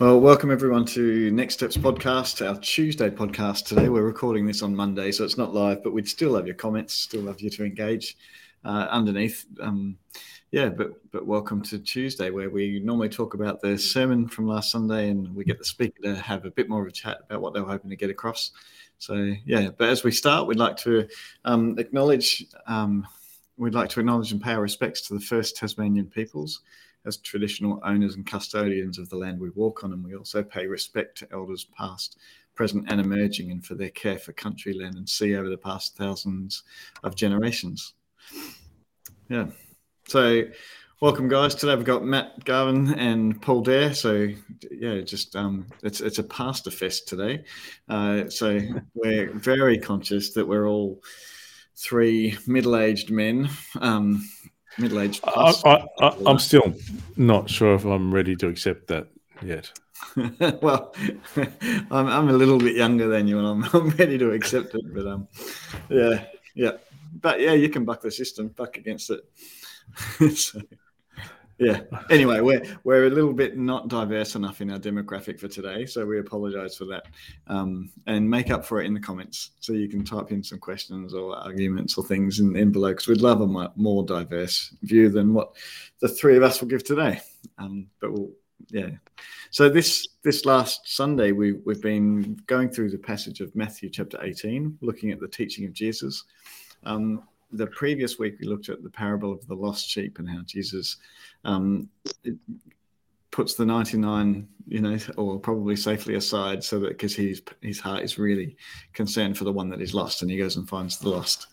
Well, 0.00 0.18
welcome 0.18 0.50
everyone 0.50 0.86
to 0.86 1.30
Next 1.30 1.52
Steps 1.56 1.76
podcast, 1.76 2.40
our 2.48 2.58
Tuesday 2.58 3.10
podcast 3.10 3.66
today. 3.66 3.90
We're 3.90 4.00
recording 4.00 4.46
this 4.46 4.62
on 4.62 4.74
Monday, 4.74 5.12
so 5.12 5.24
it's 5.24 5.36
not 5.36 5.52
live, 5.52 5.84
but 5.84 5.92
we'd 5.92 6.08
still 6.08 6.30
love 6.30 6.46
your 6.46 6.54
comments, 6.54 6.94
still 6.94 7.20
love 7.20 7.42
you 7.42 7.50
to 7.50 7.66
engage 7.66 8.16
uh, 8.64 8.86
underneath. 8.90 9.44
Um, 9.60 9.98
yeah, 10.52 10.70
but 10.70 10.92
but 11.12 11.26
welcome 11.26 11.60
to 11.64 11.78
Tuesday, 11.78 12.30
where 12.30 12.48
we 12.48 12.80
normally 12.80 13.10
talk 13.10 13.34
about 13.34 13.60
the 13.60 13.76
sermon 13.76 14.26
from 14.26 14.48
last 14.48 14.72
Sunday, 14.72 15.10
and 15.10 15.36
we 15.36 15.44
get 15.44 15.58
the 15.58 15.66
speaker 15.66 16.00
to 16.04 16.16
have 16.16 16.46
a 16.46 16.50
bit 16.50 16.70
more 16.70 16.80
of 16.80 16.88
a 16.88 16.92
chat 16.92 17.18
about 17.20 17.42
what 17.42 17.52
they 17.52 17.60
were 17.60 17.68
hoping 17.68 17.90
to 17.90 17.96
get 17.96 18.08
across. 18.08 18.52
So 18.96 19.34
yeah, 19.44 19.68
but 19.68 19.90
as 19.90 20.02
we 20.02 20.12
start, 20.12 20.46
we'd 20.46 20.56
like 20.56 20.78
to 20.78 21.06
um, 21.44 21.78
acknowledge 21.78 22.46
um, 22.66 23.06
we'd 23.58 23.74
like 23.74 23.90
to 23.90 24.00
acknowledge 24.00 24.32
and 24.32 24.40
pay 24.40 24.54
our 24.54 24.62
respects 24.62 25.02
to 25.08 25.14
the 25.14 25.20
first 25.20 25.58
Tasmanian 25.58 26.06
peoples 26.06 26.62
as 27.06 27.16
traditional 27.16 27.80
owners 27.84 28.14
and 28.14 28.26
custodians 28.26 28.98
of 28.98 29.08
the 29.08 29.16
land 29.16 29.40
we 29.40 29.50
walk 29.50 29.84
on, 29.84 29.92
and 29.92 30.04
we 30.04 30.14
also 30.14 30.42
pay 30.42 30.66
respect 30.66 31.18
to 31.18 31.28
elders 31.32 31.64
past, 31.76 32.18
present, 32.54 32.84
and 32.88 33.00
emerging, 33.00 33.50
and 33.50 33.64
for 33.64 33.74
their 33.74 33.90
care 33.90 34.18
for 34.18 34.32
country, 34.32 34.72
land, 34.72 34.96
and 34.96 35.08
sea 35.08 35.36
over 35.36 35.48
the 35.48 35.56
past 35.56 35.96
thousands 35.96 36.62
of 37.02 37.14
generations. 37.14 37.94
Yeah. 39.28 39.46
So, 40.08 40.42
welcome, 41.00 41.28
guys. 41.28 41.54
Today 41.54 41.76
we've 41.76 41.84
got 41.84 42.04
Matt 42.04 42.44
Garvin 42.44 42.94
and 42.94 43.40
Paul 43.40 43.62
Dare. 43.62 43.94
So, 43.94 44.28
yeah, 44.70 45.00
just 45.00 45.36
um, 45.36 45.66
it's 45.82 46.00
it's 46.00 46.18
a 46.18 46.24
pastor 46.24 46.70
fest 46.70 47.08
today. 47.08 47.44
Uh, 47.88 48.28
so 48.28 48.60
we're 48.94 49.32
very 49.32 49.78
conscious 49.78 50.32
that 50.34 50.46
we're 50.46 50.68
all 50.68 51.02
three 51.76 52.36
middle-aged 52.46 53.10
men. 53.10 53.48
Um, 53.80 54.28
middle 54.78 55.00
aged. 55.00 55.22
I, 55.24 55.82
am 56.26 56.38
still 56.38 56.74
not 57.16 57.50
sure 57.50 57.74
if 57.74 57.84
I'm 57.84 58.12
ready 58.12 58.36
to 58.36 58.48
accept 58.48 58.88
that 58.88 59.08
yet. 59.42 59.70
well, 60.62 60.94
I'm, 61.90 62.06
I'm 62.06 62.28
a 62.28 62.32
little 62.32 62.58
bit 62.58 62.76
younger 62.76 63.08
than 63.08 63.26
you, 63.26 63.38
and 63.38 63.46
I'm, 63.46 63.64
I'm 63.74 63.90
ready 63.90 64.18
to 64.18 64.30
accept 64.32 64.74
it. 64.74 64.94
But 64.94 65.06
um, 65.06 65.28
yeah, 65.88 66.24
yeah, 66.54 66.72
but 67.20 67.40
yeah, 67.40 67.52
you 67.52 67.68
can 67.68 67.84
buck 67.84 68.00
the 68.00 68.10
system, 68.10 68.48
buck 68.48 68.76
against 68.76 69.10
it. 69.10 69.24
so, 70.36 70.60
yeah. 71.60 71.82
Anyway, 72.08 72.40
we're 72.40 72.62
we're 72.82 73.06
a 73.06 73.10
little 73.10 73.32
bit 73.32 73.56
not 73.56 73.88
diverse 73.88 74.34
enough 74.34 74.60
in 74.60 74.70
our 74.70 74.78
demographic 74.78 75.38
for 75.38 75.46
today, 75.46 75.86
so 75.86 76.04
we 76.04 76.18
apologise 76.18 76.76
for 76.76 76.86
that, 76.86 77.06
um, 77.46 77.90
and 78.06 78.28
make 78.28 78.50
up 78.50 78.64
for 78.64 78.80
it 78.80 78.86
in 78.86 78.94
the 78.94 79.00
comments. 79.00 79.50
So 79.60 79.72
you 79.74 79.88
can 79.88 80.04
type 80.04 80.32
in 80.32 80.42
some 80.42 80.58
questions 80.58 81.14
or 81.14 81.36
arguments 81.36 81.96
or 81.96 82.04
things 82.04 82.40
in, 82.40 82.56
in 82.56 82.72
below, 82.72 82.88
because 82.88 83.06
we'd 83.06 83.20
love 83.20 83.40
a 83.40 83.72
more 83.76 84.04
diverse 84.04 84.74
view 84.82 85.10
than 85.10 85.34
what 85.34 85.54
the 86.00 86.08
three 86.08 86.36
of 86.36 86.42
us 86.42 86.60
will 86.60 86.68
give 86.68 86.82
today. 86.82 87.20
Um, 87.58 87.86
but 88.00 88.12
we'll, 88.12 88.30
yeah. 88.70 88.90
So 89.50 89.68
this 89.68 90.08
this 90.22 90.44
last 90.44 90.88
Sunday, 90.88 91.32
we 91.32 91.52
we've 91.64 91.82
been 91.82 92.40
going 92.46 92.70
through 92.70 92.90
the 92.90 92.98
passage 92.98 93.40
of 93.40 93.54
Matthew 93.54 93.90
chapter 93.90 94.18
eighteen, 94.22 94.78
looking 94.80 95.10
at 95.10 95.20
the 95.20 95.28
teaching 95.28 95.66
of 95.66 95.72
Jesus. 95.72 96.24
Um, 96.84 97.22
the 97.52 97.66
previous 97.66 98.18
week 98.18 98.36
we 98.40 98.46
looked 98.46 98.68
at 98.68 98.82
the 98.82 98.90
parable 98.90 99.32
of 99.32 99.46
the 99.46 99.54
lost 99.54 99.88
sheep 99.88 100.18
and 100.18 100.28
how 100.28 100.40
Jesus 100.42 100.96
um, 101.44 101.88
puts 103.30 103.54
the 103.54 103.64
99 103.64 104.48
you 104.66 104.80
know 104.80 104.98
or 105.16 105.38
probably 105.38 105.76
safely 105.76 106.14
aside 106.14 106.62
so 106.62 106.78
that 106.78 106.90
because 106.90 107.14
he's 107.14 107.42
his 107.60 107.80
heart 107.80 108.02
is 108.02 108.18
really 108.18 108.56
concerned 108.92 109.36
for 109.36 109.44
the 109.44 109.52
one 109.52 109.68
that 109.68 109.80
is 109.80 109.94
lost 109.94 110.22
and 110.22 110.30
he 110.30 110.36
goes 110.36 110.56
and 110.56 110.68
finds 110.68 110.98
the 110.98 111.08
lost. 111.08 111.48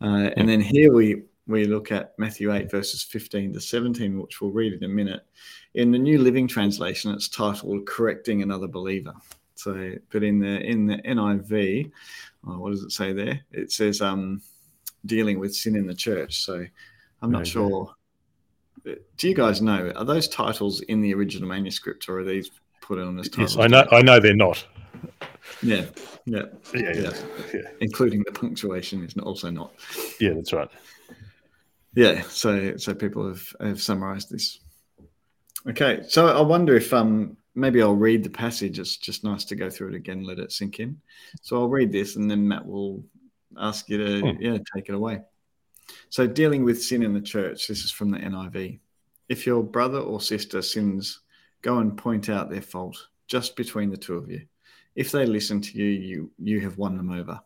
Uh, 0.00 0.30
and 0.36 0.48
then 0.48 0.60
here 0.60 0.92
we 0.92 1.22
we 1.46 1.64
look 1.64 1.90
at 1.90 2.12
matthew 2.18 2.52
8 2.52 2.70
verses 2.70 3.02
15 3.02 3.54
to 3.54 3.60
17 3.60 4.20
which 4.20 4.40
we'll 4.40 4.50
read 4.50 4.72
in 4.72 4.84
a 4.84 4.88
minute. 4.88 5.22
In 5.74 5.90
the 5.90 5.98
new 5.98 6.18
living 6.20 6.48
translation 6.48 7.12
it's 7.12 7.28
titled 7.28 7.86
correcting 7.86 8.42
another 8.42 8.68
believer. 8.68 9.14
So 9.54 9.94
but 10.10 10.22
in 10.22 10.38
the 10.38 10.60
in 10.60 10.86
the 10.86 10.96
niv 10.98 11.90
oh, 12.46 12.58
what 12.58 12.70
does 12.70 12.82
it 12.82 12.92
say 12.92 13.12
there? 13.12 13.40
It 13.52 13.72
says 13.72 14.00
um 14.00 14.40
dealing 15.06 15.38
with 15.38 15.54
sin 15.54 15.76
in 15.76 15.86
the 15.86 15.94
church. 15.94 16.44
So 16.44 16.64
I'm 17.22 17.30
not 17.30 17.42
okay. 17.42 17.50
sure. 17.50 17.94
Do 18.84 19.28
you 19.28 19.34
guys 19.34 19.60
know 19.60 19.92
are 19.94 20.04
those 20.04 20.28
titles 20.28 20.80
in 20.82 21.00
the 21.00 21.12
original 21.14 21.48
manuscript 21.48 22.08
or 22.08 22.20
are 22.20 22.24
these 22.24 22.50
put 22.80 22.98
on 22.98 23.18
as 23.18 23.28
titles? 23.28 23.56
Yes, 23.56 23.64
I 23.64 23.66
know. 23.66 23.86
I 23.90 24.02
know 24.02 24.20
they're 24.20 24.34
not. 24.34 24.64
Yeah, 25.62 25.86
yeah, 26.26 26.42
yeah, 26.74 26.92
yeah. 26.94 27.12
yeah. 27.52 27.60
Including 27.80 28.22
the 28.24 28.32
punctuation 28.32 29.04
is 29.04 29.14
also 29.18 29.50
not. 29.50 29.72
Yeah, 30.20 30.34
that's 30.34 30.52
right. 30.52 30.68
Yeah, 31.94 32.22
so 32.22 32.76
so 32.76 32.94
people 32.94 33.26
have 33.28 33.54
have 33.60 33.82
summarised 33.82 34.30
this. 34.30 34.60
Okay, 35.68 36.02
so 36.08 36.28
I 36.28 36.40
wonder 36.40 36.76
if 36.76 36.92
um 36.92 37.36
maybe 37.54 37.82
I'll 37.82 37.96
read 37.96 38.24
the 38.24 38.30
passage. 38.30 38.78
It's 38.78 38.96
just 38.96 39.24
nice 39.24 39.44
to 39.46 39.56
go 39.56 39.68
through 39.68 39.88
it 39.88 39.94
again, 39.94 40.24
let 40.24 40.38
it 40.38 40.52
sink 40.52 40.80
in. 40.80 41.00
So 41.42 41.56
I'll 41.58 41.68
read 41.68 41.92
this, 41.92 42.16
and 42.16 42.30
then 42.30 42.46
Matt 42.46 42.66
will 42.66 43.04
ask 43.60 43.88
you 43.88 43.98
to 43.98 44.20
hmm. 44.20 44.42
yeah 44.42 44.58
take 44.74 44.88
it 44.88 44.94
away. 44.94 45.20
So 46.08 46.26
dealing 46.26 46.64
with 46.64 46.82
sin 46.82 47.02
in 47.02 47.14
the 47.14 47.20
church. 47.20 47.68
This 47.68 47.84
is 47.84 47.90
from 47.90 48.10
the 48.10 48.18
NIV. 48.18 48.80
If 49.28 49.46
your 49.46 49.62
brother 49.62 49.98
or 49.98 50.20
sister 50.20 50.62
sins, 50.62 51.20
go 51.62 51.78
and 51.78 51.96
point 51.96 52.28
out 52.28 52.50
their 52.50 52.62
fault 52.62 52.96
just 53.26 53.56
between 53.56 53.90
the 53.90 53.96
two 53.96 54.16
of 54.16 54.30
you. 54.30 54.42
If 54.96 55.12
they 55.12 55.26
listen 55.26 55.60
to 55.60 55.78
you, 55.78 55.86
you 55.86 56.30
you 56.38 56.60
have 56.60 56.78
won 56.78 56.96
them 56.96 57.10
over. 57.10 57.40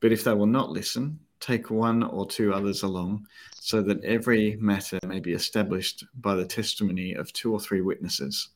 But 0.00 0.12
if 0.12 0.24
they 0.24 0.34
will 0.34 0.46
not 0.46 0.70
listen, 0.70 1.20
take 1.38 1.70
one 1.70 2.02
or 2.02 2.26
two 2.26 2.52
others 2.52 2.82
along, 2.82 3.26
so 3.54 3.82
that 3.82 4.02
every 4.04 4.56
matter 4.56 4.98
may 5.06 5.20
be 5.20 5.32
established 5.32 6.04
by 6.14 6.34
the 6.34 6.46
testimony 6.46 7.14
of 7.14 7.32
two 7.32 7.52
or 7.52 7.60
three 7.60 7.82
witnesses. 7.82 8.48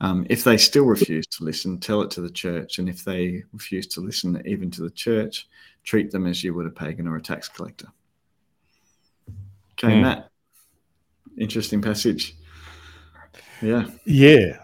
Um, 0.00 0.26
if 0.30 0.44
they 0.44 0.56
still 0.56 0.84
refuse 0.84 1.26
to 1.26 1.44
listen, 1.44 1.78
tell 1.80 2.02
it 2.02 2.10
to 2.12 2.20
the 2.20 2.30
church. 2.30 2.78
And 2.78 2.88
if 2.88 3.04
they 3.04 3.42
refuse 3.52 3.86
to 3.88 4.00
listen 4.00 4.40
even 4.46 4.70
to 4.72 4.82
the 4.82 4.90
church, 4.90 5.48
treat 5.82 6.10
them 6.10 6.26
as 6.26 6.44
you 6.44 6.54
would 6.54 6.66
a 6.66 6.70
pagan 6.70 7.08
or 7.08 7.16
a 7.16 7.22
tax 7.22 7.48
collector. 7.48 7.88
Okay, 9.72 9.94
mm. 9.94 10.02
Matt. 10.02 10.30
Interesting 11.36 11.82
passage. 11.82 12.36
Yeah. 13.60 13.86
Yeah. 14.04 14.58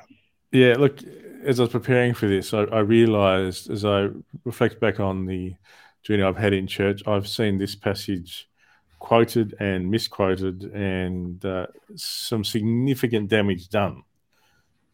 Yeah. 0.52 0.74
Look, 0.78 1.00
as 1.44 1.58
I 1.58 1.64
was 1.64 1.72
preparing 1.72 2.14
for 2.14 2.26
this, 2.26 2.54
I, 2.54 2.62
I 2.62 2.80
realized 2.80 3.70
as 3.70 3.84
I 3.84 4.08
reflect 4.44 4.80
back 4.80 5.00
on 5.00 5.26
the 5.26 5.54
journey 6.02 6.22
I've 6.22 6.36
had 6.36 6.52
in 6.52 6.66
church, 6.66 7.02
I've 7.06 7.28
seen 7.28 7.58
this 7.58 7.74
passage 7.74 8.48
quoted 8.98 9.54
and 9.60 9.90
misquoted 9.90 10.64
and 10.72 11.44
uh, 11.44 11.66
some 11.96 12.44
significant 12.44 13.28
damage 13.28 13.68
done 13.68 14.02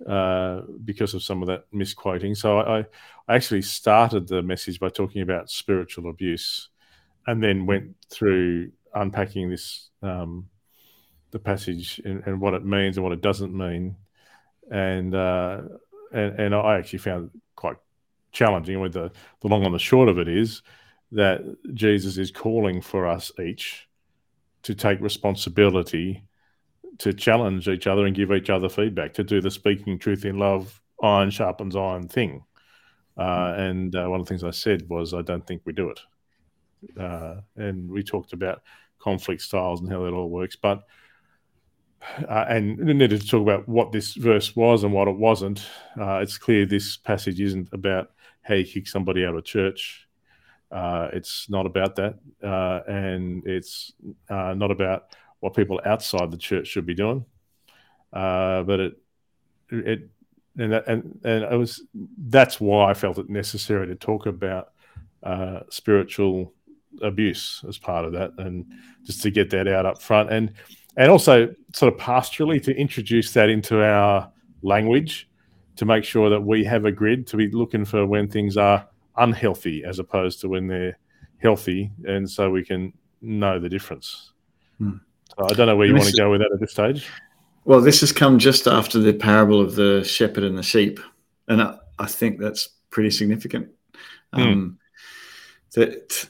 uh, 0.06 0.62
because 0.84 1.14
of 1.14 1.22
some 1.22 1.42
of 1.42 1.48
that 1.48 1.64
misquoting. 1.72 2.34
So 2.34 2.58
I, 2.58 2.78
I 3.28 3.34
actually 3.34 3.62
started 3.62 4.28
the 4.28 4.42
message 4.42 4.80
by 4.80 4.88
talking 4.88 5.22
about 5.22 5.50
spiritual 5.50 6.08
abuse, 6.08 6.68
and 7.26 7.42
then 7.42 7.66
went 7.66 7.96
through 8.08 8.72
unpacking 8.94 9.50
this 9.50 9.90
um, 10.02 10.48
the 11.30 11.38
passage 11.38 12.00
and, 12.04 12.22
and, 12.26 12.40
what 12.40 12.54
it 12.54 12.64
means 12.64 12.96
and 12.96 13.04
what 13.04 13.12
it 13.12 13.20
doesn't 13.20 13.56
mean, 13.56 13.96
and 14.70 15.14
uh, 15.14 15.60
and, 16.12 16.40
and 16.40 16.54
I 16.54 16.78
actually 16.78 17.00
found 17.00 17.26
it 17.26 17.40
quite 17.56 17.76
challenging. 18.32 18.80
With 18.80 18.94
the 18.94 19.12
the 19.40 19.48
long 19.48 19.64
and 19.64 19.74
the 19.74 19.78
short 19.78 20.08
of 20.08 20.18
it 20.18 20.28
is 20.28 20.62
that 21.12 21.42
Jesus 21.74 22.16
is 22.18 22.30
calling 22.30 22.80
for 22.80 23.06
us 23.06 23.32
each 23.38 23.88
to 24.62 24.74
take 24.74 25.00
responsibility 25.00 26.22
to 27.00 27.14
challenge 27.14 27.66
each 27.66 27.86
other 27.86 28.04
and 28.04 28.14
give 28.14 28.30
each 28.30 28.50
other 28.50 28.68
feedback, 28.68 29.14
to 29.14 29.24
do 29.24 29.40
the 29.40 29.50
speaking 29.50 29.98
truth 29.98 30.26
in 30.26 30.38
love, 30.38 30.80
iron 31.02 31.30
sharpens 31.30 31.74
iron 31.74 32.06
thing. 32.06 32.44
Uh, 33.16 33.54
and 33.56 33.96
uh, 33.96 34.06
one 34.06 34.20
of 34.20 34.26
the 34.26 34.28
things 34.28 34.44
I 34.44 34.50
said 34.50 34.88
was, 34.88 35.14
I 35.14 35.22
don't 35.22 35.46
think 35.46 35.62
we 35.64 35.72
do 35.72 35.90
it. 35.90 36.00
Uh, 36.98 37.40
and 37.56 37.90
we 37.90 38.02
talked 38.02 38.34
about 38.34 38.62
conflict 38.98 39.40
styles 39.40 39.80
and 39.80 39.90
how 39.90 40.04
that 40.04 40.12
all 40.12 40.28
works. 40.28 40.56
But 40.56 40.82
uh, 42.28 42.44
and 42.48 42.78
needed 42.78 43.22
to 43.22 43.26
talk 43.26 43.42
about 43.42 43.66
what 43.66 43.92
this 43.92 44.14
verse 44.14 44.54
was 44.54 44.84
and 44.84 44.92
what 44.92 45.08
it 45.08 45.16
wasn't. 45.16 45.66
Uh, 45.98 46.18
it's 46.18 46.38
clear 46.38 46.66
this 46.66 46.98
passage 46.98 47.40
isn't 47.40 47.68
about 47.72 48.10
how 48.42 48.54
you 48.54 48.64
kick 48.64 48.86
somebody 48.86 49.24
out 49.24 49.36
of 49.36 49.44
church. 49.44 50.06
Uh, 50.70 51.08
it's 51.14 51.48
not 51.48 51.66
about 51.66 51.96
that, 51.96 52.18
and 52.86 53.46
it's 53.46 53.92
not 54.28 54.70
about 54.70 55.14
what 55.40 55.54
people 55.54 55.80
outside 55.84 56.30
the 56.30 56.36
church 56.36 56.68
should 56.68 56.86
be 56.86 56.94
doing. 56.94 57.24
Uh, 58.12 58.62
but 58.62 58.80
it, 58.80 59.00
it, 59.70 60.08
and 60.58 60.72
that, 60.72 60.86
and 60.88 61.20
and 61.24 61.44
it 61.44 61.56
was 61.56 61.82
that's 62.26 62.60
why 62.60 62.90
I 62.90 62.94
felt 62.94 63.18
it 63.18 63.30
necessary 63.30 63.86
to 63.86 63.94
talk 63.94 64.26
about 64.26 64.72
uh, 65.22 65.60
spiritual 65.70 66.52
abuse 67.02 67.64
as 67.68 67.78
part 67.78 68.04
of 68.04 68.12
that, 68.12 68.32
and 68.38 68.66
just 69.04 69.22
to 69.22 69.30
get 69.30 69.50
that 69.50 69.68
out 69.68 69.86
up 69.86 70.02
front, 70.02 70.30
and 70.30 70.52
and 70.96 71.10
also 71.10 71.54
sort 71.72 71.92
of 71.92 72.00
pastorally 72.00 72.62
to 72.64 72.76
introduce 72.76 73.32
that 73.32 73.48
into 73.48 73.82
our 73.82 74.30
language, 74.62 75.28
to 75.76 75.84
make 75.84 76.04
sure 76.04 76.28
that 76.28 76.40
we 76.40 76.64
have 76.64 76.84
a 76.84 76.92
grid 76.92 77.26
to 77.28 77.36
be 77.36 77.48
looking 77.50 77.84
for 77.84 78.04
when 78.04 78.28
things 78.28 78.56
are 78.56 78.86
unhealthy 79.16 79.84
as 79.84 79.98
opposed 79.98 80.40
to 80.40 80.48
when 80.48 80.66
they're 80.66 80.98
healthy, 81.38 81.90
and 82.06 82.28
so 82.28 82.50
we 82.50 82.64
can 82.64 82.92
know 83.22 83.58
the 83.58 83.68
difference. 83.68 84.32
Hmm. 84.78 84.96
I 85.38 85.52
don't 85.54 85.66
know 85.66 85.76
where 85.76 85.86
you 85.86 85.94
want 85.94 86.06
to 86.06 86.16
go 86.16 86.30
with 86.30 86.40
that 86.40 86.52
at 86.52 86.60
this 86.60 86.72
stage. 86.72 87.08
Well, 87.64 87.80
this 87.80 88.00
has 88.00 88.12
come 88.12 88.38
just 88.38 88.66
after 88.66 88.98
the 88.98 89.12
parable 89.12 89.60
of 89.60 89.74
the 89.74 90.02
shepherd 90.04 90.44
and 90.44 90.56
the 90.56 90.62
sheep, 90.62 91.00
and 91.48 91.62
I, 91.62 91.78
I 91.98 92.06
think 92.06 92.40
that's 92.40 92.68
pretty 92.90 93.10
significant. 93.10 93.68
Hmm. 94.32 94.40
Um, 94.40 94.78
That 95.74 96.28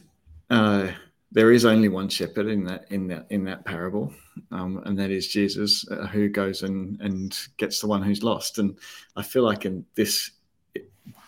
uh, 0.51 0.89
there 1.33 1.51
is 1.51 1.65
only 1.65 1.89
one 1.89 2.11
shepherd 2.11 2.47
in 2.47 2.65
that 2.65 2.85
in 2.91 3.09
that 3.09 3.27
in 3.31 3.45
that 3.45 3.65
parable, 3.65 4.13
um, 4.51 4.83
and 4.85 4.99
that 4.99 5.11
is 5.11 5.29
Jesus, 5.29 5.89
uh, 5.89 6.07
who 6.07 6.29
goes 6.29 6.63
and 6.63 7.01
and 7.01 7.39
gets 7.57 7.81
the 7.81 7.87
one 7.87 8.03
who's 8.03 8.23
lost. 8.23 8.59
And 8.59 8.77
I 9.17 9.23
feel 9.23 9.45
like 9.45 9.65
in 9.65 9.87
this 9.95 10.33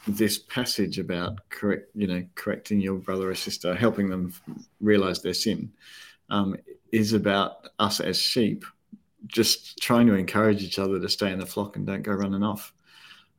this 0.07 0.39
passage 0.39 0.99
about 0.99 1.49
correct, 1.49 1.89
you 1.95 2.07
know, 2.07 2.23
correcting 2.35 2.81
your 2.83 2.99
brother 2.99 3.31
or 3.31 3.35
sister, 3.35 3.75
helping 3.75 4.11
them 4.11 4.35
realize 4.81 5.23
their 5.23 5.35
sin, 5.35 5.73
um, 6.29 6.57
is 6.93 7.15
about 7.15 7.69
us 7.79 7.99
as 8.01 8.21
sheep, 8.21 8.65
just 9.27 9.79
trying 9.79 10.07
to 10.07 10.15
encourage 10.15 10.63
each 10.63 10.79
other 10.79 11.01
to 11.01 11.09
stay 11.09 11.33
in 11.33 11.39
the 11.39 11.47
flock 11.47 11.77
and 11.77 11.87
don't 11.87 12.03
go 12.03 12.13
running 12.13 12.43
off. 12.43 12.73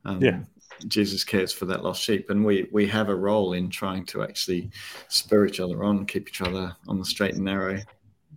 Um, 0.04 0.20
Yeah. 0.20 0.42
Jesus 0.88 1.22
cares 1.22 1.52
for 1.52 1.66
that 1.66 1.84
lost 1.84 2.02
sheep, 2.02 2.30
and 2.30 2.44
we 2.44 2.68
we 2.72 2.84
have 2.88 3.08
a 3.08 3.14
role 3.14 3.52
in 3.52 3.70
trying 3.70 4.04
to 4.06 4.22
actually 4.24 4.70
spur 5.08 5.46
each 5.46 5.60
other 5.60 5.84
on, 5.84 6.04
keep 6.04 6.28
each 6.28 6.42
other 6.42 6.76
on 6.88 6.98
the 6.98 7.04
straight 7.04 7.34
and 7.36 7.44
narrow. 7.44 7.78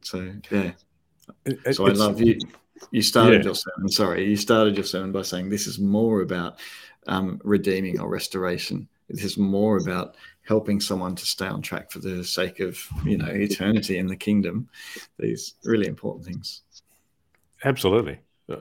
So 0.03 0.31
yeah, 0.51 0.71
It- 1.45 1.75
so 1.75 1.87
I 1.87 1.91
love 1.93 2.21
you. 2.21 2.39
You 2.91 3.01
started 3.01 3.39
Yeah. 3.39 3.45
your 3.45 3.55
sermon. 3.55 3.89
Sorry, 3.89 4.29
you 4.29 4.37
started 4.37 4.75
your 4.77 4.85
sermon 4.85 5.11
by 5.11 5.23
saying 5.23 5.49
this 5.49 5.65
is 5.65 5.79
more 5.79 6.21
about 6.21 6.59
um, 7.07 7.41
redeeming 7.43 7.99
or 7.99 8.07
restoration. 8.07 8.87
This 9.09 9.23
is 9.23 9.37
more 9.37 9.77
about 9.77 10.15
helping 10.47 10.79
someone 10.79 11.15
to 11.15 11.25
stay 11.25 11.47
on 11.47 11.61
track 11.61 11.91
for 11.91 11.99
the 11.99 12.23
sake 12.23 12.59
of 12.59 12.79
you 13.05 13.17
know 13.17 13.27
eternity 13.27 13.97
in 13.97 14.07
the 14.07 14.15
kingdom. 14.15 14.69
These 15.19 15.55
really 15.63 15.87
important 15.87 16.25
things. 16.25 16.61
Absolutely. 17.63 18.19
Uh, 18.49 18.57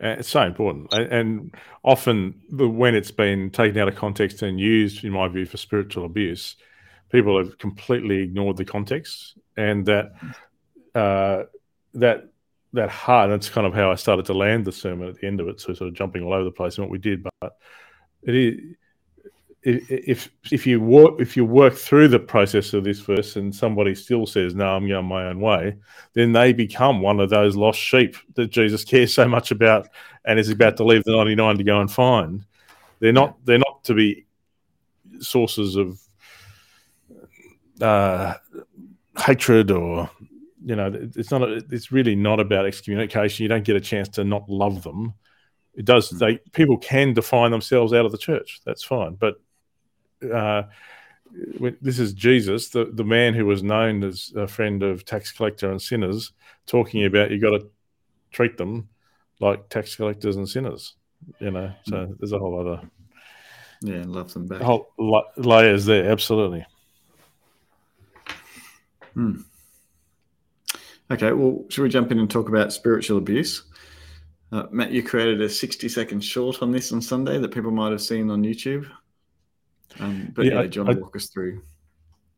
It's 0.00 0.28
so 0.28 0.42
important. 0.42 0.92
And, 0.92 1.54
often, 1.82 2.40
when 2.50 2.94
it's 2.94 3.12
been 3.12 3.50
taken 3.50 3.78
out 3.80 3.88
of 3.88 3.94
context 3.94 4.42
and 4.42 4.58
used, 4.58 5.04
in 5.04 5.12
my 5.12 5.28
view, 5.28 5.46
for 5.46 5.56
spiritual 5.56 6.04
abuse, 6.04 6.56
people 7.10 7.38
have 7.38 7.58
completely 7.58 8.22
ignored 8.22 8.56
the 8.56 8.64
context 8.64 9.38
and 9.56 9.86
that 9.86 10.12
uh, 10.94 11.44
that 11.94 12.28
that 12.72 12.90
heart. 12.90 13.30
That's 13.30 13.48
kind 13.48 13.66
of 13.66 13.74
how 13.74 13.92
I 13.92 13.94
started 13.94 14.26
to 14.26 14.34
land 14.34 14.64
the 14.64 14.72
sermon 14.72 15.08
at 15.08 15.14
the 15.20 15.26
end 15.26 15.40
of 15.40 15.48
it. 15.48 15.60
So 15.60 15.74
sort 15.74 15.88
of 15.88 15.94
jumping 15.94 16.22
all 16.22 16.34
over 16.34 16.44
the 16.44 16.50
place 16.50 16.76
and 16.76 16.84
what 16.84 16.90
we 16.92 16.98
did, 16.98 17.22
but 17.22 17.56
it 18.22 18.34
is. 18.34 18.60
If 19.66 20.30
if 20.52 20.66
you 20.66 20.80
work 20.80 21.20
if 21.20 21.36
you 21.36 21.44
work 21.46 21.74
through 21.74 22.08
the 22.08 22.18
process 22.18 22.74
of 22.74 22.84
this 22.84 23.00
verse 23.00 23.36
and 23.36 23.54
somebody 23.54 23.94
still 23.94 24.26
says 24.26 24.54
no 24.54 24.66
I'm 24.66 24.86
going 24.86 25.06
my 25.06 25.24
own 25.24 25.40
way 25.40 25.76
then 26.12 26.32
they 26.32 26.52
become 26.52 27.00
one 27.00 27.18
of 27.18 27.30
those 27.30 27.56
lost 27.56 27.78
sheep 27.78 28.14
that 28.34 28.50
Jesus 28.50 28.84
cares 28.84 29.14
so 29.14 29.26
much 29.26 29.50
about 29.50 29.88
and 30.24 30.38
is 30.38 30.50
about 30.50 30.76
to 30.76 30.84
leave 30.84 31.04
the 31.04 31.12
99 31.12 31.58
to 31.58 31.64
go 31.64 31.80
and 31.80 31.90
find. 31.90 32.44
They're 33.00 33.12
not 33.12 33.36
they're 33.44 33.58
not 33.58 33.84
to 33.84 33.94
be 33.94 34.26
sources 35.20 35.76
of 35.76 36.00
uh, 37.80 38.34
hatred 39.18 39.70
or 39.70 40.10
you 40.64 40.76
know 40.76 40.90
it's 41.14 41.30
not 41.30 41.42
it's 41.42 41.92
really 41.92 42.16
not 42.16 42.40
about 42.40 42.66
excommunication. 42.66 43.42
You 43.42 43.48
don't 43.48 43.64
get 43.64 43.76
a 43.76 43.80
chance 43.80 44.08
to 44.10 44.24
not 44.24 44.48
love 44.48 44.82
them. 44.82 45.14
It 45.74 45.84
does 45.84 46.10
they 46.10 46.38
people 46.52 46.78
can 46.78 47.12
define 47.12 47.50
themselves 47.50 47.92
out 47.92 48.06
of 48.06 48.12
the 48.12 48.18
church. 48.18 48.60
That's 48.64 48.84
fine, 48.84 49.14
but 49.14 49.36
uh, 50.32 50.64
this 51.80 51.98
is 51.98 52.12
Jesus, 52.12 52.68
the, 52.68 52.84
the 52.86 53.04
man 53.04 53.34
who 53.34 53.46
was 53.46 53.62
known 53.62 54.04
as 54.04 54.32
a 54.36 54.46
friend 54.46 54.82
of 54.82 55.04
tax 55.04 55.32
collector 55.32 55.70
and 55.70 55.80
sinners, 55.80 56.32
talking 56.66 57.04
about 57.04 57.30
you 57.30 57.40
got 57.40 57.58
to 57.58 57.66
treat 58.30 58.56
them 58.56 58.88
like 59.40 59.68
tax 59.68 59.96
collectors 59.96 60.36
and 60.36 60.48
sinners. 60.48 60.94
You 61.40 61.50
know, 61.50 61.72
so 61.88 62.14
there's 62.18 62.32
a 62.32 62.38
whole 62.38 62.60
other 62.60 62.82
Yeah, 63.80 64.04
love 64.06 64.32
them 64.32 64.46
back. 64.46 64.60
whole 64.60 64.92
la- 64.98 65.30
layers 65.36 65.84
there. 65.86 66.10
Absolutely. 66.10 66.66
Okay, 71.10 71.32
well, 71.32 71.64
should 71.68 71.82
we 71.82 71.88
jump 71.88 72.10
in 72.12 72.18
and 72.18 72.30
talk 72.30 72.48
about 72.48 72.72
spiritual 72.72 73.18
abuse? 73.18 73.64
Uh, 74.52 74.64
Matt, 74.70 74.90
you 74.92 75.02
created 75.02 75.40
a 75.40 75.48
60 75.48 75.88
second 75.88 76.20
short 76.24 76.62
on 76.62 76.70
this 76.70 76.92
on 76.92 77.00
Sunday 77.00 77.38
that 77.38 77.52
people 77.52 77.70
might 77.70 77.90
have 77.92 78.02
seen 78.02 78.30
on 78.30 78.42
YouTube. 78.42 78.88
Um, 80.00 80.32
but 80.34 80.44
Yeah, 80.46 80.52
yeah, 80.54 80.60
I- 80.60 80.66
do 80.66 80.80
you 80.80 80.84
want 80.84 80.98
I- 80.98 81.00
walk 81.00 81.16
us 81.16 81.26
through? 81.26 81.62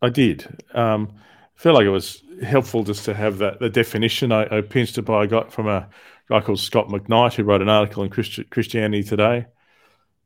I 0.02 0.08
did. 0.10 0.46
Um, 0.74 1.12
I 1.56 1.58
feel 1.60 1.72
like 1.72 1.86
it 1.86 1.90
was 1.90 2.22
helpful 2.42 2.84
just 2.84 3.04
to 3.06 3.14
have 3.14 3.38
that 3.38 3.60
the 3.60 3.70
definition. 3.70 4.30
I, 4.30 4.58
I 4.58 4.60
pinched 4.60 4.98
it 4.98 5.02
by 5.02 5.22
I 5.22 5.26
got 5.26 5.52
from 5.52 5.68
a 5.68 5.88
guy 6.28 6.40
called 6.40 6.60
Scot 6.60 6.88
McKnight 6.88 7.34
who 7.34 7.44
wrote 7.44 7.62
an 7.62 7.68
article 7.70 8.02
in 8.02 8.10
Christi- 8.10 8.44
Christianity 8.44 9.02
Today, 9.02 9.46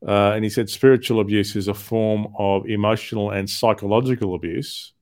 uh, 0.07 0.33
and 0.35 0.43
he 0.43 0.51
said 0.51 0.69
spiritual 0.69 1.21
abuse 1.21 1.55
is 1.55 1.69
a 1.69 1.75
form 1.75 2.27
of 2.37 2.67
emotional 2.67 3.31
and 3.31 3.49
psychological 3.49 4.35
abuse. 4.35 4.93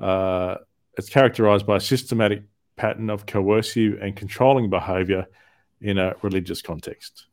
Uh, 0.00 0.56
it's 0.96 1.08
characterized 1.08 1.66
by 1.66 1.76
a 1.76 1.80
systematic 1.80 2.44
pattern 2.76 3.10
of 3.10 3.26
coercive 3.26 3.98
and 4.00 4.14
controlling 4.14 4.70
behavior 4.70 5.26
in 5.80 5.98
a 5.98 6.14
religious 6.22 6.62
context. 6.62 7.26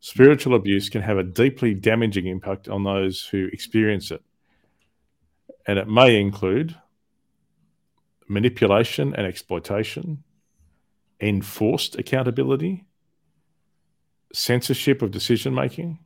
Spiritual 0.00 0.54
abuse 0.54 0.88
can 0.88 1.02
have 1.02 1.18
a 1.18 1.24
deeply 1.24 1.74
damaging 1.74 2.26
impact 2.26 2.68
on 2.68 2.84
those 2.84 3.26
who 3.26 3.48
experience 3.52 4.10
it. 4.10 4.22
And 5.66 5.78
it 5.78 5.88
may 5.88 6.20
include 6.20 6.76
manipulation 8.28 9.14
and 9.14 9.26
exploitation, 9.26 10.22
enforced 11.20 11.96
accountability, 11.98 12.84
censorship 14.32 15.02
of 15.02 15.10
decision 15.10 15.54
making, 15.54 15.98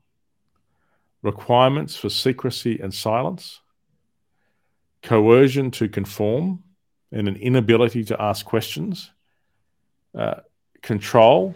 requirements 1.22 1.96
for 1.96 2.08
secrecy 2.08 2.78
and 2.80 2.94
silence, 2.94 3.60
coercion 5.02 5.70
to 5.72 5.88
conform, 5.88 6.62
and 7.12 7.28
an 7.28 7.36
inability 7.36 8.04
to 8.04 8.20
ask 8.22 8.46
questions, 8.46 9.10
uh, 10.14 10.40
control 10.82 11.54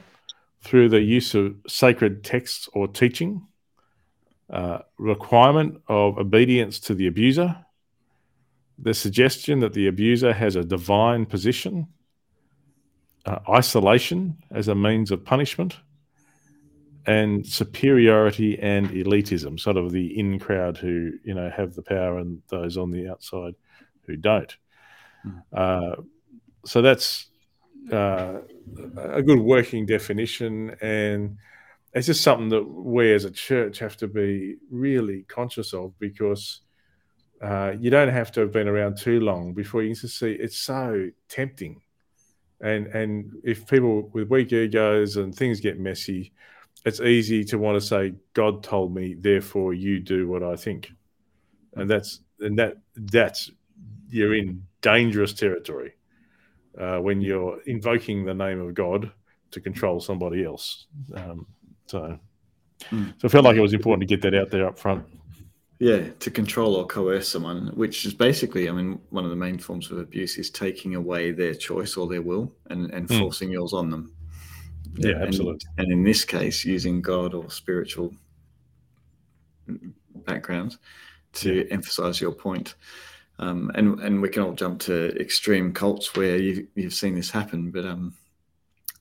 through 0.65 0.89
the 0.89 1.03
use 1.03 1.35
of 1.35 1.55
sacred 1.69 2.25
texts 2.25 2.69
or 2.73 2.89
teaching, 2.89 3.47
uh, 4.51 4.79
requirement 4.99 5.81
of 5.89 6.19
obedience 6.19 6.81
to 6.81 6.95
the 6.95 7.07
abuser, 7.07 7.57
the 8.79 8.95
suggestion 8.95 9.61
that 9.61 9.75
the 9.75 9.87
abuser 9.87 10.33
has 10.33 10.57
a 10.57 10.65
divine 10.65 11.27
position, 11.27 11.87
uh, 13.27 13.39
isolation 13.49 14.37
as 14.51 14.69
a 14.69 14.75
means 14.75 15.11
of 15.11 15.25
punishment, 15.25 15.77
and 17.07 17.47
superiority 17.47 18.59
and 18.59 18.89
elitism, 18.91 19.61
sort 19.61 19.77
of 19.77 19.93
the 19.93 20.19
in 20.19 20.39
crowd 20.39 20.79
who 20.79 21.13
you 21.23 21.35
know 21.35 21.51
have 21.55 21.75
the 21.75 21.83
power 21.83 22.19
and 22.19 22.41
those 22.49 22.79
on 22.79 22.91
the 22.91 23.09
outside 23.09 23.55
who 24.07 24.17
don't. 24.17 24.57
Uh, 25.53 25.97
so 26.65 26.81
that's 26.81 27.29
uh, 27.93 28.41
a 28.97 29.23
good 29.23 29.39
working 29.39 29.87
definition, 29.87 30.75
and 30.81 31.37
it's 31.93 32.07
just 32.07 32.23
something 32.23 32.49
that 32.49 32.65
we 32.65 33.13
as 33.13 33.25
a 33.25 33.31
church 33.31 33.79
have 33.79 33.97
to 33.99 34.09
be 34.09 34.57
really 34.71 35.23
conscious 35.29 35.73
of 35.73 35.99
because 35.99 36.61
uh, 37.43 37.73
you 37.79 37.91
don't 37.91 38.09
have 38.09 38.33
to 38.33 38.41
have 38.41 38.53
been 38.53 38.69
around 38.69 38.97
too 38.97 39.21
long 39.21 39.53
before 39.53 39.83
you 39.83 39.95
can 39.95 40.09
see 40.09 40.33
it's 40.33 40.57
so 40.57 41.11
tempting. 41.29 41.83
And 42.61 42.87
and 42.89 43.33
if 43.45 43.67
people 43.67 44.11
with 44.13 44.31
weak 44.31 44.53
egos 44.53 45.17
and 45.17 45.35
things 45.35 45.61
get 45.61 45.79
messy, 45.79 46.33
it's 46.85 47.01
easy 47.01 47.45
to 47.45 47.59
want 47.59 47.81
to 47.81 47.87
say, 47.87 48.15
God 48.33 48.63
told 48.63 48.95
me, 48.95 49.15
therefore 49.15 49.75
you 49.75 50.01
do 50.01 50.27
what 50.27 50.43
I 50.43 50.57
think. 50.57 50.91
And 51.75 51.91
that's 51.91 52.21
and 52.41 52.59
that 52.59 52.79
that's 52.97 53.51
you're 54.09 54.35
in 54.35 54.65
dangerous 54.81 55.33
territory 55.33 55.95
uh, 56.79 56.99
when 56.99 57.21
you're 57.21 57.61
invoking 57.67 58.25
the 58.25 58.35
name 58.35 58.61
of 58.61 58.75
God 58.75 59.11
to 59.53 59.61
control 59.61 60.01
somebody 60.01 60.45
else. 60.45 60.87
Um, 61.15 61.47
so, 61.87 62.19
Hmm. 62.91 63.05
so 63.19 63.29
I 63.29 63.29
felt 63.29 63.45
like 63.45 63.57
it 63.57 63.61
was 63.61 63.73
important 63.73 64.01
to 64.09 64.17
get 64.17 64.21
that 64.23 64.35
out 64.35 64.51
there 64.51 64.67
up 64.67 64.79
front. 64.79 65.05
Yeah, 65.79 66.09
to 66.21 66.31
control 66.31 66.75
or 66.77 66.87
coerce 66.87 67.29
someone, 67.29 67.69
which 67.75 68.05
is 68.07 68.15
basically, 68.15 68.69
I 68.69 68.73
mean, 68.73 69.01
one 69.11 69.25
of 69.25 69.31
the 69.31 69.37
main 69.37 69.59
forms 69.59 69.91
of 69.91 69.99
abuse 69.99 70.39
is 70.39 70.51
taking 70.51 70.95
away 70.95 71.31
their 71.33 71.55
choice 71.55 71.97
or 71.97 72.07
their 72.07 72.23
will 72.23 72.53
and, 72.71 72.91
and 72.93 73.09
Mm. 73.09 73.19
forcing 73.19 73.51
yours 73.51 73.73
on 73.73 73.91
them. 73.91 74.13
Yeah, 74.97 75.13
and- 75.17 75.25
absolutely. 75.25 75.67
And 75.79 75.91
in 75.93 76.03
this 76.05 76.25
case, 76.25 76.65
using 76.65 77.01
God 77.03 77.35
or 77.35 77.51
spiritual 77.51 78.15
background 80.27 80.77
to 81.35 81.67
emphasize 81.71 82.21
your 82.21 82.33
point. 82.33 82.75
Um, 83.39 83.71
and 83.75 83.99
and 84.01 84.23
we 84.23 84.29
can 84.29 84.43
all 84.43 84.53
jump 84.53 84.81
to 84.81 85.09
extreme 85.21 85.73
cults 85.73 86.15
where 86.15 86.37
you 86.37 86.69
you've 86.75 86.95
seen 86.95 87.15
this 87.15 87.31
happen, 87.31 87.71
but 87.71 87.85
um, 87.85 88.15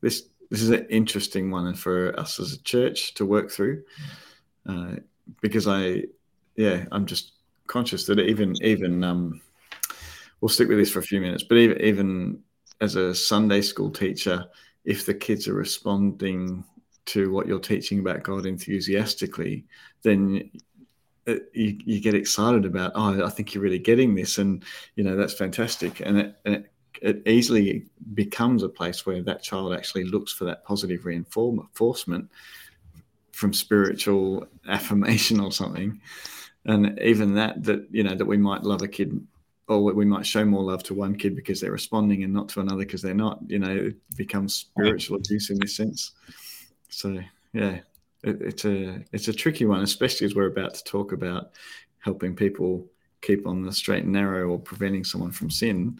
this 0.01 0.23
this 0.49 0.61
is 0.61 0.69
an 0.69 0.85
interesting 0.89 1.51
one 1.51 1.73
for 1.75 2.19
us 2.19 2.39
as 2.39 2.53
a 2.53 2.63
church 2.63 3.13
to 3.15 3.25
work 3.25 3.51
through, 3.51 3.83
uh, 4.67 4.95
because 5.41 5.67
I 5.67 6.03
yeah 6.55 6.85
I'm 6.91 7.05
just 7.05 7.33
conscious 7.67 8.05
that 8.07 8.19
even 8.19 8.55
even 8.63 9.03
um, 9.03 9.41
we'll 10.41 10.49
stick 10.49 10.67
with 10.67 10.79
this 10.79 10.91
for 10.91 10.99
a 10.99 11.03
few 11.03 11.21
minutes, 11.21 11.43
but 11.43 11.57
even 11.57 11.81
even 11.81 12.39
as 12.81 12.95
a 12.95 13.13
Sunday 13.13 13.61
school 13.61 13.91
teacher 13.91 14.45
if 14.85 15.05
the 15.05 15.13
kids 15.13 15.47
are 15.47 15.53
responding 15.53 16.63
to 17.05 17.31
what 17.31 17.47
you're 17.47 17.59
teaching 17.59 17.99
about 17.99 18.23
God 18.23 18.45
enthusiastically, 18.45 19.65
then 20.03 20.49
it, 21.25 21.49
you, 21.53 21.77
you 21.85 21.99
get 21.99 22.15
excited 22.15 22.65
about, 22.65 22.91
oh, 22.95 23.25
I 23.25 23.29
think 23.29 23.53
you're 23.53 23.63
really 23.63 23.79
getting 23.79 24.15
this, 24.15 24.37
and 24.37 24.63
you 24.95 25.03
know 25.03 25.15
that's 25.15 25.33
fantastic, 25.33 26.01
and 26.01 26.19
it, 26.19 26.35
and 26.45 26.55
it, 26.55 26.71
it 27.01 27.27
easily 27.27 27.85
becomes 28.13 28.63
a 28.63 28.69
place 28.69 29.05
where 29.05 29.21
that 29.21 29.43
child 29.43 29.73
actually 29.73 30.05
looks 30.05 30.31
for 30.33 30.45
that 30.45 30.65
positive 30.65 31.05
reinforcement 31.05 32.29
from 33.31 33.53
spiritual 33.53 34.47
affirmation 34.67 35.39
or 35.39 35.51
something, 35.51 35.99
and 36.65 36.99
even 36.99 37.33
that 37.35 37.63
that 37.63 37.87
you 37.91 38.03
know 38.03 38.15
that 38.15 38.25
we 38.25 38.37
might 38.37 38.63
love 38.63 38.81
a 38.81 38.87
kid 38.87 39.25
or 39.67 39.81
we 39.81 40.05
might 40.05 40.25
show 40.25 40.43
more 40.43 40.63
love 40.63 40.83
to 40.83 40.93
one 40.93 41.15
kid 41.15 41.35
because 41.35 41.61
they're 41.61 41.71
responding 41.71 42.23
and 42.23 42.33
not 42.33 42.49
to 42.49 42.59
another 42.59 42.79
because 42.85 43.01
they're 43.01 43.13
not. 43.13 43.39
You 43.47 43.59
know, 43.59 43.75
it 43.75 43.95
becomes 44.17 44.53
spiritual 44.53 45.17
abuse 45.17 45.49
in 45.49 45.59
this 45.59 45.75
sense. 45.75 46.11
So 46.89 47.19
yeah, 47.53 47.79
it, 48.23 48.41
it's 48.41 48.65
a 48.65 49.03
it's 49.11 49.27
a 49.27 49.33
tricky 49.33 49.65
one, 49.65 49.81
especially 49.81 50.25
as 50.25 50.35
we're 50.35 50.47
about 50.47 50.73
to 50.75 50.83
talk 50.83 51.11
about 51.11 51.51
helping 51.99 52.35
people 52.35 52.85
keep 53.21 53.47
on 53.47 53.63
the 53.63 53.71
straight 53.71 54.03
and 54.03 54.13
narrow 54.13 54.49
or 54.49 54.59
preventing 54.59 55.03
someone 55.03 55.31
from 55.31 55.49
sin. 55.49 55.99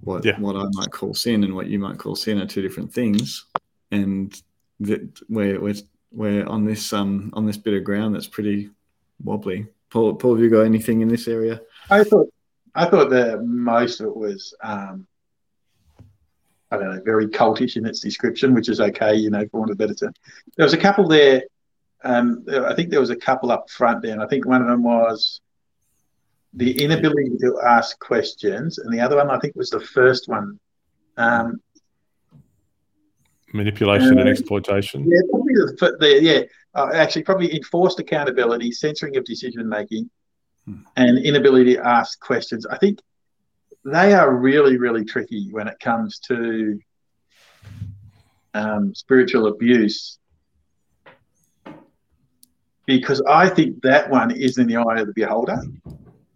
What 0.00 0.24
yeah. 0.24 0.38
what 0.38 0.56
I 0.56 0.64
might 0.72 0.90
call 0.90 1.14
sin 1.14 1.44
and 1.44 1.54
what 1.54 1.68
you 1.68 1.78
might 1.78 1.98
call 1.98 2.16
sin 2.16 2.40
are 2.40 2.46
two 2.46 2.62
different 2.62 2.92
things, 2.92 3.46
and 3.90 4.40
that 4.80 5.20
we're 5.28 5.60
we're 5.60 5.74
we're 6.10 6.46
on 6.46 6.64
this 6.64 6.92
um 6.92 7.30
on 7.34 7.46
this 7.46 7.56
bit 7.56 7.74
of 7.74 7.84
ground 7.84 8.14
that's 8.14 8.26
pretty 8.26 8.70
wobbly. 9.22 9.66
Paul, 9.90 10.14
Paul, 10.14 10.34
have 10.34 10.42
you 10.42 10.50
got 10.50 10.62
anything 10.62 11.02
in 11.02 11.08
this 11.08 11.28
area? 11.28 11.60
I 11.90 12.02
thought 12.02 12.32
I 12.74 12.86
thought 12.86 13.10
that 13.10 13.44
most 13.44 14.00
of 14.00 14.06
it 14.06 14.16
was 14.16 14.54
um, 14.62 15.06
I 16.72 16.78
don't 16.78 16.94
know, 16.94 17.02
very 17.04 17.26
cultish 17.26 17.76
in 17.76 17.84
its 17.84 18.00
description, 18.00 18.54
which 18.54 18.70
is 18.70 18.80
okay, 18.80 19.14
you 19.14 19.28
know, 19.28 19.46
for 19.48 19.60
want 19.60 19.70
of 19.70 19.74
a 19.74 19.76
better 19.76 19.94
term. 19.94 20.14
There 20.56 20.64
was 20.64 20.72
a 20.72 20.78
couple 20.78 21.06
there. 21.06 21.42
Um, 22.02 22.46
I 22.48 22.74
think 22.74 22.88
there 22.88 22.98
was 22.98 23.10
a 23.10 23.16
couple 23.16 23.52
up 23.52 23.68
front 23.68 24.02
there, 24.02 24.12
and 24.12 24.22
I 24.22 24.26
think 24.26 24.46
one 24.46 24.62
of 24.62 24.68
them 24.68 24.82
was 24.82 25.42
the 26.54 26.82
inability 26.82 27.36
to 27.42 27.60
ask 27.64 27.98
questions, 27.98 28.78
and 28.78 28.92
the 28.92 29.00
other 29.00 29.16
one 29.16 29.30
I 29.30 29.38
think 29.38 29.54
was 29.54 29.68
the 29.68 29.80
first 29.80 30.28
one. 30.28 30.58
Um, 31.18 31.60
Manipulation 33.52 34.16
uh, 34.16 34.22
and 34.22 34.30
exploitation. 34.30 35.06
Yeah, 35.06 35.20
probably 35.30 35.54
the, 35.54 35.96
the 36.00 36.22
yeah, 36.22 36.40
uh, 36.74 36.90
actually 36.94 37.24
probably 37.24 37.54
enforced 37.54 38.00
accountability, 38.00 38.72
censoring 38.72 39.18
of 39.18 39.24
decision 39.24 39.68
making, 39.68 40.08
hmm. 40.64 40.80
and 40.96 41.18
inability 41.18 41.74
to 41.74 41.86
ask 41.86 42.18
questions. 42.18 42.64
I 42.64 42.78
think 42.78 42.98
they 43.84 44.12
are 44.14 44.32
really, 44.34 44.78
really 44.78 45.04
tricky 45.04 45.48
when 45.50 45.68
it 45.68 45.78
comes 45.80 46.18
to 46.20 46.78
um, 48.54 48.94
spiritual 48.94 49.46
abuse 49.46 50.18
because 52.86 53.22
I 53.28 53.48
think 53.48 53.82
that 53.82 54.10
one 54.10 54.30
is 54.30 54.58
in 54.58 54.66
the 54.66 54.76
eye 54.76 55.00
of 55.00 55.06
the 55.06 55.12
beholder 55.12 55.62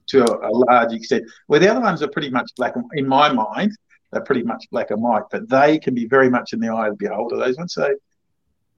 to 0.08 0.22
a, 0.22 0.48
a, 0.48 0.52
large 0.52 0.92
extent. 0.92 1.24
Where 1.46 1.60
the 1.60 1.68
other 1.68 1.80
ones 1.80 2.02
are 2.02 2.08
pretty 2.08 2.30
much 2.30 2.50
black, 2.56 2.74
in 2.94 3.06
my 3.06 3.32
mind, 3.32 3.72
they're 4.12 4.22
pretty 4.22 4.44
much 4.44 4.64
black 4.70 4.90
and 4.90 5.02
white, 5.02 5.24
but 5.30 5.48
they 5.48 5.78
can 5.78 5.94
be 5.94 6.06
very 6.06 6.30
much 6.30 6.52
in 6.52 6.60
the 6.60 6.68
eye 6.68 6.88
of 6.88 6.98
the 6.98 7.08
beholder. 7.08 7.36
Those 7.36 7.56
ones. 7.56 7.74
So 7.74 7.94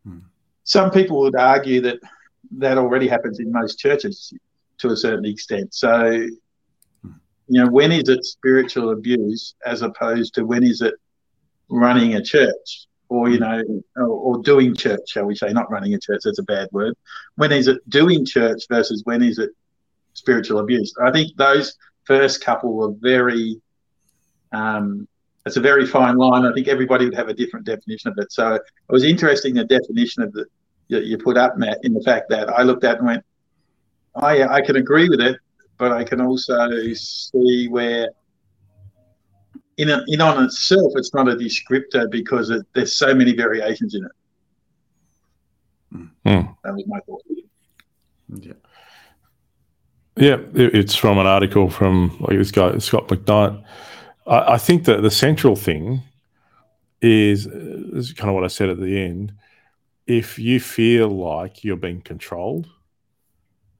hmm. 0.05 0.19
some 0.65 0.91
people 0.91 1.21
would 1.21 1.37
argue 1.37 1.81
that 1.83 1.99
that 2.53 2.79
already 2.79 3.09
happens 3.09 3.41
in 3.41 3.53
most 3.53 3.79
churches 3.79 4.33
to 4.79 4.89
a 4.89 4.97
certain 4.97 5.27
extent. 5.27 5.75
So 5.75 6.27
you 7.49 7.63
know, 7.63 7.71
when 7.71 7.93
is 7.93 8.09
it 8.09 8.25
spiritual 8.25 8.91
abuse 8.91 9.55
as 9.65 9.83
opposed 9.83 10.35
to 10.35 10.45
when 10.45 10.63
is 10.63 10.81
it 10.81 10.95
running 11.71 12.15
a 12.15 12.23
church 12.23 12.87
or, 13.09 13.31
you 13.31 13.39
know, 13.39 13.63
or, 13.97 14.07
or, 14.07 14.43
doing 14.43 14.75
church, 14.75 15.01
shall 15.07 15.25
we 15.25 15.35
say, 15.35 15.51
not 15.53 15.71
running 15.71 15.95
a 15.95 15.99
church, 15.99 16.21
that's 16.25 16.39
a 16.39 16.43
bad 16.43 16.69
word. 16.73 16.95
When 17.37 17.53
is 17.53 17.67
it 17.67 17.89
doing 17.89 18.27
church 18.27 18.65
versus 18.69 19.03
when 19.05 19.23
is 19.23 19.39
it 19.39 19.51
spiritual 20.13 20.59
abuse? 20.59 20.93
I 21.03 21.11
think 21.11 21.35
those 21.37 21.75
first 22.05 22.43
couple 22.43 22.75
were 22.75 22.93
very, 22.99 23.61
um, 24.53 25.09
it's 25.47 25.57
a 25.57 25.61
very 25.61 25.87
fine 25.87 26.17
line. 26.17 26.45
I 26.45 26.53
think 26.53 26.69
everybody 26.69 27.07
would 27.07 27.15
have 27.15 27.29
a 27.29 27.35
different 27.35 27.65
definition 27.65 28.11
of 28.11 28.19
it. 28.19 28.31
So 28.31 28.55
it 28.55 28.63
was 28.91 29.05
interesting 29.05 29.55
the 29.55 29.65
definition 29.65 30.23
of 30.23 30.33
the 30.33 30.47
you 30.89 31.19
put 31.19 31.37
up, 31.37 31.59
Matt, 31.59 31.79
in 31.83 31.93
the 31.93 32.01
fact 32.01 32.31
that 32.31 32.49
I 32.49 32.63
looked 32.63 32.85
at 32.85 32.99
and 32.99 33.07
went, 33.07 33.25
oh, 34.15 34.31
yeah, 34.31 34.51
I 34.51 34.63
can 34.63 34.77
agree 34.77 35.09
with 35.09 35.21
it, 35.21 35.39
but 35.79 35.93
I 35.93 36.05
can 36.05 36.21
also 36.21 36.93
see 36.95 37.69
where 37.69 38.11
in, 39.77 39.91
a, 39.91 40.03
in 40.09 40.21
on 40.21 40.45
itself 40.45 40.93
it's 40.97 41.15
not 41.15 41.29
a 41.29 41.37
descriptor 41.37 42.11
because 42.11 42.51
it, 42.51 42.67
there's 42.75 42.95
so 42.95 43.15
many 43.15 43.33
variations 43.33 43.95
in 43.95 44.05
it. 44.05 44.13
Mm. 46.27 46.57
That 46.65 46.75
was 46.75 46.85
my 46.87 47.01
thought. 47.01 47.23
Yeah. 48.29 48.53
Yeah, 50.17 50.39
it's 50.55 50.97
from 50.97 51.19
an 51.19 51.29
article 51.29 51.71
from 51.71 52.17
like 52.19 52.37
this 52.37 52.51
guy 52.51 52.77
Scot 52.79 53.07
McKnight. 53.07 53.63
I, 54.27 54.55
I 54.55 54.59
think 54.59 54.85
that 54.87 55.01
the 55.03 55.13
central 55.13 55.55
thing 55.55 56.03
is, 57.01 57.47
is 57.47 58.13
kind 58.15 58.29
of 58.29 58.35
what 58.35 58.43
I 58.43 58.49
said 58.49 58.69
at 58.69 58.81
the 58.81 59.01
end. 59.01 59.33
If 60.09 60.37
you 60.39 60.59
feel 60.59 61.09
like 61.09 61.63
you're 61.63 61.77
being 61.77 62.01
controlled, 62.01 62.69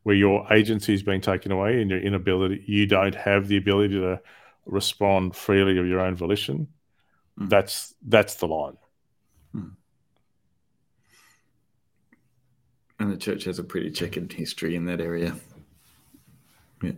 where 0.09 0.17
your 0.17 0.51
agency 0.51 0.95
is 0.95 1.03
being 1.03 1.21
taken 1.21 1.53
away 1.53 1.83
and 1.83 1.91
your 1.91 2.01
inability, 2.01 2.65
you 2.65 2.87
don't 2.87 3.15
have 3.15 3.47
the 3.47 3.59
ability 3.59 3.93
to 3.93 4.19
respond 4.65 5.37
freely 5.37 5.77
of 5.77 5.87
your 5.87 6.01
own 6.01 6.17
volition. 6.17 6.67
Mm. 7.39 7.51
That's 7.51 7.95
that's 8.01 8.37
the 8.37 8.47
line. 8.47 8.79
Mm. 9.55 9.73
And 12.99 13.13
the 13.13 13.19
church 13.19 13.45
has 13.45 13.59
a 13.59 13.63
pretty 13.63 13.91
checkered 13.91 14.33
history 14.33 14.77
in 14.77 14.87
that 14.87 15.03
area. 15.03 15.35
Yeah. 16.83 16.93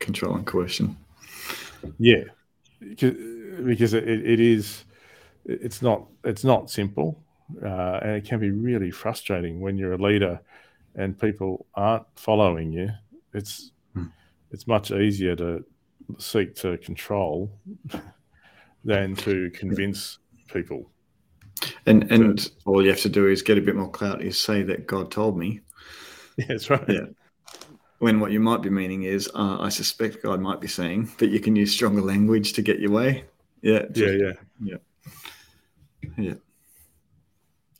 Control 0.00 0.34
and 0.34 0.44
coercion. 0.44 0.96
Yeah, 2.00 2.24
because 2.80 3.94
it, 3.94 4.08
it 4.08 4.40
is. 4.40 4.82
It's 5.44 5.82
not. 5.82 6.04
It's 6.24 6.42
not 6.42 6.68
simple, 6.68 7.22
uh, 7.62 8.00
and 8.02 8.10
it 8.16 8.24
can 8.24 8.40
be 8.40 8.50
really 8.50 8.90
frustrating 8.90 9.60
when 9.60 9.78
you're 9.78 9.92
a 9.92 9.98
leader 9.98 10.40
and 10.96 11.18
people 11.18 11.66
aren't 11.74 12.06
following 12.16 12.72
you, 12.72 12.90
it's 13.32 13.70
hmm. 13.94 14.06
it's 14.50 14.66
much 14.66 14.90
easier 14.90 15.36
to 15.36 15.64
seek 16.18 16.54
to 16.56 16.78
control 16.78 17.50
than 18.84 19.14
to 19.16 19.50
convince 19.50 20.18
people. 20.52 20.90
And 21.86 22.10
and 22.10 22.50
all 22.64 22.82
you 22.82 22.90
have 22.90 23.00
to 23.00 23.08
do 23.08 23.28
is 23.28 23.42
get 23.42 23.58
a 23.58 23.60
bit 23.60 23.76
more 23.76 23.90
clout. 23.90 24.22
Is 24.22 24.38
say 24.38 24.62
that 24.62 24.86
God 24.86 25.10
told 25.10 25.38
me. 25.38 25.60
Yeah, 26.38 26.44
that's 26.48 26.68
right. 26.68 26.84
Yeah. 26.86 27.06
When 27.98 28.20
what 28.20 28.30
you 28.30 28.40
might 28.40 28.60
be 28.60 28.68
meaning 28.68 29.04
is, 29.04 29.26
uh, 29.34 29.56
I 29.58 29.70
suspect 29.70 30.22
God 30.22 30.38
might 30.38 30.60
be 30.60 30.68
saying, 30.68 31.10
but 31.18 31.30
you 31.30 31.40
can 31.40 31.56
use 31.56 31.72
stronger 31.72 32.02
language 32.02 32.52
to 32.52 32.60
get 32.60 32.78
your 32.78 32.90
way. 32.90 33.24
Yeah. 33.62 33.86
Just, 33.90 34.18
yeah. 34.18 34.32
Yeah. 34.60 34.76
Yeah. 36.18 36.18
Yeah. 36.18 36.34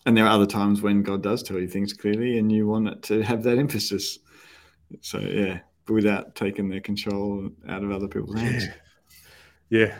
And 0.06 0.16
there 0.16 0.24
are 0.24 0.30
other 0.30 0.46
times 0.46 0.82
when 0.82 1.02
God 1.02 1.22
does 1.22 1.42
tell 1.42 1.58
you 1.58 1.66
things 1.66 1.92
clearly, 1.92 2.38
and 2.38 2.50
you 2.50 2.68
want 2.68 2.88
it 2.88 3.02
to 3.04 3.22
have 3.22 3.42
that 3.42 3.58
emphasis. 3.58 4.20
So 5.00 5.18
yeah, 5.18 5.58
without 5.88 6.34
taking 6.36 6.68
the 6.68 6.80
control 6.80 7.50
out 7.68 7.82
of 7.82 7.90
other 7.90 8.08
people's 8.08 8.38
hands. 8.38 8.66
Yeah, 9.68 9.78
yeah. 9.78 9.94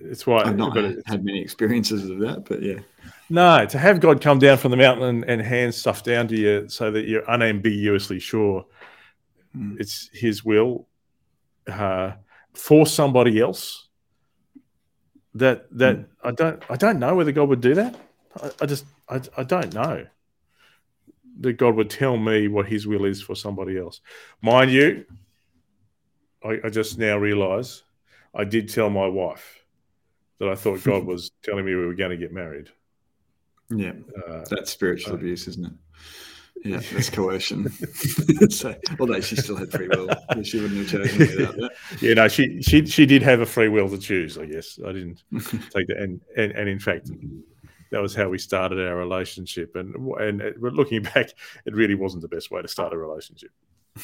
it's 0.00 0.26
why 0.26 0.42
I've 0.42 0.56
not 0.56 0.74
had, 0.74 1.02
had 1.04 1.24
many 1.24 1.42
experiences 1.42 2.08
of 2.08 2.18
that, 2.20 2.46
but 2.46 2.62
yeah. 2.62 2.78
No, 3.28 3.66
to 3.66 3.78
have 3.78 4.00
God 4.00 4.22
come 4.22 4.38
down 4.38 4.56
from 4.56 4.70
the 4.70 4.76
mountain 4.76 5.04
and, 5.04 5.24
and 5.24 5.42
hand 5.42 5.74
stuff 5.74 6.02
down 6.02 6.28
to 6.28 6.36
you 6.36 6.68
so 6.68 6.90
that 6.90 7.06
you're 7.06 7.28
unambiguously 7.30 8.20
sure 8.20 8.64
mm. 9.54 9.78
it's 9.78 10.08
His 10.12 10.44
will 10.44 10.86
uh, 11.66 12.12
for 12.54 12.86
somebody 12.86 13.40
else. 13.40 13.88
That 15.34 15.66
that 15.76 15.96
mm. 15.96 16.06
I 16.24 16.30
don't 16.30 16.62
I 16.70 16.76
don't 16.76 16.98
know 16.98 17.14
whether 17.14 17.32
God 17.32 17.50
would 17.50 17.60
do 17.60 17.74
that. 17.74 17.96
I, 18.42 18.50
I 18.62 18.66
just 18.66 18.84
I, 19.08 19.20
I 19.36 19.42
don't 19.44 19.72
know 19.74 20.06
that 21.40 21.54
God 21.54 21.74
would 21.76 21.90
tell 21.90 22.16
me 22.16 22.48
what 22.48 22.66
His 22.66 22.86
will 22.86 23.04
is 23.04 23.22
for 23.22 23.34
somebody 23.34 23.78
else. 23.78 24.00
Mind 24.42 24.70
you, 24.70 25.04
I, 26.44 26.58
I 26.64 26.70
just 26.70 26.98
now 26.98 27.16
realise 27.18 27.82
I 28.34 28.44
did 28.44 28.68
tell 28.68 28.90
my 28.90 29.06
wife 29.06 29.64
that 30.38 30.48
I 30.48 30.54
thought 30.54 30.82
God 30.84 31.04
was 31.06 31.30
telling 31.42 31.64
me 31.64 31.74
we 31.74 31.86
were 31.86 31.94
going 31.94 32.10
to 32.10 32.16
get 32.16 32.32
married. 32.32 32.68
Yeah, 33.68 33.92
uh, 34.28 34.44
that's 34.48 34.70
spiritual 34.70 35.14
uh, 35.14 35.16
abuse, 35.16 35.48
isn't 35.48 35.66
it? 35.66 35.72
Yeah, 36.64 36.80
that's 36.92 37.10
coercion. 37.10 37.70
so, 38.50 38.74
although 39.00 39.20
she 39.20 39.36
still 39.36 39.56
had 39.56 39.70
free 39.70 39.88
will, 39.88 40.08
she 40.42 40.60
wouldn't 40.60 40.78
have 40.78 40.88
chosen 40.88 41.18
without 41.18 41.56
that. 41.56 41.70
Yeah, 42.00 42.14
no, 42.14 42.28
she 42.28 42.62
she 42.62 42.86
she 42.86 43.06
did 43.06 43.22
have 43.22 43.40
a 43.40 43.46
free 43.46 43.68
will 43.68 43.88
to 43.88 43.98
choose. 43.98 44.38
I 44.38 44.46
guess 44.46 44.78
I 44.84 44.92
didn't 44.92 45.22
take 45.70 45.88
that, 45.88 45.96
and 45.98 46.20
and, 46.36 46.52
and 46.52 46.68
in 46.68 46.78
fact, 46.78 47.10
that 47.90 48.02
was 48.02 48.14
how 48.14 48.28
we 48.28 48.38
started 48.38 48.78
our 48.80 48.96
relationship. 48.96 49.76
And 49.76 49.94
and 50.18 50.40
it, 50.40 50.60
looking 50.60 51.02
back, 51.14 51.30
it 51.64 51.74
really 51.74 51.94
wasn't 51.94 52.22
the 52.22 52.28
best 52.28 52.50
way 52.50 52.62
to 52.62 52.68
start 52.68 52.92
a 52.92 52.98
relationship. 52.98 53.50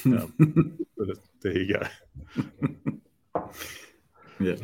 Um, 0.04 0.78
but 0.96 1.18
there 1.42 1.58
you 1.58 1.74
go. 1.74 1.82
yeah. 4.40 4.56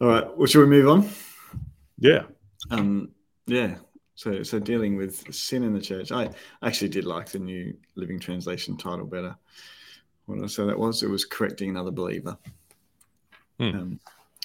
All 0.00 0.08
right. 0.08 0.36
Well, 0.36 0.46
should 0.46 0.60
we 0.60 0.66
move 0.66 0.88
on? 0.88 1.08
Yeah. 1.98 2.22
Um, 2.70 3.10
Yeah. 3.46 3.76
So, 4.14 4.42
so 4.42 4.58
dealing 4.58 4.96
with 4.96 5.32
sin 5.32 5.62
in 5.62 5.72
the 5.72 5.80
church. 5.80 6.10
I 6.10 6.30
actually 6.62 6.88
did 6.88 7.04
like 7.04 7.28
the 7.28 7.38
New 7.38 7.76
Living 7.94 8.18
Translation 8.18 8.76
title 8.76 9.06
better. 9.06 9.36
What 10.26 10.42
I 10.42 10.48
say 10.48 10.66
that 10.66 10.78
was, 10.78 11.04
it 11.04 11.08
was 11.08 11.24
correcting 11.24 11.70
another 11.70 11.92
believer. 11.92 12.36
Hmm. 13.60 13.64
Um, 13.64 14.00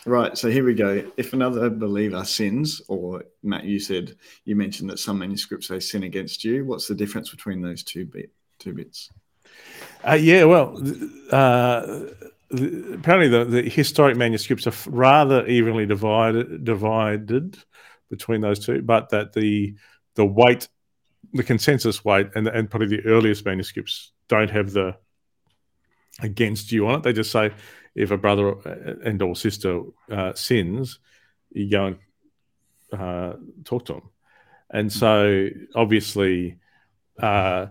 right. 0.06 0.38
So 0.38 0.50
here 0.50 0.66
we 0.66 0.74
go. 0.74 1.10
If 1.18 1.34
another 1.34 1.70
believer 1.70 2.24
sins, 2.24 2.82
or 2.88 3.24
Matt, 3.42 3.66
you 3.66 3.80
said 3.80 4.16
you 4.46 4.56
mentioned 4.56 4.90
that 4.90 5.00
some 5.00 5.20
manuscripts 5.20 5.68
say 5.68 5.80
sin 5.80 6.04
against 6.04 6.44
you. 6.44 6.66
What's 6.66 6.88
the 6.88 6.96
difference 6.96 7.30
between 7.30 7.62
those 7.62 7.84
two 7.84 8.06
bit 8.06 8.32
two 8.60 8.74
bits? 8.74 9.10
Uh, 10.08 10.14
yeah, 10.14 10.44
well, 10.44 10.78
uh, 11.32 11.82
the, 12.50 12.94
apparently 12.94 13.30
the, 13.30 13.46
the 13.46 13.70
historic 13.70 14.18
manuscripts 14.18 14.68
are 14.68 14.90
rather 14.90 15.46
evenly 15.48 15.86
divided 15.86 16.64
divided 16.64 17.58
between 18.10 18.42
those 18.42 18.64
two, 18.66 18.82
but 18.82 19.10
that 19.10 19.34
the 19.34 19.76
the 20.16 20.26
weight, 20.26 20.68
the 21.34 21.44
consensus 21.44 22.04
weight, 22.04 22.30
and 22.36 22.48
and 22.48 22.70
probably 22.70 22.88
the 22.88 23.06
earliest 23.06 23.46
manuscripts 23.46 24.12
don't 24.28 24.50
have 24.50 24.72
the 24.72 24.96
against 26.22 26.72
you 26.72 26.88
on 26.88 26.96
it. 26.96 27.04
They 27.04 27.14
just 27.14 27.32
say 27.32 27.52
if 27.96 28.12
a 28.12 28.18
brother 28.18 28.52
and 29.04 29.22
or 29.22 29.36
sister 29.36 29.82
uh, 30.12 30.34
sins, 30.34 31.00
you 31.52 31.70
go 31.70 31.86
and 31.86 31.98
uh, 33.00 33.34
talk 33.64 33.86
to 33.86 33.94
them, 33.94 34.10
and 34.70 34.92
so 34.92 35.50
obviously. 35.76 36.58
Uh, 37.20 37.68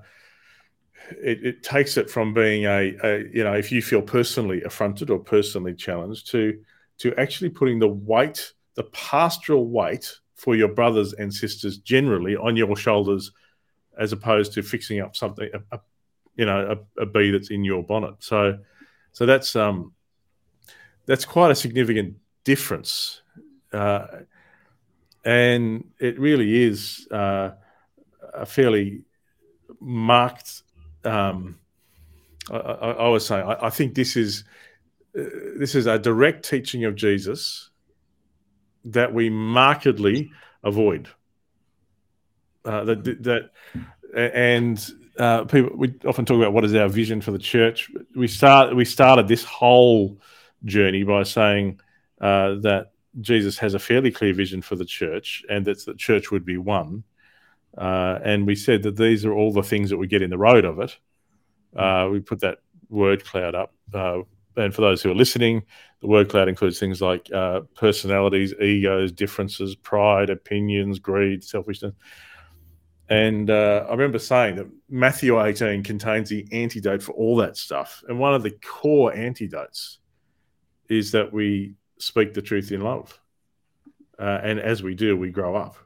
it, 1.20 1.44
it, 1.44 1.62
takes 1.62 1.96
it 1.96 2.08
from 2.08 2.32
being 2.32 2.64
a, 2.64 2.96
a, 3.02 3.18
you 3.32 3.42
know 3.44 3.52
if 3.52 3.72
you 3.72 3.82
feel 3.82 4.00
personally 4.00 4.62
affronted 4.62 5.10
or 5.10 5.18
personally 5.18 5.74
challenged 5.74 6.30
to 6.30 6.58
to 6.98 7.12
actually 7.16 7.50
putting 7.50 7.78
the 7.78 7.88
weight 7.88 8.52
the 8.74 8.84
pastoral 8.84 9.68
weight 9.68 10.10
for 10.34 10.56
your 10.56 10.68
brothers 10.68 11.12
and 11.12 11.32
sisters 11.32 11.78
generally 11.78 12.36
on 12.36 12.56
your 12.56 12.76
shoulders 12.76 13.32
as 13.98 14.12
opposed 14.12 14.52
to 14.52 14.62
fixing 14.62 15.00
up 15.00 15.16
something 15.16 15.48
a, 15.52 15.76
a 15.76 15.80
you 16.36 16.46
know 16.46 16.78
a, 16.98 17.02
a 17.02 17.06
bee 17.06 17.30
that's 17.30 17.50
in 17.50 17.64
your 17.64 17.82
bonnet 17.82 18.14
so 18.20 18.58
so 19.12 19.26
that's 19.26 19.54
um 19.56 19.92
that's 21.06 21.24
quite 21.24 21.50
a 21.50 21.54
significant 21.54 22.16
difference 22.44 23.22
uh, 23.72 24.06
and 25.24 25.84
it 25.98 26.18
really 26.18 26.62
is 26.62 27.06
uh, 27.10 27.50
a 28.34 28.46
fairly 28.46 29.04
marked 29.80 30.62
um, 31.04 31.58
I, 32.50 32.56
I, 32.56 32.90
I, 32.90 33.08
was 33.08 33.26
saying, 33.26 33.46
I, 33.46 33.66
I 33.66 33.70
think 33.70 33.94
this 33.94 34.16
is 34.16 34.44
uh, 35.18 35.22
this 35.56 35.74
is 35.74 35.86
a 35.86 35.98
direct 35.98 36.48
teaching 36.48 36.84
of 36.84 36.94
Jesus 36.94 37.70
that 38.84 39.12
we 39.12 39.30
markedly 39.30 40.30
avoid. 40.64 41.08
Uh, 42.64 42.84
that 42.84 43.04
that 43.22 43.50
and 44.14 44.90
uh, 45.18 45.44
people 45.44 45.76
we 45.76 45.94
often 46.06 46.24
talk 46.24 46.36
about 46.36 46.52
what 46.52 46.64
is 46.64 46.74
our 46.74 46.88
vision 46.88 47.20
for 47.20 47.32
the 47.32 47.38
church. 47.38 47.90
We 48.16 48.28
start 48.28 48.74
we 48.74 48.84
started 48.84 49.28
this 49.28 49.44
whole 49.44 50.18
journey 50.64 51.02
by 51.02 51.22
saying 51.22 51.80
uh, 52.20 52.54
that 52.62 52.92
Jesus 53.20 53.58
has 53.58 53.74
a 53.74 53.78
fairly 53.78 54.10
clear 54.10 54.32
vision 54.32 54.62
for 54.62 54.76
the 54.76 54.84
church, 54.84 55.44
and 55.50 55.64
that 55.66 55.84
the 55.84 55.94
church 55.94 56.30
would 56.30 56.44
be 56.44 56.56
one. 56.56 57.04
Uh, 57.76 58.18
and 58.24 58.46
we 58.46 58.54
said 58.54 58.82
that 58.82 58.96
these 58.96 59.24
are 59.24 59.32
all 59.32 59.52
the 59.52 59.62
things 59.62 59.90
that 59.90 59.96
we 59.96 60.06
get 60.06 60.22
in 60.22 60.30
the 60.30 60.38
road 60.38 60.64
of 60.64 60.78
it. 60.78 60.96
Uh, 61.76 62.08
we 62.10 62.20
put 62.20 62.40
that 62.40 62.58
word 62.88 63.24
cloud 63.24 63.54
up. 63.54 63.74
Uh, 63.92 64.20
and 64.56 64.74
for 64.74 64.82
those 64.82 65.02
who 65.02 65.10
are 65.10 65.14
listening, 65.14 65.62
the 66.00 66.06
word 66.06 66.28
cloud 66.28 66.48
includes 66.48 66.78
things 66.78 67.00
like 67.00 67.32
uh, 67.32 67.60
personalities, 67.74 68.52
egos, 68.60 69.12
differences, 69.12 69.74
pride, 69.74 70.28
opinions, 70.28 70.98
greed, 70.98 71.42
selfishness. 71.42 71.94
And 73.08 73.50
uh, 73.50 73.86
I 73.88 73.92
remember 73.92 74.18
saying 74.18 74.56
that 74.56 74.66
Matthew 74.88 75.40
18 75.40 75.82
contains 75.82 76.28
the 76.28 76.46
antidote 76.52 77.02
for 77.02 77.12
all 77.12 77.36
that 77.36 77.56
stuff. 77.56 78.02
And 78.08 78.18
one 78.18 78.34
of 78.34 78.42
the 78.42 78.50
core 78.50 79.14
antidotes 79.14 79.98
is 80.92 81.12
that 81.12 81.32
we 81.32 81.74
speak 81.98 82.34
the 82.34 82.42
truth 82.42 82.70
in 82.72 82.80
love. 82.80 83.18
Uh, 84.18 84.40
and 84.42 84.60
as 84.60 84.82
we 84.82 84.94
do, 84.94 85.16
we 85.16 85.30
grow 85.30 85.56
up. 85.56 85.76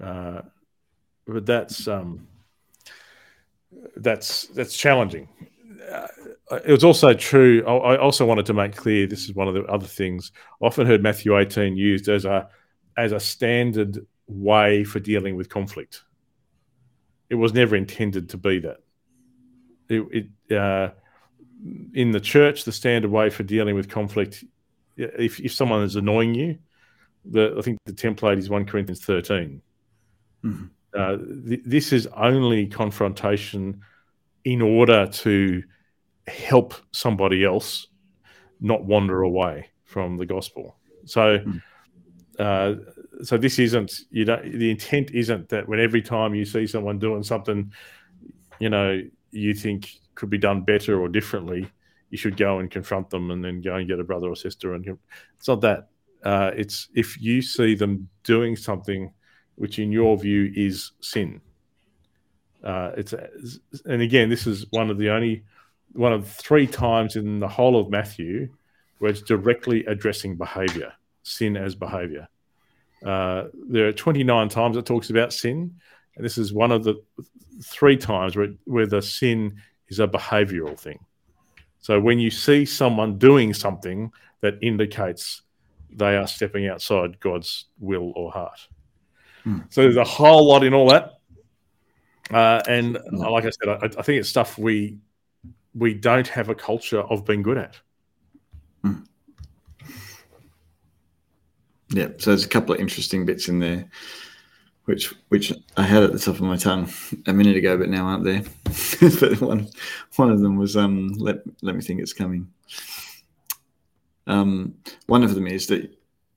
Uh, 0.00 0.42
but 1.26 1.44
that's 1.44 1.86
um, 1.88 2.26
that's 3.96 4.46
that's 4.48 4.76
challenging. 4.76 5.28
Uh, 5.90 6.06
it 6.64 6.70
was 6.70 6.84
also 6.84 7.12
true. 7.12 7.64
I 7.66 7.96
also 7.96 8.24
wanted 8.24 8.46
to 8.46 8.54
make 8.54 8.74
clear 8.76 9.06
this 9.06 9.24
is 9.24 9.34
one 9.34 9.48
of 9.48 9.54
the 9.54 9.64
other 9.64 9.86
things. 9.86 10.32
I 10.62 10.66
often 10.66 10.86
heard 10.86 11.02
Matthew 11.02 11.36
18 11.36 11.76
used 11.76 12.08
as 12.08 12.24
a 12.24 12.48
as 12.96 13.12
a 13.12 13.20
standard 13.20 14.06
way 14.26 14.84
for 14.84 15.00
dealing 15.00 15.36
with 15.36 15.48
conflict. 15.48 16.02
It 17.30 17.34
was 17.34 17.52
never 17.52 17.76
intended 17.76 18.28
to 18.30 18.36
be 18.36 18.60
that. 18.60 18.78
It, 19.88 20.28
it 20.48 20.56
uh, 20.56 20.90
in 21.94 22.10
the 22.10 22.20
church, 22.20 22.64
the 22.64 22.72
standard 22.72 23.10
way 23.10 23.30
for 23.30 23.42
dealing 23.42 23.74
with 23.74 23.88
conflict, 23.88 24.44
if, 24.96 25.40
if 25.40 25.52
someone 25.52 25.82
is 25.82 25.96
annoying 25.96 26.34
you, 26.34 26.58
the, 27.24 27.54
I 27.56 27.62
think 27.62 27.78
the 27.84 27.92
template 27.92 28.38
is 28.38 28.50
1 28.50 28.66
Corinthians 28.66 29.04
13. 29.04 29.62
Mm-hmm. 30.44 30.64
Uh, 30.94 31.16
th- 31.48 31.62
this 31.64 31.92
is 31.92 32.06
only 32.08 32.66
confrontation 32.66 33.80
in 34.44 34.60
order 34.60 35.06
to 35.06 35.62
help 36.26 36.74
somebody 36.92 37.44
else 37.44 37.86
not 38.60 38.84
wander 38.84 39.22
away 39.22 39.70
from 39.84 40.16
the 40.16 40.26
gospel. 40.26 40.76
So, 41.04 41.38
mm. 41.38 41.62
uh, 42.38 43.24
so 43.24 43.36
this 43.36 43.58
isn't 43.58 44.00
you 44.10 44.24
know 44.24 44.40
the 44.42 44.70
intent 44.70 45.10
isn't 45.10 45.48
that 45.50 45.68
when 45.68 45.80
every 45.80 46.02
time 46.02 46.34
you 46.34 46.44
see 46.44 46.66
someone 46.66 46.98
doing 46.98 47.22
something, 47.22 47.72
you 48.58 48.70
know 48.70 49.02
you 49.32 49.54
think 49.54 50.00
could 50.14 50.30
be 50.30 50.38
done 50.38 50.62
better 50.62 51.00
or 51.00 51.08
differently, 51.08 51.68
you 52.10 52.18
should 52.18 52.36
go 52.36 52.58
and 52.58 52.70
confront 52.70 53.10
them 53.10 53.30
and 53.30 53.44
then 53.44 53.60
go 53.60 53.74
and 53.74 53.88
get 53.88 53.98
a 53.98 54.04
brother 54.04 54.28
or 54.28 54.36
sister. 54.36 54.74
And 54.74 54.98
it's 55.36 55.48
not 55.48 55.62
that. 55.62 55.88
Uh, 56.22 56.52
it's 56.54 56.88
if 56.94 57.20
you 57.20 57.42
see 57.42 57.74
them 57.74 58.08
doing 58.22 58.54
something 58.54 59.12
which 59.56 59.78
in 59.78 59.90
your 59.90 60.16
view 60.16 60.52
is 60.54 60.92
sin. 61.00 61.40
Uh, 62.62 62.92
it's 62.96 63.12
and 63.84 64.02
again, 64.02 64.28
this 64.28 64.46
is 64.46 64.66
one 64.70 64.90
of 64.90 64.98
the 64.98 65.10
only 65.10 65.44
one 65.94 66.12
of 66.12 66.28
three 66.28 66.66
times 66.66 67.16
in 67.16 67.40
the 67.40 67.48
whole 67.48 67.78
of 67.78 67.90
Matthew 67.90 68.48
where 68.98 69.10
it's 69.10 69.22
directly 69.22 69.84
addressing 69.86 70.36
behavior, 70.36 70.92
sin 71.24 71.56
as 71.56 71.74
behavior. 71.74 72.28
Uh, 73.04 73.44
there 73.68 73.88
are 73.88 73.92
29 73.92 74.48
times 74.48 74.76
it 74.76 74.86
talks 74.86 75.10
about 75.10 75.32
sin, 75.32 75.74
and 76.16 76.24
this 76.24 76.38
is 76.38 76.52
one 76.52 76.72
of 76.72 76.84
the 76.84 77.02
three 77.64 77.96
times 77.96 78.36
where, 78.36 78.54
where 78.64 78.86
the 78.86 79.02
sin 79.02 79.56
is 79.88 80.00
a 80.00 80.08
behavioral 80.08 80.78
thing. 80.78 80.98
So 81.80 82.00
when 82.00 82.18
you 82.18 82.30
see 82.30 82.64
someone 82.64 83.18
doing 83.18 83.54
something 83.54 84.12
that 84.40 84.58
indicates 84.62 85.42
they 85.94 86.16
are 86.16 86.26
stepping 86.26 86.68
outside 86.68 87.20
God's 87.20 87.66
will 87.78 88.12
or 88.16 88.32
heart. 88.32 88.68
Hmm. 89.44 89.60
So 89.70 89.82
there's 89.82 89.96
a 89.96 90.04
whole 90.04 90.46
lot 90.46 90.64
in 90.64 90.74
all 90.74 90.88
that. 90.90 91.18
Uh, 92.30 92.62
and 92.68 92.98
like 93.12 93.44
I 93.44 93.50
said, 93.50 93.68
I, 93.68 93.84
I, 93.84 94.02
think 94.02 94.20
it's 94.20 94.28
stuff 94.28 94.56
we 94.56 94.98
we 95.74 95.92
don't 95.92 96.28
have 96.28 96.48
a 96.48 96.54
culture 96.54 97.00
of 97.00 97.26
being 97.26 97.42
good 97.42 97.58
at. 97.58 97.78
Hmm. 98.82 99.00
Yeah, 101.90 102.08
so 102.18 102.30
there's 102.30 102.44
a 102.44 102.48
couple 102.48 102.74
of 102.74 102.80
interesting 102.80 103.26
bits 103.26 103.48
in 103.48 103.58
there, 103.58 103.90
which 104.84 105.14
which 105.28 105.52
I 105.76 105.82
had 105.82 106.02
at 106.02 106.12
the 106.12 106.18
top 106.18 106.34
of 106.34 106.42
my 106.42 106.56
tongue 106.56 106.90
a 107.26 107.32
minute 107.32 107.56
ago, 107.56 107.78
but 107.78 107.88
now 107.88 108.06
aren't 108.06 108.24
there. 108.24 108.42
but 109.20 109.40
one 109.40 109.68
one 110.16 110.30
of 110.30 110.40
them 110.40 110.56
was 110.56 110.76
um, 110.76 111.12
let 111.18 111.36
let 111.62 111.74
me 111.74 111.82
think 111.82 112.00
it's 112.00 112.12
coming. 112.12 112.48
Um, 114.26 114.74
one 115.06 115.22
of 115.22 115.34
them 115.34 115.46
is 115.46 115.66
that 115.68 115.96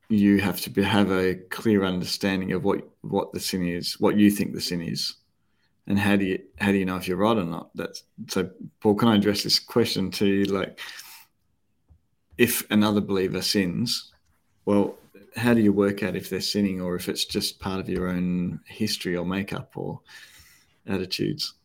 you 0.10 0.39
have 0.39 0.62
to 0.62 0.69
be, 0.69 0.84
have 0.84 1.12
a 1.12 1.36
clear 1.36 1.84
understanding 1.84 2.51
of 2.51 2.63
what 2.63 2.88
what 3.01 3.34
the 3.34 3.39
sin 3.39 3.67
is, 3.67 3.99
what 3.99 4.17
you 4.17 4.29
think 4.29 4.53
the 4.53 4.62
sin 4.62 4.81
is, 4.81 5.15
and 5.88 5.97
how 5.97 6.15
do 6.15 6.25
you 6.25 6.39
how 6.60 6.71
do 6.71 6.77
you 6.77 6.86
know 6.86 6.97
if 6.97 7.08
you're 7.08 7.17
right 7.17 7.38
or 7.38 7.43
not? 7.43 7.71
That's 7.75 8.03
so. 8.27 8.49
Paul, 8.79 8.95
can 8.95 9.10
I 9.10 9.15
address 9.15 9.43
this 9.43 9.60
question 9.60 10.12
to 10.12 10.25
you? 10.25 10.45
Like, 10.45 10.79
if 12.38 12.69
another 12.69 13.01
believer 13.01 13.41
sins, 13.41 14.12
well, 14.65 14.97
how 15.36 15.54
do 15.54 15.62
you 15.62 15.74
work 15.74 16.04
out 16.04 16.15
if 16.15 16.30
they're 16.30 16.41
sinning 16.41 16.82
or 16.82 16.95
if 16.95 17.10
it's 17.10 17.26
just 17.26 17.60
part 17.60 17.80
of 17.80 17.89
your 17.89 18.08
own 18.08 18.60
history 18.67 19.15
or 19.15 19.26
makeup 19.26 19.71
or 19.76 20.00
attitudes? 20.88 21.56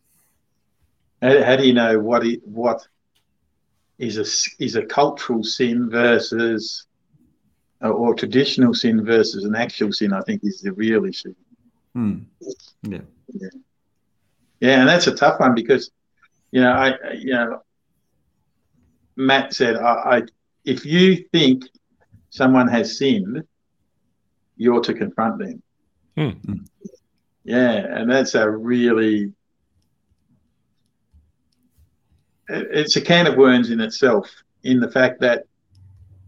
How, 1.23 1.43
how 1.43 1.57
do 1.57 1.67
you 1.67 1.75
know 1.75 1.99
what 1.99 2.25
what 2.45 2.87
is 3.99 4.17
a 4.17 4.63
is 4.63 4.77
a 4.77 4.85
cultural 4.85 5.45
sin 5.45 5.91
versus 5.91 6.87
uh, 7.83 7.89
or 7.89 8.15
traditional 8.15 8.75
sin 8.75 9.05
versus 9.05 9.45
an 9.45 9.55
actual 9.55 9.93
sin, 9.93 10.13
I 10.13 10.21
think 10.23 10.43
is 10.45 10.61
the 10.61 10.73
real 10.73 11.05
issue. 11.05 11.35
Hmm. 11.95 12.19
Yeah. 12.83 13.01
yeah. 13.33 13.49
Yeah, 14.61 14.81
and 14.81 14.89
that's 14.89 15.07
a 15.07 15.15
tough 15.15 15.41
one 15.41 15.55
because, 15.55 15.91
you 16.51 16.61
know, 16.61 16.73
I, 16.73 17.13
you 17.15 17.33
know, 17.33 17.63
Matt 19.17 19.55
said, 19.55 19.77
I, 19.77 20.19
I 20.19 20.23
if 20.65 20.85
you 20.85 21.25
think 21.33 21.65
someone 22.29 22.69
has 22.69 22.99
sinned, 22.99 23.43
you're 24.61 24.83
to 24.83 24.93
confront 24.93 25.39
them. 25.39 25.63
Hmm. 26.17 26.53
Yeah, 27.45 27.73
and 27.73 28.11
that's 28.11 28.35
a 28.35 28.49
really 28.49 29.33
it's 32.49 32.97
a 32.97 33.01
can 33.01 33.27
of 33.27 33.37
worms 33.37 33.71
in 33.71 33.81
itself. 33.81 34.31
In 34.63 34.79
the 34.79 34.91
fact 34.91 35.21
that 35.21 35.45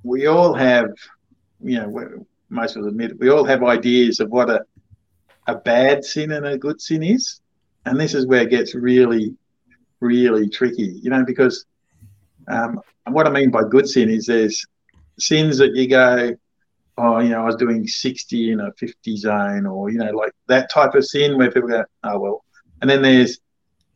we 0.03 0.27
all 0.27 0.55
have, 0.55 0.91
you 1.63 1.79
know 1.79 2.25
most 2.49 2.77
of 2.77 2.83
us 2.83 2.89
admit 2.89 3.11
it, 3.11 3.21
we 3.21 3.29
all 3.29 3.45
have 3.45 3.63
ideas 3.63 4.19
of 4.19 4.31
what 4.31 4.49
a 4.49 4.63
a 5.47 5.57
bad 5.57 6.03
sin 6.03 6.33
and 6.33 6.47
a 6.47 6.57
good 6.57 6.81
sin 6.81 7.03
is, 7.03 7.41
and 7.85 8.01
this 8.01 8.15
is 8.15 8.27
where 8.27 8.43
it 8.43 8.51
gets 8.51 8.75
really, 8.75 9.37
really 10.01 10.49
tricky. 10.49 10.99
You 11.03 11.11
know, 11.11 11.23
because 11.25 11.67
um, 12.49 12.81
what 13.09 13.27
I 13.27 13.31
mean 13.31 13.51
by 13.51 13.65
good 13.69 13.87
sin 13.87 14.09
is 14.09 14.25
there's 14.25 14.65
sins 15.19 15.59
that 15.59 15.75
you 15.75 15.87
go, 15.87 16.35
oh, 16.99 17.21
you 17.21 17.31
know, 17.31 17.43
I 17.43 17.45
was 17.45 17.57
doing 17.57 17.87
60 17.87 18.53
in 18.53 18.61
a 18.61 18.73
50 18.73 19.17
zone, 19.17 19.67
or, 19.67 19.91
you 19.91 19.99
know, 19.99 20.11
like 20.11 20.33
that 20.49 20.71
type 20.71 20.95
of 20.95 21.07
sin 21.07 21.39
where 21.39 21.51
people 21.51 21.69
go, 21.69 21.85
oh, 22.05 22.19
well. 22.19 22.45
And 22.81 22.91
then 22.91 23.03
there's 23.03 23.39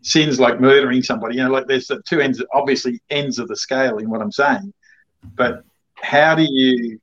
sins 0.02 0.38
like 0.38 0.60
murdering 0.60 1.02
somebody, 1.02 1.36
you 1.36 1.42
know, 1.42 1.50
like 1.50 1.66
there's 1.66 1.88
the 1.88 2.00
two 2.08 2.20
ends, 2.20 2.42
obviously, 2.54 3.00
ends 3.10 3.38
of 3.38 3.48
the 3.48 3.56
scale 3.56 3.98
in 3.98 4.08
what 4.08 4.22
I'm 4.22 4.32
saying. 4.32 4.72
But 5.34 5.64
how 5.94 6.34
do 6.34 6.46
you, 6.48 7.00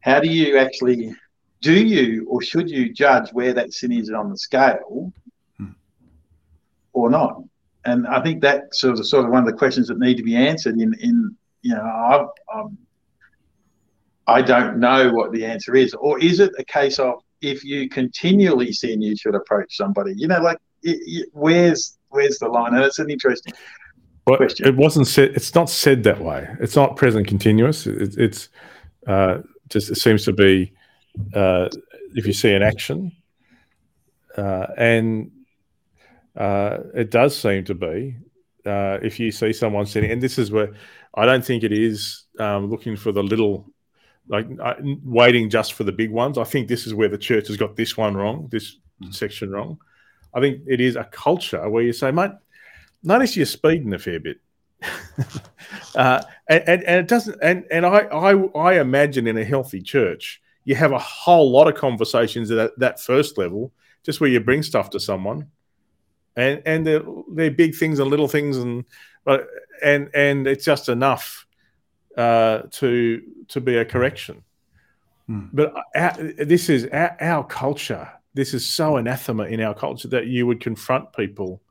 how 0.00 0.20
do 0.20 0.28
you 0.28 0.58
actually, 0.58 1.14
do 1.62 1.72
you 1.72 2.26
or 2.28 2.42
should 2.42 2.70
you 2.70 2.92
judge 2.92 3.30
where 3.32 3.54
that 3.54 3.72
sin 3.72 3.92
is 3.92 4.10
on 4.10 4.30
the 4.30 4.38
scale 4.38 5.12
Hmm. 5.56 5.70
or 6.92 7.10
not? 7.10 7.42
And 7.86 8.06
I 8.06 8.20
think 8.22 8.42
that's 8.42 8.80
sort 8.80 8.98
of, 8.98 9.06
sort 9.06 9.24
of 9.24 9.30
one 9.30 9.40
of 9.40 9.46
the 9.46 9.56
questions 9.56 9.88
that 9.88 9.98
need 9.98 10.16
to 10.16 10.22
be 10.22 10.36
answered 10.36 10.78
in, 10.78 10.92
in 11.00 11.36
you 11.62 11.74
know, 11.74 11.82
I've, 11.82 12.28
I'm, 12.54 12.78
I 14.26 14.42
don't 14.42 14.78
know 14.78 15.10
what 15.12 15.32
the 15.32 15.44
answer 15.44 15.74
is. 15.74 15.94
Or 15.94 16.18
is 16.18 16.40
it 16.40 16.52
a 16.58 16.64
case 16.64 16.98
of 16.98 17.22
if 17.40 17.64
you 17.64 17.88
continually 17.88 18.72
sin, 18.72 19.02
you 19.02 19.16
should 19.16 19.34
approach 19.34 19.76
somebody? 19.76 20.14
You 20.16 20.28
know, 20.28 20.40
like 20.40 20.58
y 20.84 20.94
y 21.06 21.22
where's 21.32 21.98
where's 22.08 22.38
the 22.38 22.48
line? 22.48 22.74
And 22.74 22.84
it's 22.84 22.98
an 22.98 23.10
interesting. 23.10 23.52
But 24.24 24.38
Question. 24.38 24.66
it 24.66 24.76
wasn't 24.76 25.06
said. 25.06 25.30
It's 25.36 25.54
not 25.54 25.70
said 25.70 26.02
that 26.04 26.20
way. 26.20 26.48
It's 26.60 26.74
not 26.74 26.96
present 26.96 27.28
continuous. 27.28 27.86
It, 27.86 28.16
it's 28.18 28.48
uh, 29.06 29.38
just 29.68 29.90
it 29.90 29.96
seems 29.96 30.24
to 30.24 30.32
be 30.32 30.72
uh, 31.34 31.68
if 32.14 32.26
you 32.26 32.32
see 32.32 32.52
an 32.52 32.62
action, 32.62 33.12
uh, 34.36 34.66
and 34.76 35.30
uh, 36.36 36.78
it 36.94 37.10
does 37.10 37.38
seem 37.38 37.64
to 37.64 37.74
be 37.74 38.16
uh, 38.66 38.98
if 39.02 39.20
you 39.20 39.30
see 39.30 39.52
someone 39.52 39.86
sitting. 39.86 40.10
And 40.10 40.20
this 40.20 40.38
is 40.38 40.50
where 40.50 40.72
I 41.14 41.24
don't 41.24 41.44
think 41.44 41.62
it 41.62 41.72
is 41.72 42.24
um, 42.38 42.68
looking 42.70 42.96
for 42.96 43.12
the 43.12 43.22
little, 43.22 43.66
like 44.28 44.46
uh, 44.62 44.74
waiting 45.04 45.50
just 45.50 45.74
for 45.74 45.84
the 45.84 45.92
big 45.92 46.10
ones. 46.10 46.38
I 46.38 46.44
think 46.44 46.68
this 46.68 46.86
is 46.86 46.94
where 46.94 47.08
the 47.08 47.18
church 47.18 47.48
has 47.48 47.56
got 47.56 47.76
this 47.76 47.96
one 47.96 48.16
wrong, 48.16 48.48
this 48.50 48.76
section 49.10 49.50
wrong. 49.50 49.78
I 50.34 50.40
think 50.40 50.62
it 50.66 50.80
is 50.80 50.96
a 50.96 51.04
culture 51.04 51.68
where 51.68 51.82
you 51.82 51.92
say, 51.92 52.10
mate, 52.10 52.32
notice 53.02 53.36
you're 53.36 53.46
speeding 53.46 53.92
a 53.94 53.98
fair 53.98 54.20
bit. 54.20 54.38
uh, 55.94 56.22
and, 56.48 56.62
and, 56.66 56.82
and 56.84 57.00
it 57.00 57.08
doesn't, 57.08 57.38
and, 57.42 57.64
and 57.70 57.86
I, 57.86 57.98
I, 57.98 58.32
I 58.32 58.80
imagine 58.80 59.26
in 59.26 59.38
a 59.38 59.44
healthy 59.44 59.80
church, 59.80 60.42
you 60.64 60.74
have 60.74 60.92
a 60.92 60.98
whole 60.98 61.50
lot 61.50 61.68
of 61.68 61.74
conversations 61.74 62.50
at 62.50 62.56
that, 62.56 62.78
that 62.78 63.00
first 63.00 63.38
level, 63.38 63.72
just 64.02 64.20
where 64.20 64.30
you 64.30 64.40
bring 64.40 64.62
stuff 64.62 64.90
to 64.90 65.00
someone. 65.00 65.50
And, 66.36 66.60
and 66.66 66.86
they're, 66.86 67.02
they're 67.32 67.50
big 67.50 67.74
things 67.74 67.98
and 67.98 68.10
little 68.10 68.28
things 68.28 68.58
and 68.58 68.84
but 69.26 69.48
and 69.82 70.08
and 70.14 70.46
it's 70.46 70.64
just 70.64 70.88
enough 70.88 71.45
uh, 72.16 72.62
to 72.70 73.22
to 73.48 73.60
be 73.60 73.76
a 73.76 73.84
correction. 73.84 74.42
Hmm. 75.26 75.46
But 75.52 75.74
our, 75.94 76.12
this 76.38 76.68
is 76.68 76.86
our, 76.86 77.16
our 77.20 77.44
culture. 77.44 78.08
This 78.34 78.54
is 78.54 78.66
so 78.66 78.96
anathema 78.96 79.44
in 79.44 79.60
our 79.60 79.74
culture 79.74 80.08
that 80.08 80.26
you 80.26 80.46
would 80.46 80.60
confront 80.60 81.12
people 81.12 81.62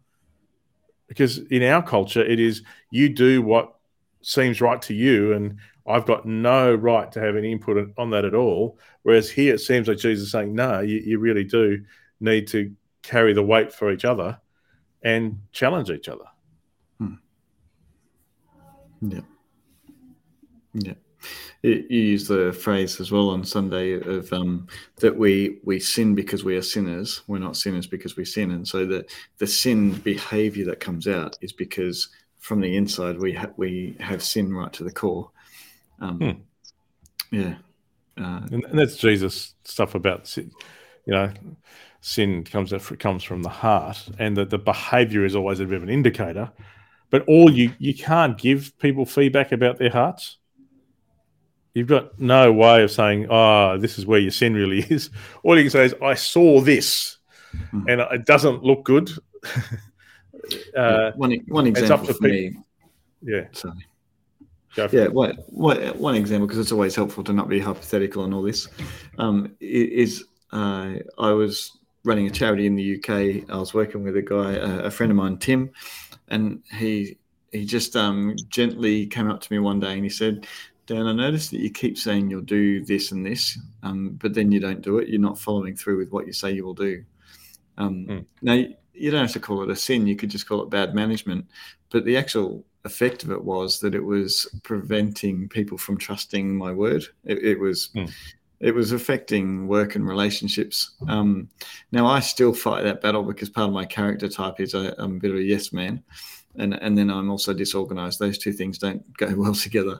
because 1.07 1.37
in 1.37 1.63
our 1.63 1.83
culture 1.83 2.23
it 2.23 2.39
is 2.39 2.63
you 2.89 3.09
do 3.09 3.41
what 3.41 3.75
seems 4.21 4.61
right 4.61 4.81
to 4.81 4.93
you 4.93 5.33
and 5.33 5.57
I've 5.87 6.07
got 6.07 6.25
no 6.25 6.73
right 6.73 7.11
to 7.11 7.19
have 7.19 7.35
any 7.35 7.51
input 7.51 7.91
on 7.97 8.09
that 8.09 8.25
at 8.25 8.33
all. 8.33 8.79
Whereas 9.03 9.29
here 9.29 9.53
it 9.53 9.59
seems 9.59 9.87
like 9.87 9.97
Jesus 9.99 10.25
is 10.25 10.31
saying, 10.31 10.55
no, 10.55 10.79
you, 10.79 10.97
you 11.05 11.19
really 11.19 11.43
do 11.43 11.83
need 12.19 12.47
to 12.47 12.73
carry 13.03 13.33
the 13.33 13.43
weight 13.43 13.71
for 13.71 13.91
each 13.91 14.03
other 14.03 14.39
and 15.03 15.39
challenge 15.51 15.91
each 15.91 16.09
other. 16.09 16.25
Yeah. 19.01 19.21
Yeah. 20.75 20.93
You 21.63 21.85
use 21.89 22.27
the 22.27 22.53
phrase 22.53 22.99
as 22.99 23.11
well 23.11 23.29
on 23.29 23.43
Sunday 23.43 23.93
of 23.93 24.31
um, 24.31 24.67
that 24.97 25.17
we 25.17 25.57
we 25.63 25.79
sin 25.79 26.13
because 26.13 26.43
we 26.43 26.55
are 26.55 26.61
sinners. 26.61 27.23
We're 27.27 27.39
not 27.39 27.57
sinners 27.57 27.87
because 27.87 28.15
we 28.15 28.25
sin, 28.25 28.51
and 28.51 28.67
so 28.67 28.85
the 28.85 29.05
the 29.39 29.47
sin 29.47 29.93
behavior 29.93 30.65
that 30.65 30.79
comes 30.79 31.07
out 31.07 31.37
is 31.41 31.51
because 31.51 32.09
from 32.37 32.61
the 32.61 32.75
inside 32.77 33.17
we 33.17 33.33
ha- 33.33 33.53
we 33.57 33.95
have 33.99 34.21
sin 34.21 34.53
right 34.53 34.71
to 34.73 34.83
the 34.83 34.91
core. 34.91 35.31
Um, 35.99 36.19
Hmm. 36.19 37.35
Yeah. 37.35 37.55
Uh, 38.17 38.41
and, 38.51 38.63
and 38.65 38.79
that's 38.79 38.97
Jesus 38.97 39.55
stuff 39.63 39.95
about 39.95 40.27
sin. 40.27 40.51
You 41.05 41.13
know, 41.13 41.31
sin 42.01 42.43
comes 42.43 42.71
out, 42.71 42.99
comes 42.99 43.23
from 43.23 43.41
the 43.41 43.49
heart, 43.49 44.07
and 44.19 44.37
that 44.37 44.51
the 44.51 44.57
behaviour 44.57 45.25
is 45.25 45.35
always 45.35 45.59
a 45.59 45.65
bit 45.65 45.77
of 45.77 45.83
an 45.83 45.89
indicator. 45.89 46.51
But 47.09 47.25
all 47.27 47.51
you 47.51 47.73
you 47.79 47.93
can't 47.93 48.37
give 48.37 48.77
people 48.79 49.05
feedback 49.05 49.51
about 49.51 49.77
their 49.77 49.89
hearts. 49.89 50.37
You've 51.75 51.87
got 51.87 52.17
no 52.19 52.53
way 52.53 52.83
of 52.83 52.89
saying, 52.89 53.27
"Oh, 53.29 53.77
this 53.77 53.99
is 53.99 54.05
where 54.05 54.19
your 54.19 54.31
sin 54.31 54.53
really 54.53 54.79
is." 54.79 55.09
All 55.43 55.57
you 55.57 55.63
can 55.65 55.71
say 55.71 55.85
is, 55.85 55.95
"I 56.01 56.15
saw 56.15 56.61
this, 56.61 57.17
Hmm. 57.71 57.83
and 57.87 58.01
it 58.01 58.25
doesn't 58.25 58.63
look 58.63 58.83
good." 58.85 59.11
uh, 60.77 61.11
one 61.15 61.33
one 61.47 61.67
example 61.67 62.13
for 62.13 62.27
me. 62.27 62.57
yeah, 63.21 63.45
Sorry. 63.51 63.85
Yeah, 64.77 65.03
it. 65.03 65.13
one, 65.13 65.35
one, 65.47 66.15
example, 66.15 66.47
because 66.47 66.59
it's 66.59 66.71
always 66.73 66.95
helpful 66.95 67.23
to 67.23 67.31
not 67.33 67.47
be 67.47 67.59
hypothetical 67.59 68.23
on 68.23 68.33
all 68.33 68.41
this, 68.41 68.67
um, 69.17 69.55
is 69.61 70.25
uh, 70.51 70.95
I 71.17 71.31
was 71.31 71.77
running 72.03 72.27
a 72.27 72.29
charity 72.29 72.65
in 72.67 72.75
the 72.75 72.97
UK. 72.97 73.49
I 73.49 73.57
was 73.57 73.73
working 73.73 74.03
with 74.03 74.17
a 74.17 74.21
guy, 74.21 74.53
a, 74.53 74.85
a 74.85 74.91
friend 74.91 75.11
of 75.11 75.15
mine, 75.15 75.37
Tim, 75.37 75.71
and 76.27 76.61
he 76.77 77.17
he 77.53 77.63
just 77.65 77.95
um, 77.95 78.35
gently 78.49 79.07
came 79.07 79.29
up 79.29 79.39
to 79.41 79.53
me 79.53 79.59
one 79.59 79.79
day 79.79 79.93
and 79.93 80.03
he 80.03 80.09
said, 80.09 80.45
Dan, 80.87 81.07
I 81.07 81.13
noticed 81.13 81.51
that 81.51 81.61
you 81.61 81.71
keep 81.71 81.97
saying 81.97 82.29
you'll 82.29 82.41
do 82.41 82.85
this 82.85 83.11
and 83.11 83.25
this, 83.25 83.57
um, 83.81 84.17
but 84.21 84.33
then 84.33 84.51
you 84.51 84.59
don't 84.59 84.81
do 84.81 84.99
it. 84.99 85.09
You're 85.09 85.19
not 85.19 85.39
following 85.39 85.75
through 85.75 85.97
with 85.97 86.11
what 86.11 86.27
you 86.27 86.33
say 86.33 86.51
you 86.51 86.65
will 86.65 86.75
do. 86.75 87.03
Um, 87.77 88.05
Mm. 88.07 88.25
Now, 88.41 88.53
you 88.93 89.11
don't 89.11 89.21
have 89.21 89.33
to 89.33 89.39
call 89.39 89.63
it 89.63 89.69
a 89.69 89.75
sin. 89.75 90.07
You 90.07 90.15
could 90.15 90.29
just 90.29 90.47
call 90.47 90.61
it 90.61 90.69
bad 90.69 90.95
management. 90.95 91.45
But 91.89 92.05
the 92.05 92.17
actual 92.17 92.63
effect 92.85 93.23
of 93.23 93.31
it 93.31 93.43
was 93.43 93.79
that 93.79 93.95
it 93.95 94.03
was 94.03 94.47
preventing 94.63 95.49
people 95.49 95.77
from 95.77 95.97
trusting 95.97 96.55
my 96.55 96.71
word. 96.71 97.03
It, 97.23 97.43
it 97.43 97.59
was. 97.59 97.89
Mm. 97.95 98.11
It 98.61 98.73
was 98.73 98.93
affecting 98.93 99.67
work 99.67 99.95
and 99.95 100.07
relationships. 100.07 100.91
Um, 101.09 101.49
now 101.91 102.07
I 102.07 102.21
still 102.21 102.53
fight 102.53 102.83
that 102.83 103.01
battle 103.01 103.21
because 103.21 103.49
part 103.49 103.67
of 103.67 103.73
my 103.73 103.83
character 103.83 104.29
type 104.29 104.61
is 104.61 104.73
I, 104.73 104.93
I'm 104.97 105.17
a 105.17 105.19
bit 105.19 105.31
of 105.31 105.37
a 105.37 105.43
yes 105.43 105.73
man, 105.73 106.01
and 106.55 106.73
and 106.81 106.97
then 106.97 107.09
I'm 107.09 107.29
also 107.29 107.53
disorganized. 107.53 108.17
Those 108.17 108.37
two 108.37 108.53
things 108.53 108.77
don't 108.77 109.03
go 109.17 109.33
well 109.35 109.53
together. 109.53 109.99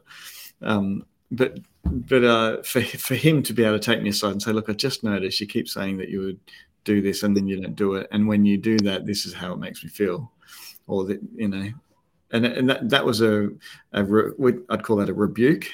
Um, 0.61 1.05
but 1.31 1.59
but 1.83 2.23
uh, 2.23 2.63
for 2.63 2.81
for 2.81 3.15
him 3.15 3.43
to 3.43 3.53
be 3.53 3.63
able 3.63 3.79
to 3.79 3.85
take 3.85 4.01
me 4.01 4.09
aside 4.09 4.31
and 4.31 4.41
say, 4.41 4.51
look, 4.51 4.69
I 4.69 4.73
just 4.73 5.03
noticed 5.03 5.39
you 5.39 5.47
keep 5.47 5.67
saying 5.67 5.97
that 5.97 6.09
you 6.09 6.21
would 6.21 6.39
do 6.83 7.01
this 7.01 7.23
and 7.23 7.35
then 7.35 7.47
you 7.47 7.61
don't 7.61 7.75
do 7.75 7.95
it, 7.95 8.07
and 8.11 8.27
when 8.27 8.45
you 8.45 8.57
do 8.57 8.77
that, 8.79 9.05
this 9.05 9.25
is 9.25 9.33
how 9.33 9.53
it 9.53 9.59
makes 9.59 9.83
me 9.83 9.89
feel, 9.89 10.31
or 10.87 11.05
that 11.05 11.19
you 11.35 11.47
know, 11.47 11.71
and 12.31 12.45
and 12.45 12.69
that 12.69 12.89
that 12.89 13.05
was 13.05 13.21
a, 13.21 13.49
a 13.93 14.03
re- 14.03 14.59
I'd 14.69 14.83
call 14.83 14.97
that 14.97 15.09
a 15.09 15.13
rebuke. 15.13 15.67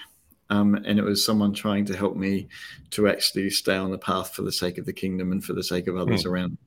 Um, 0.50 0.76
and 0.76 1.00
it 1.00 1.04
was 1.04 1.26
someone 1.26 1.54
trying 1.54 1.86
to 1.86 1.96
help 1.96 2.18
me 2.18 2.50
to 2.90 3.08
actually 3.08 3.50
stay 3.52 3.78
on 3.78 3.90
the 3.90 3.98
path 3.98 4.34
for 4.36 4.42
the 4.42 4.52
sake 4.52 4.78
of 4.78 4.86
the 4.86 4.92
kingdom 4.92 5.32
and 5.32 5.42
for 5.42 5.54
the 5.54 5.64
sake 5.64 5.88
of 5.88 5.96
others 5.96 6.26
around. 6.26 6.58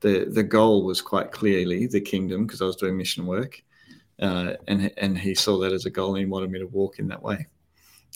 The 0.00 0.24
the 0.28 0.42
goal 0.42 0.84
was 0.84 1.00
quite 1.00 1.30
clearly 1.30 1.86
the 1.86 2.00
kingdom 2.00 2.46
because 2.46 2.60
I 2.60 2.64
was 2.64 2.74
doing 2.74 2.96
mission 2.96 3.24
work, 3.24 3.62
uh, 4.22 4.54
and 4.68 4.90
and 4.96 5.18
he 5.18 5.34
saw 5.34 5.58
that 5.58 5.72
as 5.72 5.84
a 5.84 5.90
goal 5.90 6.14
and 6.14 6.20
he 6.20 6.26
wanted 6.26 6.50
me 6.50 6.58
to 6.60 6.66
walk 6.66 6.98
in 6.98 7.08
that 7.08 7.22
way. 7.22 7.46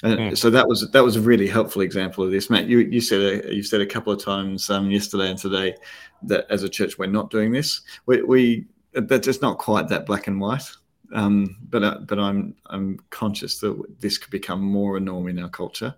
And 0.02 0.18
Mm. 0.18 0.36
so 0.38 0.50
that 0.50 0.68
was 0.68 0.90
that 0.90 1.04
was 1.04 1.16
a 1.16 1.20
really 1.20 1.46
helpful 1.48 1.82
example 1.82 2.22
of 2.24 2.30
this, 2.30 2.48
Matt. 2.50 2.66
You 2.68 2.78
you 2.80 3.00
said 3.00 3.20
a, 3.20 3.54
you 3.54 3.62
said 3.62 3.80
a 3.80 3.86
couple 3.86 4.12
of 4.12 4.22
times 4.22 4.70
um, 4.70 4.90
yesterday 4.90 5.30
and 5.30 5.38
today 5.38 5.74
that 6.22 6.46
as 6.50 6.62
a 6.62 6.68
church 6.68 6.98
we're 6.98 7.06
not 7.06 7.30
doing 7.30 7.52
this. 7.52 7.80
We, 8.06 8.22
we 8.22 8.66
that's 8.92 9.26
just 9.26 9.42
not 9.42 9.58
quite 9.58 9.88
that 9.88 10.06
black 10.06 10.26
and 10.26 10.40
white. 10.40 10.70
Um, 11.12 11.56
but 11.70 11.82
uh, 11.82 11.98
but 12.00 12.18
I'm 12.18 12.54
I'm 12.66 12.98
conscious 13.10 13.58
that 13.60 13.74
this 14.00 14.18
could 14.18 14.30
become 14.30 14.60
more 14.60 14.96
a 14.96 15.00
norm 15.00 15.28
in 15.28 15.38
our 15.38 15.48
culture, 15.48 15.94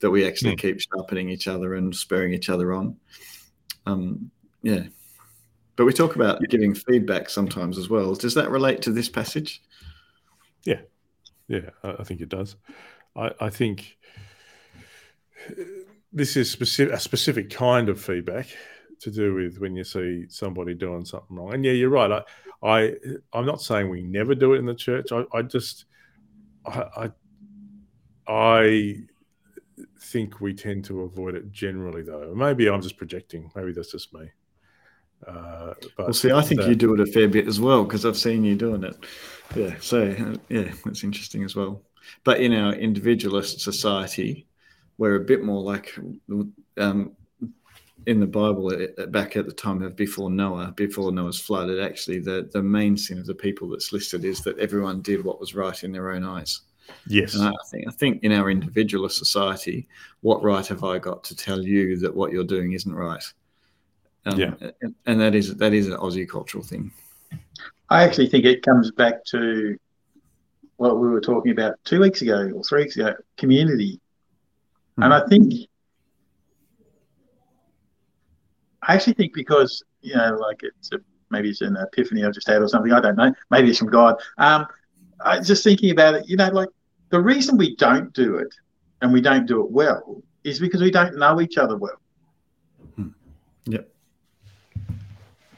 that 0.00 0.10
we 0.10 0.26
actually 0.26 0.56
Mm. 0.56 0.58
keep 0.58 0.80
sharpening 0.80 1.30
each 1.30 1.46
other 1.46 1.74
and 1.74 1.94
spurring 1.94 2.32
each 2.34 2.48
other 2.48 2.72
on. 2.72 2.96
Um, 3.86 4.30
yeah, 4.62 4.84
but 5.76 5.84
we 5.84 5.92
talk 5.92 6.16
about 6.16 6.40
giving 6.48 6.74
feedback 6.74 7.30
sometimes 7.30 7.78
as 7.78 7.88
well. 7.88 8.14
Does 8.14 8.34
that 8.34 8.50
relate 8.50 8.82
to 8.82 8.92
this 8.92 9.08
passage? 9.08 9.62
Yeah, 10.64 10.80
yeah, 11.48 11.70
I 11.82 12.02
think 12.02 12.20
it 12.20 12.28
does. 12.28 12.56
I, 13.14 13.30
I 13.40 13.50
think 13.50 13.96
uh, 15.48 15.62
this 16.12 16.36
is 16.36 16.50
specific, 16.50 16.94
a 16.94 17.00
specific 17.00 17.50
kind 17.50 17.88
of 17.88 18.00
feedback 18.00 18.48
to 19.00 19.10
do 19.10 19.34
with 19.34 19.58
when 19.58 19.76
you 19.76 19.84
see 19.84 20.24
somebody 20.28 20.74
doing 20.74 21.04
something 21.04 21.36
wrong. 21.36 21.54
And 21.54 21.64
yeah, 21.64 21.72
you're 21.72 21.90
right. 21.90 22.10
I, 22.10 22.22
I 22.62 22.96
I'm 23.32 23.46
not 23.46 23.60
saying 23.60 23.88
we 23.88 24.02
never 24.02 24.34
do 24.34 24.54
it 24.54 24.58
in 24.58 24.66
the 24.66 24.74
church. 24.74 25.12
I, 25.12 25.24
I 25.32 25.42
just 25.42 25.84
I, 26.64 26.84
I 26.96 27.12
I 28.28 28.96
think 30.00 30.40
we 30.40 30.54
tend 30.54 30.84
to 30.86 31.02
avoid 31.02 31.34
it 31.34 31.52
generally, 31.52 32.02
though. 32.02 32.32
Maybe 32.34 32.68
I'm 32.68 32.82
just 32.82 32.96
projecting. 32.96 33.50
Maybe 33.54 33.72
that's 33.72 33.92
just 33.92 34.12
me. 34.14 34.30
Uh, 35.26 35.74
but 35.96 36.06
well, 36.06 36.12
see, 36.12 36.32
I 36.32 36.42
think 36.42 36.62
you 36.66 36.74
do 36.74 36.94
it 36.94 37.00
a 37.00 37.06
fair 37.06 37.28
bit 37.28 37.46
as 37.46 37.60
well 37.60 37.84
because 37.84 38.04
I've 38.04 38.16
seen 38.16 38.44
you 38.44 38.54
doing 38.54 38.84
it. 38.84 38.96
Yeah, 39.54 39.74
so 39.80 40.08
uh, 40.08 40.36
yeah, 40.48 40.72
that's 40.84 41.04
interesting 41.04 41.44
as 41.44 41.56
well. 41.56 41.82
But 42.24 42.40
in 42.40 42.52
our 42.52 42.74
individualist 42.74 43.60
society, 43.60 44.46
we're 44.98 45.16
a 45.16 45.24
bit 45.24 45.42
more 45.42 45.62
like 45.62 45.98
um, 46.78 47.12
in 48.06 48.20
the 48.20 48.26
Bible 48.26 48.72
back 49.08 49.36
at 49.36 49.46
the 49.46 49.52
time 49.52 49.82
of 49.82 49.96
before 49.96 50.30
Noah, 50.30 50.72
before 50.76 51.12
Noah's 51.12 51.40
flood. 51.40 51.70
It 51.70 51.80
actually 51.80 52.20
the 52.20 52.48
the 52.52 52.62
main 52.62 52.96
sin 52.96 53.18
of 53.18 53.26
the 53.26 53.34
people 53.34 53.68
that's 53.68 53.92
listed 53.92 54.24
is 54.24 54.40
that 54.42 54.58
everyone 54.58 55.02
did 55.02 55.24
what 55.24 55.40
was 55.40 55.54
right 55.54 55.82
in 55.82 55.92
their 55.92 56.10
own 56.12 56.24
eyes. 56.24 56.60
Yes, 57.08 57.34
and 57.34 57.48
I 57.48 57.52
think 57.70 57.88
I 57.88 57.90
think 57.90 58.22
in 58.22 58.32
our 58.32 58.50
individualist 58.50 59.18
society, 59.18 59.88
what 60.20 60.42
right 60.42 60.66
have 60.66 60.84
I 60.84 60.98
got 60.98 61.24
to 61.24 61.36
tell 61.36 61.62
you 61.62 61.96
that 61.98 62.14
what 62.14 62.32
you're 62.32 62.44
doing 62.44 62.72
isn't 62.72 62.94
right? 62.94 63.22
Um, 64.26 64.38
yeah, 64.38 64.54
and, 64.82 64.94
and 65.06 65.20
that 65.20 65.34
is 65.34 65.54
that 65.56 65.72
is 65.72 65.86
an 65.86 65.96
Aussie 65.96 66.28
cultural 66.28 66.62
thing. 66.62 66.92
I 67.88 68.02
actually 68.02 68.28
think 68.28 68.44
it 68.44 68.62
comes 68.62 68.90
back 68.90 69.24
to 69.26 69.78
what 70.76 70.98
we 70.98 71.08
were 71.08 71.20
talking 71.20 71.52
about 71.52 71.76
two 71.84 72.00
weeks 72.00 72.22
ago 72.22 72.50
or 72.54 72.62
three 72.62 72.82
weeks 72.82 72.96
ago 72.96 73.14
community. 73.36 74.00
Mm-hmm. 74.98 75.02
And 75.04 75.14
I 75.14 75.26
think, 75.28 75.54
I 78.82 78.94
actually 78.94 79.14
think 79.14 79.32
because, 79.32 79.82
you 80.02 80.14
know, 80.14 80.36
like 80.40 80.62
it's 80.62 80.92
a, 80.92 80.98
maybe 81.30 81.50
it's 81.50 81.60
an 81.60 81.76
epiphany 81.76 82.24
I've 82.24 82.34
just 82.34 82.48
had 82.48 82.60
or 82.60 82.68
something, 82.68 82.92
I 82.92 83.00
don't 83.00 83.16
know. 83.16 83.32
Maybe 83.50 83.70
it's 83.70 83.78
from 83.78 83.88
God. 83.88 84.16
Um, 84.38 84.66
I 85.24 85.38
was 85.38 85.46
just 85.46 85.64
thinking 85.64 85.90
about 85.90 86.14
it, 86.14 86.28
you 86.28 86.36
know, 86.36 86.48
like 86.48 86.68
the 87.10 87.20
reason 87.20 87.56
we 87.56 87.76
don't 87.76 88.12
do 88.12 88.36
it 88.36 88.54
and 89.00 89.12
we 89.12 89.20
don't 89.20 89.46
do 89.46 89.64
it 89.64 89.70
well 89.70 90.22
is 90.44 90.60
because 90.60 90.80
we 90.82 90.90
don't 90.90 91.16
know 91.16 91.40
each 91.40 91.56
other 91.56 91.76
well. 91.76 92.00
Hmm. 92.96 93.08
Yep. 93.66 93.88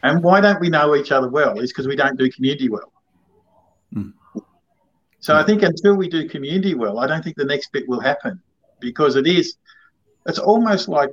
And 0.03 0.23
why 0.23 0.41
don't 0.41 0.61
we 0.61 0.69
know 0.69 0.95
each 0.95 1.11
other 1.11 1.29
well? 1.29 1.59
Is 1.59 1.73
because 1.73 1.89
we 1.89 1.97
don't 1.97 2.19
do 2.19 2.31
community 2.31 2.69
well. 2.69 2.93
Hmm. 3.93 4.11
So 5.21 5.37
I 5.37 5.43
think 5.43 5.63
until 5.63 5.95
we 5.97 6.09
do 6.09 6.29
community 6.29 6.75
well, 6.75 6.99
I 7.01 7.07
don't 7.07 7.23
think 7.23 7.37
the 7.37 7.45
next 7.45 7.73
bit 7.73 7.89
will 7.89 8.01
happen 8.01 8.41
because 8.81 9.17
it 9.17 9.27
is, 9.27 9.57
it's 10.27 10.39
almost 10.39 10.89
like 10.89 11.11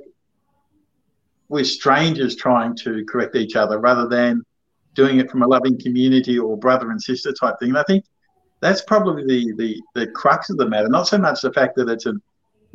we're 1.48 1.64
strangers 1.64 2.36
trying 2.36 2.76
to 2.76 3.04
correct 3.06 3.34
each 3.36 3.56
other 3.56 3.78
rather 3.78 4.06
than 4.06 4.42
doing 4.94 5.18
it 5.18 5.30
from 5.30 5.42
a 5.42 5.46
loving 5.46 5.78
community 5.78 6.38
or 6.38 6.56
brother 6.56 6.90
and 6.90 7.02
sister 7.02 7.32
type 7.32 7.56
thing. 7.58 7.70
And 7.70 7.78
I 7.78 7.82
think 7.84 8.04
that's 8.60 8.82
probably 8.82 9.24
the, 9.24 9.52
the, 9.56 9.82
the 9.94 10.06
crux 10.12 10.50
of 10.50 10.56
the 10.56 10.68
matter, 10.68 10.88
not 10.88 11.08
so 11.08 11.18
much 11.18 11.42
the 11.42 11.52
fact 11.52 11.76
that 11.76 11.88
it's 11.88 12.06
an 12.06 12.20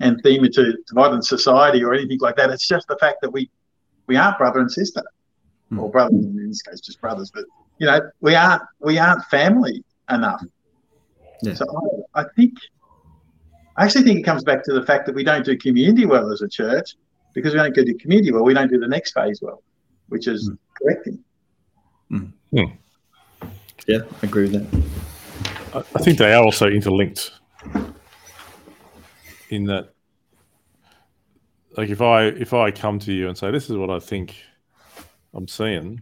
anthema 0.02 0.52
to, 0.54 0.74
to 0.74 0.93
modern 0.93 1.21
society 1.21 1.84
or 1.84 1.93
anything 1.93 2.19
like 2.19 2.36
that. 2.36 2.50
It's 2.50 2.67
just 2.67 2.88
the 2.88 2.97
fact 2.97 3.17
that 3.21 3.32
we, 3.32 3.50
we 4.08 4.15
aren't 4.15 4.38
brother 4.38 4.60
and 4.60 4.71
sister, 4.71 5.02
mm. 5.02 5.06
Or 5.77 5.89
brothers 5.89 6.25
in 6.25 6.47
this 6.47 6.62
case, 6.62 6.79
just 6.79 6.99
brothers. 7.01 7.31
But 7.31 7.45
you 7.77 7.88
know, 7.88 7.99
we 8.21 8.36
aren't 8.36 8.62
we 8.79 8.97
aren't 8.97 9.23
family 9.25 9.84
enough. 10.10 10.43
Yeah. 11.41 11.55
So 11.55 11.65
I, 12.15 12.21
I 12.21 12.25
think, 12.36 12.53
I 13.77 13.86
actually 13.86 14.03
think 14.03 14.19
it 14.19 14.23
comes 14.23 14.43
back 14.43 14.63
to 14.65 14.73
the 14.73 14.86
fact 14.86 15.05
that 15.07 15.15
we 15.15 15.23
don't 15.23 15.43
do 15.43 15.57
community 15.57 16.05
well 16.05 16.31
as 16.31 16.41
a 16.41 16.47
church 16.47 16.95
because 17.34 17.53
we 17.53 17.60
don't 17.60 17.75
go 17.75 17.84
to 17.84 17.93
community 17.95 18.31
well. 18.31 18.43
We 18.43 18.53
don't 18.53 18.69
do 18.69 18.79
the 18.79 18.88
next 18.88 19.13
phase 19.13 19.41
well, 19.41 19.63
which 20.10 20.27
is 20.27 20.49
mm. 20.49 20.57
correcting. 20.81 21.23
Mm. 22.12 22.31
Mm. 22.53 22.77
Yeah, 23.88 23.99
I 24.21 24.25
agree 24.25 24.49
with 24.49 24.53
that. 24.53 24.84
I, 25.73 25.79
I 25.79 26.03
think 26.03 26.17
they 26.17 26.34
are 26.34 26.43
also 26.43 26.67
interlinked 26.67 27.31
in 29.49 29.65
that 29.65 29.93
like 31.77 31.89
if 31.89 32.01
I 32.01 32.23
if 32.25 32.53
I 32.53 32.71
come 32.71 32.99
to 32.99 33.13
you 33.13 33.27
and 33.27 33.38
say 33.38 33.51
this 33.51 33.69
is 33.69 33.77
what 33.77 33.89
I 33.89 33.99
think 33.99 34.36
I'm 35.33 35.47
seeing, 35.47 36.01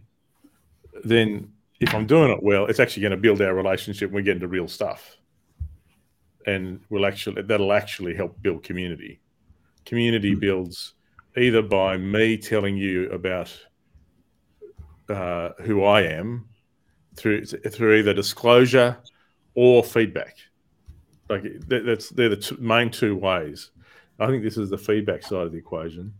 then 1.04 1.52
if 1.80 1.94
I'm 1.94 2.06
doing 2.06 2.30
it 2.30 2.42
well, 2.42 2.66
it's 2.66 2.80
actually 2.80 3.02
going 3.02 3.12
to 3.12 3.16
build 3.16 3.40
our 3.40 3.54
relationship. 3.54 4.08
and 4.08 4.14
We 4.14 4.22
get 4.22 4.36
into 4.36 4.48
real 4.48 4.68
stuff 4.68 5.16
and 6.46 6.80
we'll 6.88 7.06
actually 7.06 7.42
that'll 7.42 7.72
actually 7.72 8.14
help 8.14 8.40
build 8.42 8.62
community. 8.62 9.20
Community 9.84 10.32
mm-hmm. 10.32 10.40
builds 10.40 10.94
either 11.36 11.62
by 11.62 11.96
me 11.96 12.36
telling 12.36 12.76
you 12.76 13.10
about 13.10 13.56
uh, 15.08 15.50
who 15.62 15.84
I 15.84 16.02
am 16.02 16.48
through 17.16 17.44
through 17.44 17.98
either 17.98 18.14
disclosure 18.14 18.98
or 19.54 19.82
feedback. 19.84 20.36
Like 21.28 21.44
that, 21.68 21.84
that's 21.84 22.10
they're 22.10 22.30
the 22.30 22.36
two, 22.36 22.56
main 22.58 22.90
two 22.90 23.16
ways. 23.16 23.70
I 24.18 24.26
think 24.26 24.42
this 24.42 24.56
is 24.58 24.70
the 24.70 24.78
feedback 24.78 25.22
side 25.22 25.46
of 25.46 25.52
the 25.52 25.58
equation. 25.58 26.12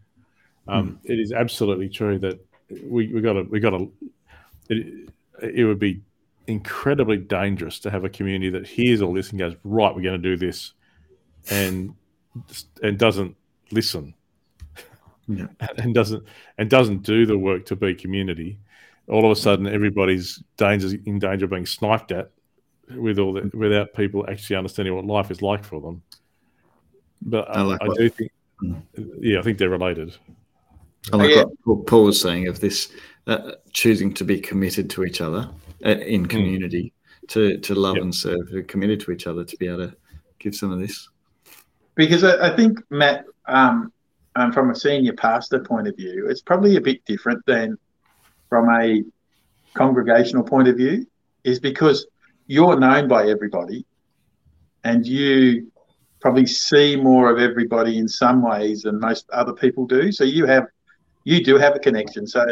Um, 0.69 1.01
mm. 1.05 1.11
It 1.11 1.21
is 1.21 1.33
absolutely 1.33 1.89
true 1.89 2.19
that 2.21 2.39
we 2.85 3.09
we 3.13 3.21
got 3.21 3.35
to 3.35 3.43
we 3.43 3.61
got 3.61 3.71
to. 3.71 3.93
It, 4.69 5.11
it 5.43 5.65
would 5.65 5.79
be 5.79 6.03
incredibly 6.47 7.17
dangerous 7.17 7.79
to 7.81 7.91
have 7.91 8.05
a 8.05 8.09
community 8.09 8.51
that 8.51 8.67
hears 8.67 9.01
all 9.03 9.13
this 9.13 9.31
and 9.31 9.39
goes, 9.39 9.55
right, 9.65 9.95
we're 9.95 10.03
going 10.03 10.21
to 10.21 10.29
do 10.29 10.37
this, 10.37 10.73
and 11.51 11.95
and 12.83 12.99
doesn't 12.99 13.37
listen, 13.71 14.15
yeah. 15.29 15.47
and 15.79 15.95
doesn't 15.95 16.25
and 16.59 16.69
doesn't 16.69 17.03
do 17.03 17.27
the 17.27 17.39
work 17.39 17.67
to 17.67 17.77
be 17.77 17.95
community. 17.95 18.59
All 19.09 19.25
of 19.25 19.37
a 19.37 19.41
sudden, 19.41 19.67
everybody's 19.67 20.43
danger 20.57 20.97
in 21.05 21.19
danger 21.19 21.47
of 21.47 21.51
being 21.51 21.67
sniped 21.67 22.13
at 22.13 22.31
with 22.95 23.19
all 23.19 23.33
that 23.35 23.55
without 23.55 23.93
people 23.95 24.25
actually 24.29 24.57
understanding 24.57 24.95
what 24.95 25.05
life 25.05 25.31
is 25.31 25.43
like 25.43 25.65
for 25.65 25.81
them. 25.81 26.03
But 27.23 27.49
I, 27.55 27.63
like 27.63 27.83
I 27.83 27.89
do 27.95 28.09
think, 28.09 28.33
mm. 28.63 28.83
yeah, 29.21 29.39
I 29.39 29.43
think 29.43 29.59
they're 29.59 29.69
related. 29.69 30.17
I 31.13 31.17
like 31.17 31.31
yeah. 31.31 31.45
what 31.65 31.87
Paul 31.87 32.05
was 32.05 32.21
saying 32.21 32.47
of 32.49 32.61
this 32.61 32.93
uh, 33.27 33.53
choosing 33.73 34.13
to 34.15 34.25
be 34.25 34.41
committed 34.41 34.91
to 34.91 35.05
each 35.05 35.21
other 35.21 35.49
uh, 35.85 35.91
in 35.91 36.23
hmm. 36.23 36.29
community, 36.29 36.93
mm. 37.25 37.29
to 37.29 37.59
to 37.59 37.75
love 37.75 37.97
yep. 37.97 38.05
and 38.05 38.15
serve, 38.15 38.53
committed 38.69 39.01
to 39.01 39.13
each 39.13 39.27
other 39.27 39.45
to 39.45 39.57
be 39.57 39.67
able 39.67 39.89
to 39.89 39.97
give 40.39 40.55
some 40.55 40.71
of 40.71 40.79
this. 40.79 41.09
Because 41.95 42.25
I, 42.25 42.53
I 42.53 42.57
think 42.57 42.81
Matt, 42.91 43.25
um, 43.47 43.93
um, 44.37 44.53
from 44.53 44.71
a 44.71 44.75
senior 44.75 45.13
pastor 45.13 45.61
point 45.61 45.89
of 45.89 45.97
view, 45.97 46.29
it's 46.29 46.43
probably 46.43 46.77
a 46.77 46.81
bit 46.81 47.05
different 47.05 47.45
than 47.47 47.79
from 48.49 48.69
a 48.71 49.03
congregational 49.75 50.43
point 50.43 50.69
of 50.69 50.77
view, 50.77 51.07
is 51.45 51.61
because 51.61 52.07
you're 52.47 52.79
known 52.79 53.09
by 53.09 53.29
everybody, 53.29 53.85
and 54.85 55.07
you 55.07 55.71
probably 56.21 56.47
see 56.47 56.97
more 56.97 57.31
of 57.31 57.39
everybody 57.39 57.99
in 57.99 58.07
some 58.07 58.43
ways 58.43 58.83
than 58.83 59.01
most 59.01 59.29
other 59.31 59.53
people 59.53 59.87
do. 59.87 60.13
So 60.13 60.25
you 60.25 60.47
have 60.47 60.67
you 61.25 61.45
do 61.45 61.57
have 61.57 61.77
a 61.77 61.79
connection. 61.79 62.27
So 62.27 62.45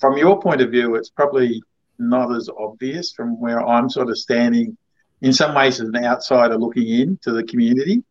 from 0.00 0.16
your 0.16 0.40
point 0.40 0.60
of 0.60 0.70
view, 0.70 0.94
it's 0.94 1.10
probably 1.10 1.62
not 1.98 2.34
as 2.34 2.48
obvious 2.58 3.12
from 3.12 3.40
where 3.40 3.66
I'm 3.66 3.88
sort 3.88 4.10
of 4.10 4.18
standing 4.18 4.76
in 5.20 5.32
some 5.32 5.54
ways 5.54 5.80
as 5.80 5.88
an 5.88 6.04
outsider 6.04 6.58
looking 6.58 6.88
in 6.88 7.18
to 7.22 7.32
the 7.32 7.44
community. 7.44 8.02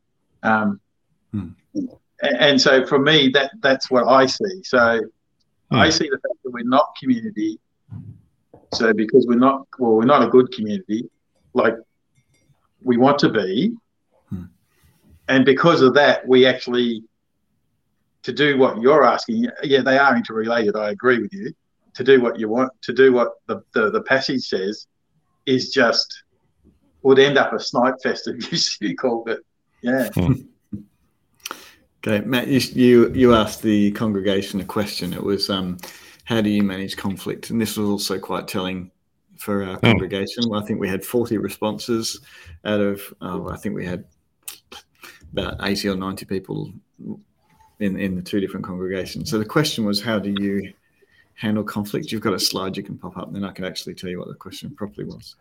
Um, 0.43 0.79
hmm. 1.31 1.49
And 2.21 2.59
so 2.59 2.85
for 2.85 2.99
me, 2.99 3.29
that 3.29 3.51
that's 3.61 3.89
what 3.89 4.07
I 4.07 4.25
see. 4.25 4.63
So 4.63 5.01
hmm. 5.69 5.75
I 5.75 5.89
see 5.89 6.05
the 6.09 6.19
fact 6.19 6.41
that 6.43 6.51
we're 6.51 6.63
not 6.63 6.95
community. 6.99 7.59
So 8.73 8.93
because 8.93 9.27
we're 9.27 9.35
not, 9.35 9.67
well, 9.77 9.93
we're 9.93 10.05
not 10.05 10.23
a 10.23 10.27
good 10.27 10.51
community, 10.53 11.09
like 11.53 11.75
we 12.83 12.97
want 12.97 13.19
to 13.19 13.29
be. 13.29 13.75
Hmm. 14.29 14.45
And 15.27 15.43
because 15.43 15.81
of 15.81 15.93
that, 15.95 16.25
we 16.27 16.45
actually, 16.45 17.03
to 18.23 18.31
do 18.31 18.57
what 18.57 18.81
you're 18.81 19.03
asking, 19.03 19.47
yeah, 19.63 19.81
they 19.81 19.97
are 19.97 20.15
interrelated. 20.15 20.75
I 20.75 20.91
agree 20.91 21.19
with 21.19 21.33
you 21.33 21.53
to 21.93 22.03
do 22.03 22.21
what 22.21 22.39
you 22.39 22.47
want 22.49 22.71
to 22.81 22.93
do 22.93 23.11
what 23.11 23.33
the, 23.47 23.61
the, 23.73 23.91
the 23.91 24.01
passage 24.03 24.41
says 24.41 24.87
is 25.45 25.71
just 25.71 26.23
would 27.03 27.19
end 27.19 27.37
up 27.37 27.51
a 27.53 27.59
snipe 27.59 27.95
fest 28.01 28.27
if 28.27 28.77
you 28.81 28.95
called 28.95 29.29
it. 29.29 29.39
Yeah. 29.81 30.09
Hmm. 30.09 30.33
okay, 32.05 32.23
Matt, 32.25 32.47
you, 32.47 32.59
you 32.73 33.13
you 33.13 33.33
asked 33.33 33.63
the 33.63 33.91
congregation 33.91 34.59
a 34.61 34.65
question. 34.65 35.13
It 35.13 35.23
was 35.23 35.49
um, 35.49 35.77
how 36.25 36.41
do 36.41 36.49
you 36.49 36.63
manage 36.63 36.95
conflict? 36.97 37.49
And 37.49 37.59
this 37.59 37.77
was 37.77 37.89
also 37.89 38.19
quite 38.19 38.47
telling 38.47 38.91
for 39.37 39.63
our 39.63 39.75
hmm. 39.77 39.85
congregation. 39.85 40.43
Well, 40.47 40.61
I 40.61 40.65
think 40.65 40.79
we 40.79 40.87
had 40.87 41.03
40 41.03 41.37
responses 41.39 42.21
out 42.63 42.79
of, 42.79 43.01
oh, 43.21 43.49
I 43.49 43.57
think 43.57 43.75
we 43.75 43.85
had 43.85 44.05
about 45.31 45.55
80 45.61 45.89
or 45.89 45.95
90 45.95 46.25
people 46.25 46.71
in, 47.81 47.99
in 47.99 48.15
the 48.15 48.21
two 48.21 48.39
different 48.39 48.65
congregations. 48.65 49.29
So 49.29 49.37
the 49.37 49.45
question 49.45 49.85
was, 49.85 50.01
how 50.01 50.19
do 50.19 50.33
you 50.39 50.73
handle 51.35 51.63
conflict? 51.63 52.11
You've 52.11 52.21
got 52.21 52.33
a 52.33 52.39
slide 52.39 52.77
you 52.77 52.83
can 52.83 52.97
pop 52.97 53.17
up, 53.17 53.27
and 53.27 53.35
then 53.35 53.43
I 53.43 53.51
can 53.51 53.65
actually 53.65 53.95
tell 53.95 54.09
you 54.09 54.19
what 54.19 54.27
the 54.27 54.35
question 54.35 54.69
properly 54.69 55.05
was. 55.05 55.35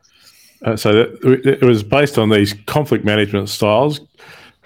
Uh, 0.65 0.77
so 0.77 0.93
that, 0.93 1.47
it 1.47 1.63
was 1.63 1.83
based 1.83 2.19
on 2.19 2.29
these 2.29 2.55
conflict 2.67 3.05
management 3.05 3.49
styles. 3.49 4.01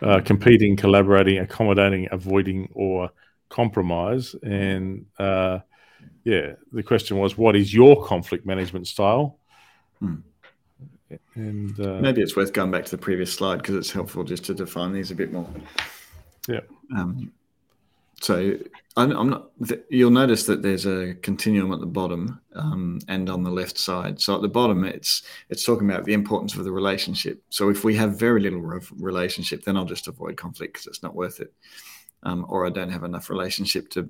uh, 0.02 0.20
competing, 0.24 0.76
collaborating, 0.76 1.38
accommodating, 1.38 2.08
avoiding, 2.10 2.68
or 2.74 3.10
compromise. 3.48 4.34
And 4.42 5.06
uh, 5.18 5.60
yeah, 6.24 6.52
the 6.72 6.82
question 6.82 7.18
was, 7.18 7.38
what 7.38 7.56
is 7.56 7.72
your 7.72 8.04
conflict 8.04 8.44
management 8.46 8.86
style? 8.86 9.38
Hmm. 10.00 10.16
And 11.34 11.78
uh, 11.78 12.00
maybe 12.00 12.22
it's 12.22 12.34
worth 12.34 12.52
going 12.52 12.70
back 12.70 12.84
to 12.86 12.90
the 12.90 12.98
previous 12.98 13.32
slide 13.32 13.58
because 13.58 13.76
it's 13.76 13.90
helpful 13.90 14.24
just 14.24 14.44
to 14.46 14.54
define 14.54 14.92
these 14.92 15.10
a 15.10 15.14
bit 15.14 15.32
more. 15.32 15.48
Yeah. 16.48 16.60
Um, 16.96 17.32
so 18.24 18.56
I'm, 18.96 19.10
I'm, 19.12 19.28
not. 19.28 19.50
You'll 19.90 20.10
notice 20.10 20.46
that 20.46 20.62
there's 20.62 20.86
a 20.86 21.14
continuum 21.16 21.74
at 21.74 21.80
the 21.80 21.86
bottom 21.86 22.40
um, 22.54 22.98
and 23.06 23.28
on 23.28 23.42
the 23.42 23.50
left 23.50 23.76
side. 23.76 24.18
So 24.18 24.34
at 24.34 24.40
the 24.40 24.48
bottom, 24.48 24.82
it's 24.82 25.24
it's 25.50 25.62
talking 25.62 25.90
about 25.90 26.04
the 26.04 26.14
importance 26.14 26.54
of 26.54 26.64
the 26.64 26.72
relationship. 26.72 27.42
So 27.50 27.68
if 27.68 27.84
we 27.84 27.94
have 27.96 28.18
very 28.18 28.40
little 28.40 28.62
relationship, 28.96 29.62
then 29.64 29.76
I'll 29.76 29.84
just 29.84 30.08
avoid 30.08 30.38
conflict 30.38 30.72
because 30.72 30.86
it's 30.86 31.02
not 31.02 31.14
worth 31.14 31.40
it, 31.40 31.52
um, 32.22 32.46
or 32.48 32.66
I 32.66 32.70
don't 32.70 32.88
have 32.88 33.04
enough 33.04 33.28
relationship 33.28 33.90
to 33.90 34.08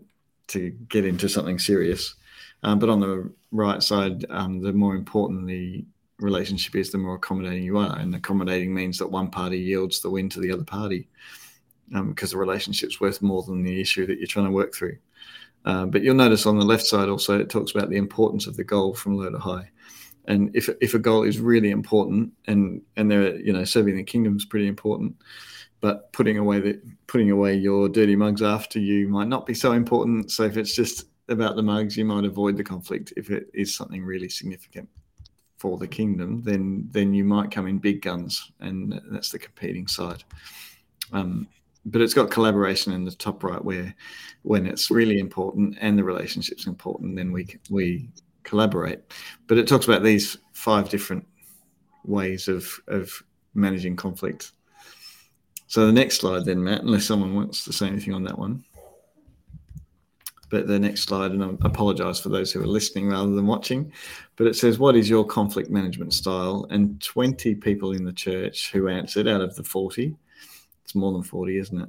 to 0.48 0.70
get 0.88 1.04
into 1.04 1.28
something 1.28 1.58
serious. 1.58 2.14
Um, 2.62 2.78
but 2.78 2.90
on 2.90 3.00
the 3.00 3.32
right 3.50 3.82
side, 3.82 4.24
um, 4.30 4.60
the 4.60 4.72
more 4.72 4.94
important 4.94 5.48
the 5.48 5.84
relationship 6.20 6.76
is, 6.76 6.92
the 6.92 6.98
more 6.98 7.16
accommodating 7.16 7.64
you 7.64 7.78
are. 7.78 7.98
And 7.98 8.14
accommodating 8.14 8.72
means 8.72 8.96
that 8.98 9.10
one 9.10 9.28
party 9.28 9.58
yields 9.58 10.00
the 10.00 10.10
win 10.10 10.28
to 10.28 10.40
the 10.40 10.52
other 10.52 10.62
party 10.62 11.08
because 11.88 12.32
um, 12.32 12.36
the 12.36 12.40
relationship's 12.40 13.00
worth 13.00 13.22
more 13.22 13.42
than 13.42 13.62
the 13.62 13.80
issue 13.80 14.06
that 14.06 14.18
you're 14.18 14.26
trying 14.26 14.46
to 14.46 14.52
work 14.52 14.74
through. 14.74 14.96
Uh, 15.64 15.86
but 15.86 16.02
you'll 16.02 16.14
notice 16.14 16.46
on 16.46 16.58
the 16.58 16.64
left 16.64 16.86
side 16.86 17.08
also 17.08 17.38
it 17.38 17.48
talks 17.48 17.74
about 17.74 17.88
the 17.88 17.96
importance 17.96 18.46
of 18.46 18.56
the 18.56 18.64
goal 18.64 18.94
from 18.94 19.16
low 19.16 19.30
to 19.30 19.38
high. 19.38 19.70
And 20.26 20.54
if, 20.54 20.68
if 20.80 20.94
a 20.94 20.98
goal 20.98 21.22
is 21.22 21.38
really 21.38 21.70
important 21.70 22.32
and 22.46 22.80
and 22.96 23.10
there 23.10 23.36
you 23.36 23.52
know 23.52 23.64
serving 23.64 23.96
the 23.96 24.02
kingdom 24.02 24.36
is 24.36 24.44
pretty 24.44 24.66
important, 24.66 25.16
but 25.80 26.12
putting 26.12 26.38
away 26.38 26.60
the 26.60 26.80
putting 27.06 27.30
away 27.30 27.54
your 27.54 27.88
dirty 27.88 28.16
mugs 28.16 28.42
after 28.42 28.78
you 28.78 29.08
might 29.08 29.28
not 29.28 29.46
be 29.46 29.54
so 29.54 29.72
important. 29.72 30.30
So 30.30 30.44
if 30.44 30.56
it's 30.56 30.74
just 30.74 31.06
about 31.28 31.56
the 31.56 31.62
mugs, 31.62 31.96
you 31.96 32.04
might 32.04 32.24
avoid 32.24 32.56
the 32.56 32.64
conflict. 32.64 33.12
If 33.16 33.30
it 33.30 33.48
is 33.52 33.74
something 33.74 34.04
really 34.04 34.28
significant 34.28 34.88
for 35.58 35.78
the 35.78 35.88
kingdom, 35.88 36.42
then 36.42 36.88
then 36.90 37.12
you 37.12 37.24
might 37.24 37.50
come 37.50 37.66
in 37.66 37.78
big 37.78 38.02
guns, 38.02 38.50
and 38.60 39.00
that's 39.10 39.30
the 39.30 39.38
competing 39.38 39.86
side. 39.86 40.24
Um, 41.12 41.48
but 41.86 42.00
it's 42.00 42.14
got 42.14 42.30
collaboration 42.30 42.92
in 42.92 43.04
the 43.04 43.10
top 43.10 43.44
right 43.44 43.62
where 43.62 43.94
when 44.42 44.66
it's 44.66 44.90
really 44.90 45.18
important 45.18 45.76
and 45.80 45.98
the 45.98 46.04
relationship's 46.04 46.66
important 46.66 47.16
then 47.16 47.32
we 47.32 47.46
we 47.70 48.08
collaborate. 48.42 49.00
But 49.46 49.58
it 49.58 49.66
talks 49.66 49.86
about 49.86 50.02
these 50.02 50.36
five 50.52 50.88
different 50.88 51.26
ways 52.04 52.48
of 52.48 52.80
of 52.88 53.22
managing 53.54 53.96
conflict. 53.96 54.52
So 55.66 55.86
the 55.86 55.92
next 55.92 56.20
slide 56.20 56.44
then 56.44 56.62
matt 56.62 56.82
unless 56.82 57.06
someone 57.06 57.34
wants 57.34 57.64
to 57.64 57.72
say 57.72 57.86
anything 57.86 58.14
on 58.14 58.24
that 58.24 58.38
one. 58.38 58.64
But 60.50 60.68
the 60.68 60.78
next 60.78 61.02
slide 61.02 61.32
and 61.32 61.42
i 61.42 61.48
apologize 61.66 62.20
for 62.20 62.28
those 62.28 62.52
who 62.52 62.62
are 62.62 62.66
listening 62.66 63.08
rather 63.08 63.32
than 63.32 63.46
watching 63.46 63.92
but 64.36 64.46
it 64.46 64.54
says 64.54 64.78
what 64.78 64.94
is 64.94 65.10
your 65.10 65.24
conflict 65.24 65.70
management 65.70 66.12
style? 66.12 66.66
And 66.70 67.00
20 67.02 67.56
people 67.56 67.92
in 67.92 68.04
the 68.04 68.12
church 68.12 68.70
who 68.72 68.88
answered 68.88 69.26
out 69.26 69.40
of 69.40 69.56
the 69.56 69.64
40 69.64 70.16
it's 70.84 70.94
more 70.94 71.12
than 71.12 71.22
40, 71.22 71.58
isn't 71.58 71.80
it? 71.80 71.88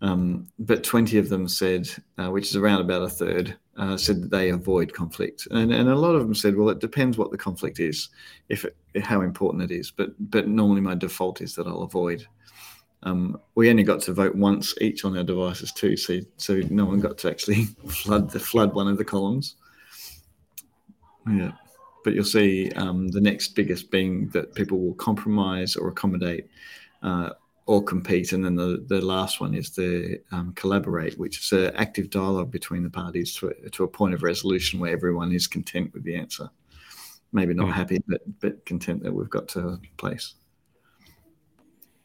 Um, 0.00 0.48
but 0.58 0.82
20 0.82 1.18
of 1.18 1.28
them 1.28 1.46
said, 1.46 1.88
uh, 2.18 2.30
which 2.30 2.48
is 2.48 2.56
around 2.56 2.80
about 2.80 3.02
a 3.02 3.08
third, 3.08 3.56
uh, 3.76 3.96
said 3.96 4.22
that 4.22 4.30
they 4.30 4.50
avoid 4.50 4.92
conflict. 4.92 5.46
And, 5.50 5.72
and 5.72 5.88
a 5.88 5.94
lot 5.94 6.14
of 6.14 6.22
them 6.22 6.34
said, 6.34 6.56
well, 6.56 6.70
it 6.70 6.80
depends 6.80 7.16
what 7.16 7.30
the 7.30 7.38
conflict 7.38 7.78
is, 7.78 8.08
if 8.48 8.64
it, 8.64 8.76
how 9.02 9.20
important 9.20 9.70
it 9.70 9.74
is. 9.74 9.90
But, 9.90 10.10
but 10.30 10.48
normally 10.48 10.80
my 10.80 10.94
default 10.94 11.40
is 11.40 11.54
that 11.54 11.66
I'll 11.66 11.82
avoid. 11.82 12.26
Um, 13.04 13.40
we 13.54 13.70
only 13.70 13.82
got 13.82 14.00
to 14.02 14.12
vote 14.12 14.34
once 14.34 14.74
each 14.80 15.04
on 15.04 15.16
our 15.16 15.24
devices 15.24 15.72
too, 15.72 15.96
so 15.96 16.20
so 16.36 16.60
no 16.70 16.84
one 16.84 17.00
got 17.00 17.18
to 17.18 17.30
actually 17.30 17.64
flood 17.88 18.30
the 18.30 18.38
flood 18.38 18.74
one 18.74 18.86
of 18.86 18.96
the 18.96 19.04
columns. 19.04 19.56
Yeah, 21.28 21.52
but 22.04 22.14
you'll 22.14 22.24
see 22.24 22.70
um, 22.72 23.08
the 23.08 23.20
next 23.20 23.56
biggest 23.56 23.90
being 23.90 24.28
that 24.28 24.54
people 24.54 24.78
will 24.78 24.94
compromise 24.94 25.74
or 25.74 25.88
accommodate 25.88 26.48
uh, 27.02 27.30
or 27.72 27.82
compete. 27.82 28.34
And 28.34 28.44
then 28.44 28.54
the, 28.54 28.84
the 28.86 29.00
last 29.00 29.40
one 29.40 29.54
is 29.54 29.70
the 29.70 30.20
um, 30.30 30.52
collaborate, 30.52 31.18
which 31.18 31.40
is 31.40 31.52
an 31.52 31.74
active 31.74 32.10
dialogue 32.10 32.50
between 32.50 32.82
the 32.82 32.90
parties 32.90 33.34
to, 33.36 33.54
to 33.70 33.84
a 33.84 33.88
point 33.88 34.12
of 34.12 34.22
resolution 34.22 34.78
where 34.78 34.92
everyone 34.92 35.32
is 35.32 35.46
content 35.46 35.90
with 35.94 36.04
the 36.04 36.14
answer. 36.14 36.50
Maybe 37.32 37.54
not 37.54 37.68
mm. 37.68 37.72
happy, 37.72 38.02
but 38.06 38.20
but 38.40 38.66
content 38.66 39.02
that 39.04 39.14
we've 39.14 39.30
got 39.30 39.48
to 39.48 39.60
a 39.60 39.80
place. 39.96 40.34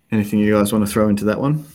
Anything 0.10 0.40
you 0.40 0.54
guys 0.54 0.72
want 0.72 0.86
to 0.86 0.92
throw 0.92 1.10
into 1.10 1.26
that 1.26 1.42
one? 1.42 1.66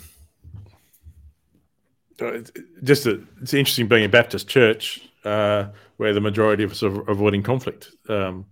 Uh, 2.18 2.38
just 2.83 3.05
a, 3.05 3.20
it's 3.42 3.52
interesting 3.52 3.88
being 3.88 4.07
a 4.07 4.09
Baptist 4.09 4.48
church 4.48 5.07
uh, 5.26 5.66
where 5.98 6.14
the 6.14 6.20
majority 6.20 6.64
of 6.64 6.70
us 6.70 6.83
are 6.83 7.02
avoiding 7.11 7.42
conflict. 7.42 7.90
Um, 8.09 8.46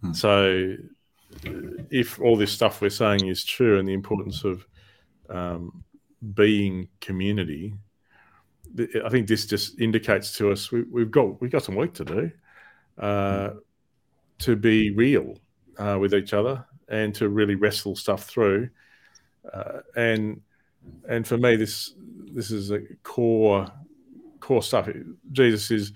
hmm. 0.00 0.14
So 0.14 0.76
if 1.90 2.18
all 2.18 2.36
this 2.38 2.52
stuff 2.52 2.80
we're 2.80 2.88
saying 2.88 3.26
is 3.26 3.44
true 3.44 3.78
and 3.78 3.86
the 3.86 3.92
importance 3.92 4.44
of 4.44 4.66
um, 5.28 5.84
being 6.34 6.88
community, 7.00 7.74
I 9.04 9.08
think 9.08 9.26
this 9.26 9.46
just 9.46 9.80
indicates 9.80 10.36
to 10.38 10.50
us 10.50 10.70
we, 10.70 10.84
have 11.00 11.10
got 11.10 11.40
we've 11.40 11.50
got 11.50 11.64
some 11.64 11.74
work 11.74 11.94
to 11.94 12.04
do 12.04 12.30
uh, 12.98 13.50
to 14.40 14.56
be 14.56 14.90
real 14.90 15.38
uh, 15.78 15.96
with 16.00 16.14
each 16.14 16.32
other 16.32 16.64
and 16.88 17.14
to 17.16 17.28
really 17.28 17.54
wrestle 17.54 17.96
stuff 17.96 18.24
through. 18.24 18.68
Uh, 19.52 19.80
and 19.96 20.40
and 21.08 21.26
for 21.26 21.38
me, 21.38 21.56
this 21.56 21.94
this 22.32 22.50
is 22.50 22.70
a 22.70 22.80
core 23.02 23.66
core 24.40 24.62
stuff. 24.62 24.88
Jesus 25.32 25.70
is 25.70 25.92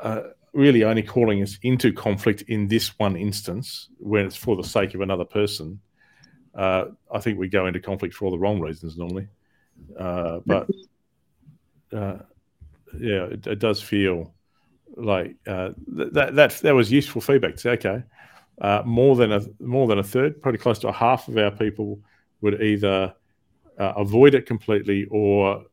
uh, 0.00 0.22
really 0.52 0.84
only 0.84 1.02
calling 1.02 1.42
us 1.42 1.58
into 1.62 1.92
conflict 1.92 2.42
in 2.42 2.68
this 2.68 2.98
one 2.98 3.16
instance 3.16 3.88
when 3.98 4.26
it's 4.26 4.36
for 4.36 4.56
the 4.56 4.64
sake 4.64 4.94
of 4.94 5.00
another 5.00 5.24
person. 5.24 5.80
Uh, 6.54 6.86
I 7.12 7.18
think 7.20 7.38
we 7.38 7.48
go 7.48 7.66
into 7.66 7.80
conflict 7.80 8.14
for 8.14 8.26
all 8.26 8.30
the 8.30 8.38
wrong 8.38 8.60
reasons 8.60 8.96
normally. 8.96 9.28
Uh, 9.98 10.40
but 10.44 10.68
uh, 11.92 12.18
yeah, 12.98 13.24
it, 13.24 13.46
it, 13.46 13.58
does 13.58 13.80
feel 13.80 14.34
like 14.96 15.34
uh, 15.46 15.70
th- 15.96 16.12
that 16.12 16.34
that 16.34 16.50
that 16.58 16.74
was 16.74 16.92
useful 16.92 17.20
feedback. 17.20 17.54
To 17.54 17.58
say, 17.58 17.70
okay, 17.70 18.02
uh, 18.60 18.82
more 18.84 19.16
than 19.16 19.32
a 19.32 19.40
more 19.60 19.86
than 19.86 19.98
a 19.98 20.02
third, 20.02 20.40
probably 20.42 20.58
close 20.58 20.78
to 20.80 20.88
a 20.88 20.92
half 20.92 21.28
of 21.28 21.36
our 21.38 21.50
people 21.50 22.00
would 22.42 22.62
either 22.62 23.14
uh, 23.78 23.92
avoid 23.96 24.34
it 24.34 24.46
completely 24.46 25.06
or 25.10 25.64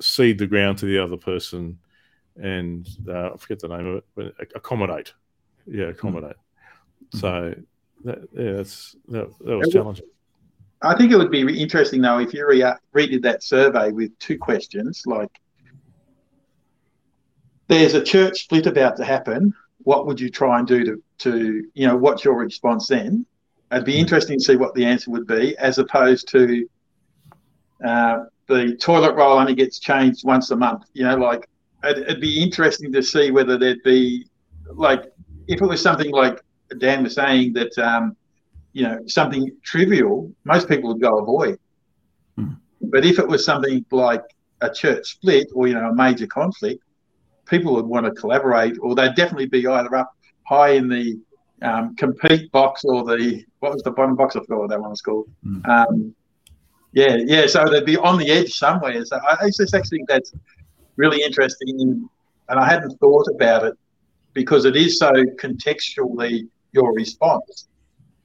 cede 0.00 0.38
the 0.38 0.46
ground 0.46 0.78
to 0.78 0.86
the 0.86 0.98
other 0.98 1.16
person 1.16 1.78
and 2.36 2.88
uh, 3.08 3.30
I 3.34 3.36
forget 3.36 3.60
the 3.60 3.68
name 3.68 3.86
of 3.86 3.96
it, 3.96 4.04
but 4.14 4.34
accommodate. 4.54 5.12
Yeah, 5.66 5.86
accommodate. 5.86 6.36
Mm-hmm. 7.14 7.18
So 7.18 7.54
that, 8.04 8.18
yeah, 8.32 8.52
that's 8.52 8.96
that, 9.08 9.30
that 9.40 9.58
was 9.58 9.68
challenging. 9.68 10.06
I 10.82 10.96
think 10.96 11.12
it 11.12 11.16
would 11.16 11.30
be 11.30 11.60
interesting 11.60 12.00
though 12.00 12.18
if 12.18 12.32
you 12.32 12.46
re- 12.46 12.74
redid 12.94 13.22
that 13.22 13.42
survey 13.42 13.90
with 13.90 14.18
two 14.18 14.38
questions 14.38 15.02
like 15.06 15.40
there's 17.70 17.94
a 17.94 18.02
church 18.02 18.42
split 18.42 18.66
about 18.66 18.96
to 18.96 19.04
happen. 19.04 19.54
What 19.84 20.06
would 20.06 20.18
you 20.18 20.28
try 20.28 20.58
and 20.58 20.66
do 20.66 20.84
to, 20.84 21.02
to 21.18 21.64
you 21.72 21.86
know, 21.86 21.96
what's 21.96 22.24
your 22.24 22.34
response 22.34 22.88
then? 22.88 23.24
It'd 23.70 23.84
be 23.84 23.92
mm-hmm. 23.92 24.00
interesting 24.00 24.38
to 24.38 24.44
see 24.44 24.56
what 24.56 24.74
the 24.74 24.84
answer 24.84 25.12
would 25.12 25.26
be, 25.26 25.56
as 25.56 25.78
opposed 25.78 26.26
to 26.28 26.68
uh, 27.86 28.24
the 28.48 28.76
toilet 28.76 29.14
roll 29.14 29.38
only 29.38 29.54
gets 29.54 29.78
changed 29.78 30.24
once 30.24 30.50
a 30.50 30.56
month. 30.56 30.86
You 30.94 31.04
know, 31.04 31.16
like 31.16 31.48
it'd, 31.84 32.02
it'd, 32.02 32.20
be 32.20 32.42
interesting 32.42 32.92
to 32.92 33.02
see 33.04 33.30
whether 33.30 33.56
there'd 33.56 33.84
be 33.84 34.26
like 34.72 35.12
if 35.46 35.62
it 35.62 35.66
was 35.66 35.80
something 35.80 36.10
like 36.10 36.42
Dan 36.78 37.04
was 37.04 37.14
saying 37.14 37.52
that 37.52 37.78
um, 37.78 38.16
you 38.72 38.82
know 38.82 39.00
something 39.06 39.50
trivial, 39.64 40.32
most 40.44 40.68
people 40.68 40.92
would 40.92 41.02
go 41.02 41.18
avoid. 41.18 41.58
Hmm. 42.36 42.52
But 42.80 43.04
if 43.04 43.18
it 43.18 43.26
was 43.26 43.44
something 43.44 43.84
like 43.90 44.22
a 44.60 44.72
church 44.72 45.06
split 45.06 45.48
or 45.54 45.66
you 45.68 45.74
know 45.74 45.90
a 45.90 45.94
major 45.94 46.26
conflict, 46.26 46.82
people 47.46 47.74
would 47.74 47.86
want 47.86 48.06
to 48.06 48.12
collaborate, 48.12 48.76
or 48.80 48.94
they'd 48.94 49.14
definitely 49.14 49.46
be 49.46 49.66
either 49.66 49.94
up 49.94 50.12
high 50.46 50.70
in 50.70 50.88
the 50.88 51.20
um, 51.62 51.94
compete 51.96 52.50
box 52.52 52.84
or 52.84 53.04
the 53.04 53.44
what 53.60 53.72
was 53.72 53.82
the 53.82 53.90
bottom 53.90 54.16
box? 54.16 54.36
I 54.36 54.40
forgot 54.40 54.60
what 54.60 54.70
that 54.70 54.80
one 54.80 54.90
was 54.90 55.02
called. 55.02 55.28
Mm. 55.44 55.68
Um, 55.68 56.14
yeah, 56.92 57.18
yeah. 57.26 57.46
So 57.46 57.64
they'd 57.64 57.84
be 57.84 57.96
on 57.96 58.18
the 58.18 58.30
edge 58.30 58.52
somewhere. 58.54 59.04
So 59.04 59.16
I, 59.16 59.44
I 59.44 59.46
just 59.46 59.74
actually 59.74 59.98
think 59.98 60.08
that's 60.08 60.32
really 60.96 61.22
interesting. 61.22 62.08
And 62.48 62.58
I 62.58 62.66
hadn't 62.68 62.98
thought 62.98 63.26
about 63.34 63.64
it 63.64 63.74
because 64.32 64.64
it 64.64 64.76
is 64.76 64.98
so 64.98 65.12
contextually 65.12 66.48
your 66.72 66.92
response. 66.94 67.68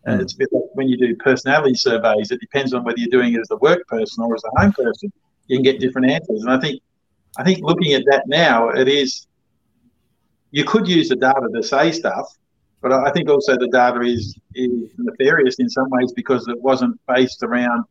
And 0.06 0.18
hmm. 0.18 0.22
it's 0.22 0.34
a 0.34 0.38
bit 0.38 0.50
like 0.52 0.64
when 0.74 0.88
you 0.88 0.98
do 0.98 1.16
personality 1.18 1.76
surveys, 1.76 2.32
it 2.32 2.40
depends 2.40 2.74
on 2.74 2.84
whether 2.84 2.98
you're 3.00 3.10
doing 3.10 3.34
it 3.34 3.40
as 3.40 3.52
a 3.52 3.58
work 3.58 3.88
person 3.88 4.24
or 4.24 4.36
as 4.36 4.44
a 4.44 4.62
home 4.62 4.72
person. 4.72 5.12
You 5.48 5.58
can 5.58 5.64
get 5.64 5.80
different 5.80 6.10
answers. 6.10 6.44
And 6.44 6.52
I 6.52 6.60
think 6.60 6.82
I 7.38 7.44
think 7.44 7.64
looking 7.64 7.94
at 7.94 8.04
that 8.10 8.24
now, 8.28 8.70
it 8.70 8.88
is 8.88 9.28
you 10.52 10.64
could 10.64 10.88
use 10.88 11.10
the 11.10 11.16
data 11.16 11.50
to 11.54 11.64
say 11.64 11.92
stuff, 11.92 12.28
but 12.82 12.92
I 12.92 13.12
think 13.12 13.30
also 13.30 13.58
the 13.58 13.68
data 13.68 14.02
is 14.02 14.38
is 14.54 14.92
nefarious 14.98 15.56
in 15.60 15.70
some 15.70 15.90
ways 15.90 16.14
because 16.14 16.48
it 16.48 16.60
wasn't 16.62 17.00
based 17.08 17.44
around 17.44 17.84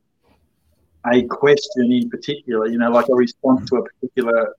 a 1.12 1.22
question 1.24 1.92
in 1.92 2.08
particular, 2.08 2.66
you 2.66 2.78
know, 2.78 2.90
like 2.90 3.08
a 3.08 3.14
response 3.14 3.60
hmm. 3.60 3.76
to 3.76 3.82
a 3.82 3.84
particular. 3.84 4.54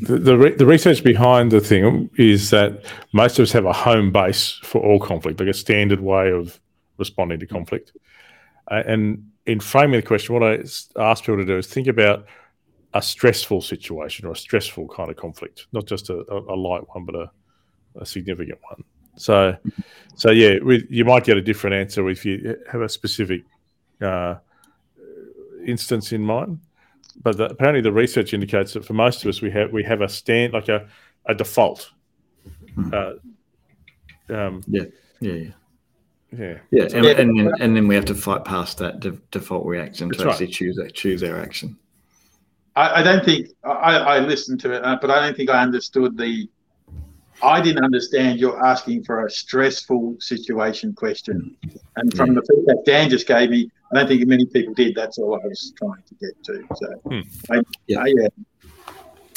The, 0.00 0.18
the, 0.18 0.36
re- 0.36 0.54
the, 0.54 0.66
research 0.66 1.02
behind 1.02 1.50
the 1.50 1.60
thing 1.60 2.10
is 2.16 2.50
that 2.50 2.84
most 3.12 3.38
of 3.38 3.44
us 3.44 3.52
have 3.52 3.64
a 3.64 3.72
home 3.72 4.12
base 4.12 4.58
for 4.62 4.82
all 4.82 4.98
conflict, 4.98 5.40
like 5.40 5.48
a 5.48 5.54
standard 5.54 6.00
way 6.00 6.30
of 6.30 6.60
responding 6.98 7.40
to 7.40 7.46
conflict. 7.46 7.92
Uh, 8.70 8.82
and 8.86 9.30
in 9.46 9.60
framing 9.60 10.00
the 10.00 10.06
question, 10.06 10.34
what 10.34 10.42
I 10.42 10.62
ask 10.98 11.24
people 11.24 11.38
to 11.38 11.44
do 11.44 11.58
is 11.58 11.66
think 11.66 11.86
about 11.86 12.26
a 12.94 13.02
stressful 13.02 13.60
situation 13.60 14.26
or 14.26 14.32
a 14.32 14.36
stressful 14.36 14.88
kind 14.88 15.10
of 15.10 15.16
conflict, 15.16 15.66
not 15.72 15.86
just 15.86 16.10
a, 16.10 16.24
a 16.30 16.54
light 16.54 16.82
one, 16.94 17.04
but 17.04 17.14
a, 17.14 17.30
a, 17.96 18.06
significant 18.06 18.58
one. 18.68 18.84
So, 19.16 19.56
so 20.14 20.30
yeah, 20.30 20.58
you 20.88 21.04
might 21.04 21.24
get 21.24 21.36
a 21.36 21.42
different 21.42 21.74
answer 21.74 22.08
if 22.08 22.24
you 22.24 22.56
have 22.70 22.82
a 22.82 22.88
specific 22.88 23.42
uh, 24.00 24.36
instance 25.66 26.12
in 26.12 26.22
mind. 26.22 26.60
But 27.22 27.36
the, 27.36 27.44
apparently, 27.44 27.80
the 27.80 27.92
research 27.92 28.34
indicates 28.34 28.72
that 28.74 28.84
for 28.84 28.94
most 28.94 29.22
of 29.22 29.28
us, 29.28 29.40
we 29.40 29.50
have 29.50 29.72
we 29.72 29.82
have 29.84 30.00
a 30.00 30.08
stand 30.08 30.52
like 30.52 30.68
a, 30.68 30.88
a 31.26 31.34
default. 31.34 31.90
Hmm. 32.74 32.90
Uh, 32.92 33.12
um, 34.34 34.62
yeah, 34.66 34.84
yeah, 35.20 35.32
yeah. 35.32 35.50
Yeah, 36.36 36.58
yeah, 36.72 36.82
and, 36.94 37.06
and, 37.06 37.38
then, 37.38 37.52
and 37.60 37.76
then 37.76 37.86
we 37.86 37.94
have 37.94 38.06
to 38.06 38.14
fight 38.14 38.44
past 38.44 38.78
that 38.78 38.98
de- 38.98 39.12
default 39.30 39.66
reaction 39.66 40.10
to 40.10 40.18
That's 40.18 40.30
actually 40.32 40.46
right. 40.46 40.54
choose 40.54 40.92
choose 40.92 41.22
our 41.22 41.38
action. 41.38 41.78
I, 42.76 43.00
I 43.00 43.02
don't 43.02 43.24
think 43.24 43.50
I, 43.62 43.98
I, 43.98 44.18
listened 44.18 44.60
to 44.62 44.72
it, 44.72 44.84
uh, 44.84 44.98
but 45.00 45.10
I 45.10 45.24
don't 45.24 45.36
think 45.36 45.50
I 45.50 45.62
understood 45.62 46.16
the. 46.16 46.48
I 47.42 47.60
didn't 47.60 47.84
understand 47.84 48.40
you're 48.40 48.64
asking 48.66 49.04
for 49.04 49.26
a 49.26 49.30
stressful 49.30 50.16
situation 50.18 50.92
question, 50.92 51.56
and 51.96 52.16
from 52.16 52.30
yeah. 52.30 52.40
the 52.40 52.46
feedback 52.48 52.84
Dan 52.84 53.10
just 53.10 53.26
gave 53.26 53.50
me, 53.50 53.70
I 53.94 54.00
don't 54.00 54.08
think 54.08 54.26
many 54.26 54.46
people 54.46 54.74
did. 54.74 54.94
That's 54.94 55.18
all 55.18 55.34
I 55.34 55.46
was 55.46 55.72
trying 55.78 56.02
to 56.06 56.14
get 56.14 56.42
to. 56.44 56.66
So, 56.74 56.92
hmm. 57.06 57.20
I, 57.50 57.62
yeah. 57.86 58.04
yeah. 58.06 58.28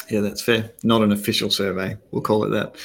Yeah, 0.09 0.21
that's 0.21 0.41
fair. 0.41 0.71
Not 0.83 1.01
an 1.01 1.11
official 1.11 1.49
survey. 1.49 1.97
We'll 2.11 2.21
call 2.21 2.45
it 2.45 2.49
that. 2.49 2.75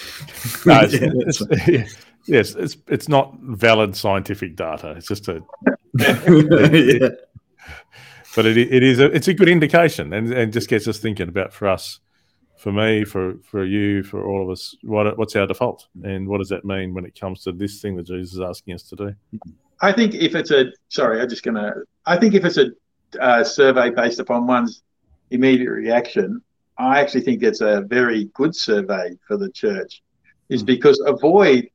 No, 0.66 0.80
it's, 0.80 0.94
it's, 1.40 1.68
it's, 1.68 1.96
yes, 2.26 2.54
it's 2.54 2.76
it's 2.88 3.08
not 3.08 3.34
valid 3.40 3.96
scientific 3.96 4.56
data. 4.56 4.90
It's 4.96 5.06
just 5.06 5.28
a. 5.28 5.42
yeah. 5.98 7.08
But 8.34 8.46
it, 8.46 8.56
it 8.56 8.82
is 8.82 8.98
a 8.98 9.06
it's 9.12 9.28
a 9.28 9.34
good 9.34 9.48
indication 9.48 10.12
and, 10.12 10.32
and 10.32 10.52
just 10.52 10.68
gets 10.68 10.88
us 10.88 10.98
thinking 10.98 11.28
about 11.28 11.52
for 11.52 11.68
us, 11.68 12.00
for 12.56 12.72
me, 12.72 13.04
for 13.04 13.34
for 13.44 13.64
you, 13.64 14.02
for 14.02 14.24
all 14.24 14.42
of 14.42 14.50
us, 14.50 14.74
what 14.82 15.16
what's 15.18 15.36
our 15.36 15.46
default 15.46 15.86
and 16.02 16.26
what 16.26 16.38
does 16.38 16.48
that 16.48 16.64
mean 16.64 16.94
when 16.94 17.04
it 17.04 17.18
comes 17.18 17.42
to 17.44 17.52
this 17.52 17.80
thing 17.80 17.96
that 17.96 18.06
Jesus 18.06 18.34
is 18.34 18.40
asking 18.40 18.74
us 18.74 18.82
to 18.84 18.96
do? 18.96 19.14
I 19.82 19.92
think 19.92 20.14
if 20.14 20.36
it's 20.36 20.52
a 20.52 20.66
sorry, 20.88 21.20
I'm 21.20 21.28
just 21.28 21.42
gonna. 21.42 21.74
I 22.06 22.16
think 22.16 22.34
if 22.34 22.44
it's 22.44 22.56
a 22.56 22.70
uh, 23.20 23.44
survey 23.44 23.90
based 23.90 24.20
upon 24.20 24.46
one's 24.46 24.82
immediate 25.30 25.70
reaction, 25.70 26.40
I 26.78 27.00
actually 27.00 27.22
think 27.22 27.42
it's 27.42 27.60
a 27.60 27.82
very 27.82 28.30
good 28.34 28.54
survey 28.54 29.16
for 29.26 29.36
the 29.36 29.50
church, 29.50 30.02
is 30.48 30.62
because 30.62 31.02
avoid, 31.06 31.68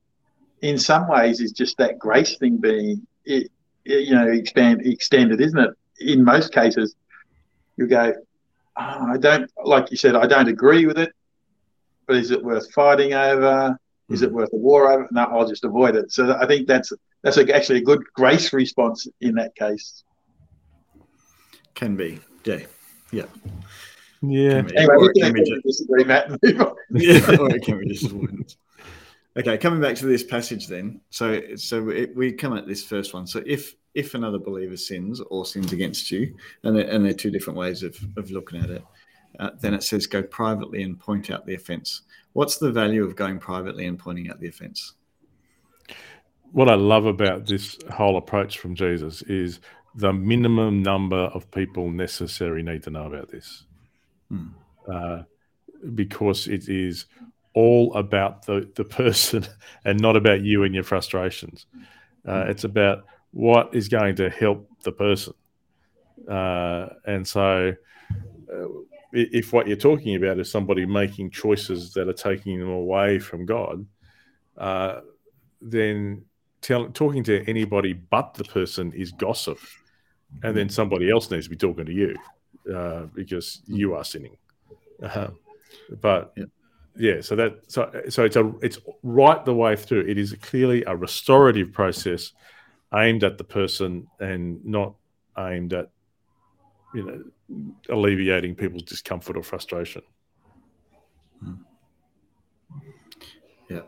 in 0.62 0.78
some 0.78 1.06
ways, 1.06 1.40
is 1.40 1.52
just 1.52 1.76
that 1.78 1.98
grace 1.98 2.38
thing 2.38 2.56
being, 2.56 3.06
it, 3.26 3.50
it, 3.84 4.08
you 4.08 4.14
know, 4.14 4.26
expand 4.26 4.86
extended, 4.86 5.40
isn't 5.40 5.58
it? 5.58 5.70
In 6.00 6.24
most 6.24 6.52
cases, 6.52 6.94
you 7.76 7.86
go, 7.86 8.14
oh, 8.78 9.06
I 9.12 9.18
don't 9.18 9.50
like 9.64 9.90
you 9.90 9.98
said, 9.98 10.16
I 10.16 10.26
don't 10.26 10.48
agree 10.48 10.86
with 10.86 10.98
it, 10.98 11.12
but 12.06 12.16
is 12.16 12.30
it 12.30 12.42
worth 12.42 12.72
fighting 12.72 13.12
over? 13.12 13.78
Is 14.08 14.22
it 14.22 14.32
worth 14.32 14.50
a 14.54 14.56
war 14.56 14.90
over? 14.90 15.06
No, 15.10 15.24
I'll 15.24 15.46
just 15.46 15.64
avoid 15.64 15.94
it. 15.94 16.10
So 16.10 16.34
I 16.40 16.46
think 16.46 16.66
that's 16.66 16.90
that's 17.22 17.36
a, 17.36 17.54
actually 17.54 17.78
a 17.78 17.84
good 17.84 18.02
grace 18.14 18.52
response 18.52 19.06
in 19.20 19.34
that 19.34 19.54
case. 19.54 20.04
Can 21.74 21.96
be, 21.96 22.20
yeah, 22.44 22.60
yeah. 23.12 23.24
Yeah. 24.20 24.62
Anyway, 24.74 24.96
we 24.98 25.12
can, 25.20 25.32
can 25.32 25.44
we 25.44 25.60
disagree, 25.64 26.04
Matt. 26.04 26.30
yeah, 26.42 27.30
or 27.40 27.54
it 27.54 27.62
can 27.62 27.78
be 27.78 27.88
just 27.88 28.06
avoidance. 28.06 28.56
Okay, 29.36 29.56
coming 29.56 29.80
back 29.80 29.94
to 29.96 30.06
this 30.06 30.24
passage 30.24 30.66
then. 30.66 31.00
So, 31.10 31.54
so 31.54 31.90
it, 31.90 32.16
we 32.16 32.32
come 32.32 32.56
at 32.56 32.66
this 32.66 32.82
first 32.82 33.14
one. 33.14 33.26
So, 33.26 33.42
if 33.46 33.76
if 33.94 34.14
another 34.14 34.38
believer 34.38 34.76
sins 34.76 35.20
or 35.20 35.44
sins 35.44 35.72
against 35.72 36.10
you, 36.10 36.34
and 36.64 36.76
they're, 36.76 36.88
and 36.88 37.04
they're 37.04 37.12
two 37.12 37.30
different 37.30 37.58
ways 37.58 37.82
of, 37.82 37.96
of 38.16 38.30
looking 38.30 38.60
at 38.60 38.70
it, 38.70 38.84
uh, 39.38 39.50
then 39.60 39.74
it 39.74 39.82
says 39.82 40.06
go 40.06 40.22
privately 40.22 40.82
and 40.82 40.98
point 40.98 41.30
out 41.30 41.46
the 41.46 41.54
offence. 41.54 42.02
What's 42.32 42.58
the 42.58 42.72
value 42.72 43.04
of 43.04 43.16
going 43.16 43.38
privately 43.38 43.86
and 43.86 43.98
pointing 43.98 44.30
out 44.30 44.40
the 44.40 44.48
offence? 44.48 44.94
What 46.52 46.68
I 46.68 46.74
love 46.74 47.06
about 47.06 47.46
this 47.46 47.78
whole 47.92 48.16
approach 48.16 48.58
from 48.58 48.74
Jesus 48.74 49.22
is 49.22 49.60
the 49.94 50.12
minimum 50.12 50.82
number 50.82 51.16
of 51.16 51.50
people 51.50 51.90
necessary 51.90 52.62
need 52.62 52.82
to 52.84 52.90
know 52.90 53.06
about 53.06 53.30
this. 53.30 53.64
Hmm. 54.28 54.48
Uh, 54.90 55.22
because 55.94 56.48
it 56.48 56.68
is 56.68 57.06
all 57.54 57.94
about 57.94 58.46
the, 58.46 58.70
the 58.74 58.84
person 58.84 59.46
and 59.84 60.00
not 60.00 60.16
about 60.16 60.42
you 60.42 60.64
and 60.64 60.74
your 60.74 60.84
frustrations. 60.84 61.66
Uh, 62.26 62.44
Hmm. 62.44 62.50
it's 62.50 62.64
about 62.64 63.04
what 63.32 63.74
is 63.74 63.88
going 63.88 64.16
to 64.16 64.30
help 64.30 64.68
the 64.82 64.92
person. 64.92 65.34
Uh, 66.28 66.88
and 67.06 67.26
so, 67.26 67.74
uh, 68.52 68.66
if 69.12 69.52
what 69.52 69.66
you're 69.66 69.76
talking 69.76 70.16
about 70.16 70.38
is 70.38 70.50
somebody 70.50 70.84
making 70.84 71.30
choices 71.30 71.92
that 71.94 72.08
are 72.08 72.12
taking 72.12 72.58
them 72.58 72.68
away 72.68 73.18
from 73.18 73.46
God, 73.46 73.86
uh, 74.56 75.00
then 75.60 76.24
tell, 76.60 76.88
talking 76.88 77.24
to 77.24 77.44
anybody 77.48 77.92
but 77.92 78.34
the 78.34 78.44
person 78.44 78.92
is 78.92 79.12
gossip. 79.12 79.58
And 80.42 80.54
then 80.56 80.68
somebody 80.68 81.10
else 81.10 81.30
needs 81.30 81.46
to 81.46 81.50
be 81.50 81.56
talking 81.56 81.86
to 81.86 81.92
you 81.92 82.14
uh, 82.74 83.06
because 83.14 83.62
you 83.66 83.94
are 83.94 84.04
sinning. 84.04 84.36
Uh, 85.02 85.28
but 86.02 86.32
Yeah. 86.36 86.44
yeah, 86.96 87.20
so 87.22 87.34
that 87.36 87.60
so 87.68 87.90
so 88.08 88.24
it's 88.24 88.36
a 88.36 88.52
it's 88.60 88.78
right 89.02 89.42
the 89.44 89.54
way 89.54 89.74
through. 89.76 90.02
It 90.02 90.18
is 90.18 90.34
clearly 90.42 90.84
a 90.84 90.94
restorative 90.94 91.72
process 91.72 92.32
aimed 92.94 93.24
at 93.24 93.38
the 93.38 93.44
person 93.44 94.06
and 94.20 94.64
not 94.64 94.94
aimed 95.38 95.72
at 95.72 95.90
you 96.94 97.04
know 97.04 97.24
alleviating 97.88 98.54
people's 98.54 98.82
discomfort 98.82 99.36
or 99.36 99.42
frustration. 99.42 100.02
Yeah. 103.70 103.82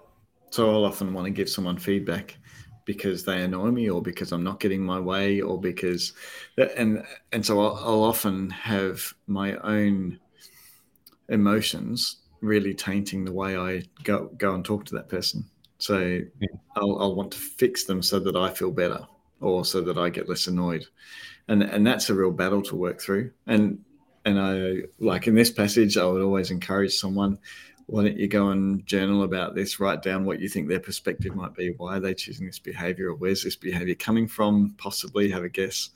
So 0.51 0.71
I'll 0.71 0.85
often 0.85 1.13
want 1.13 1.27
to 1.27 1.31
give 1.31 1.49
someone 1.49 1.79
feedback 1.79 2.37
because 2.85 3.25
they 3.25 3.43
annoy 3.43 3.71
me 3.71 3.89
or 3.89 4.03
because 4.03 4.33
I'm 4.33 4.43
not 4.43 4.61
getting 4.61 4.83
my 4.83 4.99
way 4.99 5.41
or 5.41 5.61
because 5.61 6.13
and 6.57 7.05
and 7.33 7.45
so 7.45 7.61
I'll, 7.61 7.77
I'll 7.77 8.03
often 8.05 8.51
have 8.51 9.15
my 9.27 9.57
own 9.59 10.19
emotions 11.29 12.17
really 12.41 12.75
tainting 12.75 13.25
the 13.25 13.33
way 13.33 13.57
I 13.57 13.83
go 14.03 14.31
go 14.39 14.55
and 14.55 14.65
talk 14.65 14.85
to 14.87 14.95
that 14.95 15.09
person. 15.09 15.45
So 15.79 15.99
Yeah. 16.41 16.49
I'll, 16.77 16.99
I'll 17.01 17.15
want 17.15 17.33
to 17.33 17.39
fix 17.39 17.85
them 17.85 18.03
so 18.03 18.19
that 18.21 18.37
I 18.37 18.51
feel 18.51 18.71
better 18.71 19.07
or 19.41 19.65
so 19.65 19.81
that 19.83 19.99
I 19.99 20.09
get 20.11 20.29
less 20.29 20.47
annoyed. 20.47 20.87
And 21.49 21.63
and 21.63 21.87
that's 21.87 22.11
a 22.11 22.15
real 22.15 22.33
battle 22.33 22.63
to 22.63 22.77
work 22.77 23.01
through. 23.01 23.33
And 23.47 23.81
and 24.25 24.41
I 24.41 24.89
like 24.99 25.27
in 25.27 25.35
this 25.35 25.51
passage 25.51 25.97
I 25.97 26.07
would 26.07 26.23
always 26.23 26.51
encourage 26.51 26.95
someone 26.95 27.39
why 27.91 28.05
don't 28.05 28.17
you 28.17 28.29
go 28.29 28.51
and 28.51 28.87
journal 28.87 29.25
about 29.25 29.55
this 29.55 29.81
write 29.81 30.03
down 30.03 30.25
what 30.25 30.41
you 30.41 30.49
think 30.49 30.69
their 30.69 30.81
perspective 30.81 31.35
might 31.35 31.55
be 31.55 31.75
why 31.77 31.97
are 31.97 32.01
they 32.01 32.15
choosing 32.15 32.47
this 32.47 32.59
behavior 32.59 33.11
or 33.11 33.15
where's 33.15 33.43
this 33.43 33.57
behavior 33.57 33.95
coming 33.95 34.29
from 34.29 34.75
possibly 34.79 35.29
have 35.29 35.45
a 35.45 35.49
guess 35.49 35.91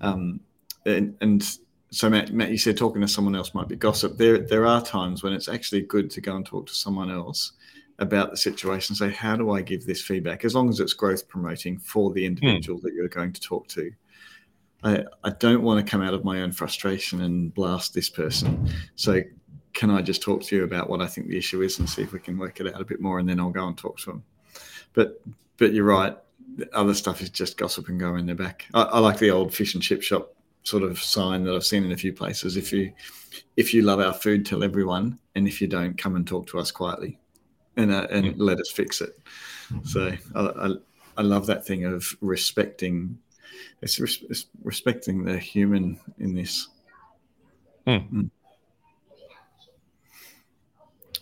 um, 0.00 0.40
and, 0.84 1.16
and 1.20 1.58
so 1.90 2.10
Matt, 2.10 2.32
Matt, 2.32 2.50
you 2.50 2.58
said 2.58 2.76
talking 2.76 3.00
to 3.00 3.08
someone 3.08 3.36
else 3.36 3.54
might 3.54 3.68
be 3.68 3.76
gossip. 3.76 4.16
There, 4.16 4.38
there 4.38 4.66
are 4.66 4.82
times 4.82 5.22
when 5.22 5.32
it's 5.32 5.48
actually 5.48 5.82
good 5.82 6.10
to 6.10 6.20
go 6.20 6.36
and 6.36 6.44
talk 6.44 6.66
to 6.66 6.74
someone 6.74 7.10
else 7.10 7.52
about 7.98 8.30
the 8.30 8.36
situation. 8.36 8.94
Say, 8.94 9.10
how 9.10 9.36
do 9.36 9.50
I 9.52 9.62
give 9.62 9.86
this 9.86 10.02
feedback? 10.02 10.44
As 10.44 10.54
long 10.54 10.68
as 10.68 10.80
it's 10.80 10.92
growth 10.92 11.28
promoting 11.28 11.78
for 11.78 12.12
the 12.12 12.26
individual 12.26 12.80
that 12.80 12.92
you're 12.94 13.08
going 13.08 13.32
to 13.32 13.40
talk 13.40 13.68
to. 13.68 13.90
I, 14.82 15.04
I 15.24 15.30
don't 15.30 15.62
want 15.62 15.84
to 15.84 15.90
come 15.90 16.02
out 16.02 16.12
of 16.12 16.24
my 16.24 16.42
own 16.42 16.52
frustration 16.52 17.22
and 17.22 17.54
blast 17.54 17.94
this 17.94 18.10
person. 18.10 18.68
So, 18.96 19.22
can 19.76 19.90
I 19.90 20.00
just 20.02 20.22
talk 20.22 20.42
to 20.44 20.56
you 20.56 20.64
about 20.64 20.88
what 20.88 21.02
I 21.02 21.06
think 21.06 21.28
the 21.28 21.36
issue 21.36 21.60
is 21.62 21.78
and 21.78 21.88
see 21.88 22.02
if 22.02 22.12
we 22.12 22.18
can 22.18 22.38
work 22.38 22.60
it 22.60 22.66
out 22.74 22.80
a 22.80 22.84
bit 22.84 23.00
more, 23.00 23.18
and 23.20 23.28
then 23.28 23.38
I'll 23.38 23.50
go 23.50 23.66
and 23.68 23.76
talk 23.76 23.98
to 24.00 24.06
them. 24.06 24.24
But, 24.94 25.20
but 25.58 25.74
you're 25.74 25.84
right. 25.84 26.16
The 26.56 26.74
other 26.74 26.94
stuff 26.94 27.20
is 27.20 27.28
just 27.28 27.58
gossip 27.58 27.88
and 27.88 28.00
go 28.00 28.16
in 28.16 28.24
their 28.24 28.34
back. 28.34 28.64
I, 28.72 28.82
I 28.82 28.98
like 29.00 29.18
the 29.18 29.30
old 29.30 29.52
fish 29.54 29.74
and 29.74 29.82
chip 29.82 30.02
shop 30.02 30.34
sort 30.62 30.82
of 30.82 30.98
sign 30.98 31.44
that 31.44 31.54
I've 31.54 31.64
seen 31.64 31.84
in 31.84 31.92
a 31.92 31.96
few 31.96 32.12
places. 32.12 32.56
If 32.56 32.72
you 32.72 32.92
if 33.56 33.74
you 33.74 33.82
love 33.82 34.00
our 34.00 34.14
food, 34.14 34.46
tell 34.46 34.64
everyone, 34.64 35.18
and 35.34 35.46
if 35.46 35.60
you 35.60 35.68
don't, 35.68 35.98
come 35.98 36.16
and 36.16 36.26
talk 36.26 36.46
to 36.48 36.58
us 36.58 36.70
quietly, 36.70 37.18
and 37.76 37.92
uh, 37.92 38.06
and 38.10 38.26
Yeah. 38.26 38.32
let 38.36 38.58
us 38.58 38.70
fix 38.70 39.00
it. 39.02 39.18
So 39.84 40.12
I, 40.34 40.40
I, 40.40 40.68
I 41.18 41.22
love 41.22 41.46
that 41.46 41.66
thing 41.66 41.84
of 41.84 42.06
respecting. 42.22 43.18
It's, 43.82 44.00
res- 44.00 44.24
it's 44.30 44.46
respecting 44.62 45.24
the 45.24 45.38
human 45.38 46.00
in 46.18 46.34
this. 46.34 46.68
Hmm. 47.84 47.90
Mm. 47.90 48.30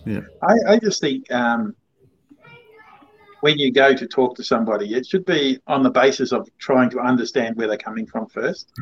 Yeah. 0.06 0.20
I, 0.42 0.74
I 0.74 0.78
just 0.78 1.00
think 1.00 1.30
um, 1.32 1.74
when 3.40 3.58
you 3.58 3.72
go 3.72 3.94
to 3.94 4.06
talk 4.06 4.36
to 4.36 4.44
somebody, 4.44 4.94
it 4.94 5.06
should 5.06 5.24
be 5.24 5.60
on 5.66 5.82
the 5.82 5.90
basis 5.90 6.32
of 6.32 6.48
trying 6.58 6.90
to 6.90 7.00
understand 7.00 7.56
where 7.56 7.68
they're 7.68 7.76
coming 7.76 8.06
from 8.06 8.26
first. 8.26 8.72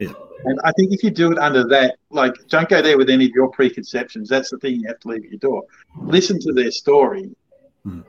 Yeah. 0.00 0.12
And 0.44 0.58
I 0.64 0.72
think 0.72 0.92
if 0.92 1.02
you 1.02 1.10
do 1.10 1.32
it 1.32 1.38
under 1.38 1.66
that, 1.68 1.96
like, 2.10 2.34
don't 2.48 2.68
go 2.68 2.82
there 2.82 2.98
with 2.98 3.08
any 3.08 3.24
of 3.24 3.30
your 3.30 3.48
preconceptions. 3.50 4.28
That's 4.28 4.50
the 4.50 4.58
thing 4.58 4.80
you 4.80 4.88
have 4.88 5.00
to 5.00 5.08
leave 5.08 5.24
at 5.24 5.30
your 5.30 5.38
door. 5.38 5.62
Listen 6.02 6.38
to 6.40 6.52
their 6.52 6.70
story, 6.70 7.34
Mm. 7.86 8.02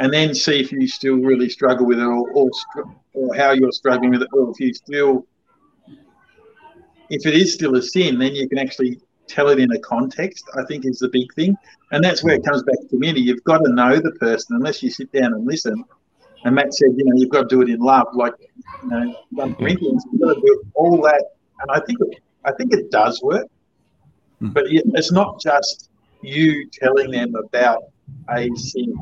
and 0.00 0.12
then 0.12 0.34
see 0.34 0.58
if 0.58 0.72
you 0.72 0.88
still 0.88 1.14
really 1.16 1.48
struggle 1.48 1.86
with 1.86 2.00
it, 2.00 2.02
or, 2.02 2.28
or, 2.32 2.50
or 3.14 3.36
how 3.36 3.52
you're 3.52 3.70
struggling 3.70 4.10
with 4.10 4.22
it, 4.22 4.28
or 4.32 4.50
if 4.50 4.58
you 4.58 4.74
still, 4.74 5.24
if 7.08 7.24
it 7.24 7.34
is 7.34 7.54
still 7.54 7.76
a 7.76 7.82
sin, 7.82 8.18
then 8.18 8.34
you 8.34 8.48
can 8.48 8.58
actually 8.58 8.98
tell 9.26 9.48
it 9.48 9.58
in 9.58 9.70
a 9.72 9.78
context. 9.78 10.44
I 10.56 10.64
think 10.64 10.84
is 10.84 10.98
the 10.98 11.08
big 11.08 11.32
thing, 11.34 11.56
and 11.92 12.02
that's 12.02 12.22
where 12.22 12.34
it 12.34 12.44
comes 12.44 12.62
back 12.62 12.80
to 12.80 12.88
community. 12.88 13.22
You've 13.22 13.44
got 13.44 13.58
to 13.58 13.72
know 13.72 13.96
the 13.96 14.12
person, 14.12 14.56
unless 14.56 14.82
you 14.82 14.90
sit 14.90 15.12
down 15.12 15.32
and 15.34 15.46
listen. 15.46 15.84
And 16.44 16.54
Matt 16.54 16.74
said, 16.74 16.90
you 16.96 17.04
know, 17.04 17.12
you've 17.16 17.30
got 17.30 17.48
to 17.48 17.48
do 17.48 17.62
it 17.62 17.68
in 17.68 17.80
love, 17.80 18.06
like 18.14 18.34
you 18.82 18.88
know, 18.88 19.16
one 19.30 19.54
Corinthians. 19.54 20.04
You've 20.12 20.22
got 20.22 20.34
to 20.34 20.40
do 20.40 20.62
all 20.74 21.00
that, 21.02 21.24
and 21.60 21.70
I 21.70 21.80
think 21.84 22.00
it, 22.00 22.20
I 22.44 22.52
think 22.52 22.72
it 22.72 22.90
does 22.90 23.22
work. 23.22 23.46
Mm. 24.40 24.52
But 24.52 24.64
it's 24.68 25.12
not 25.12 25.40
just 25.40 25.90
you 26.22 26.68
telling 26.70 27.10
them 27.10 27.34
about 27.34 27.84
a 28.30 28.48
sin. 28.54 28.96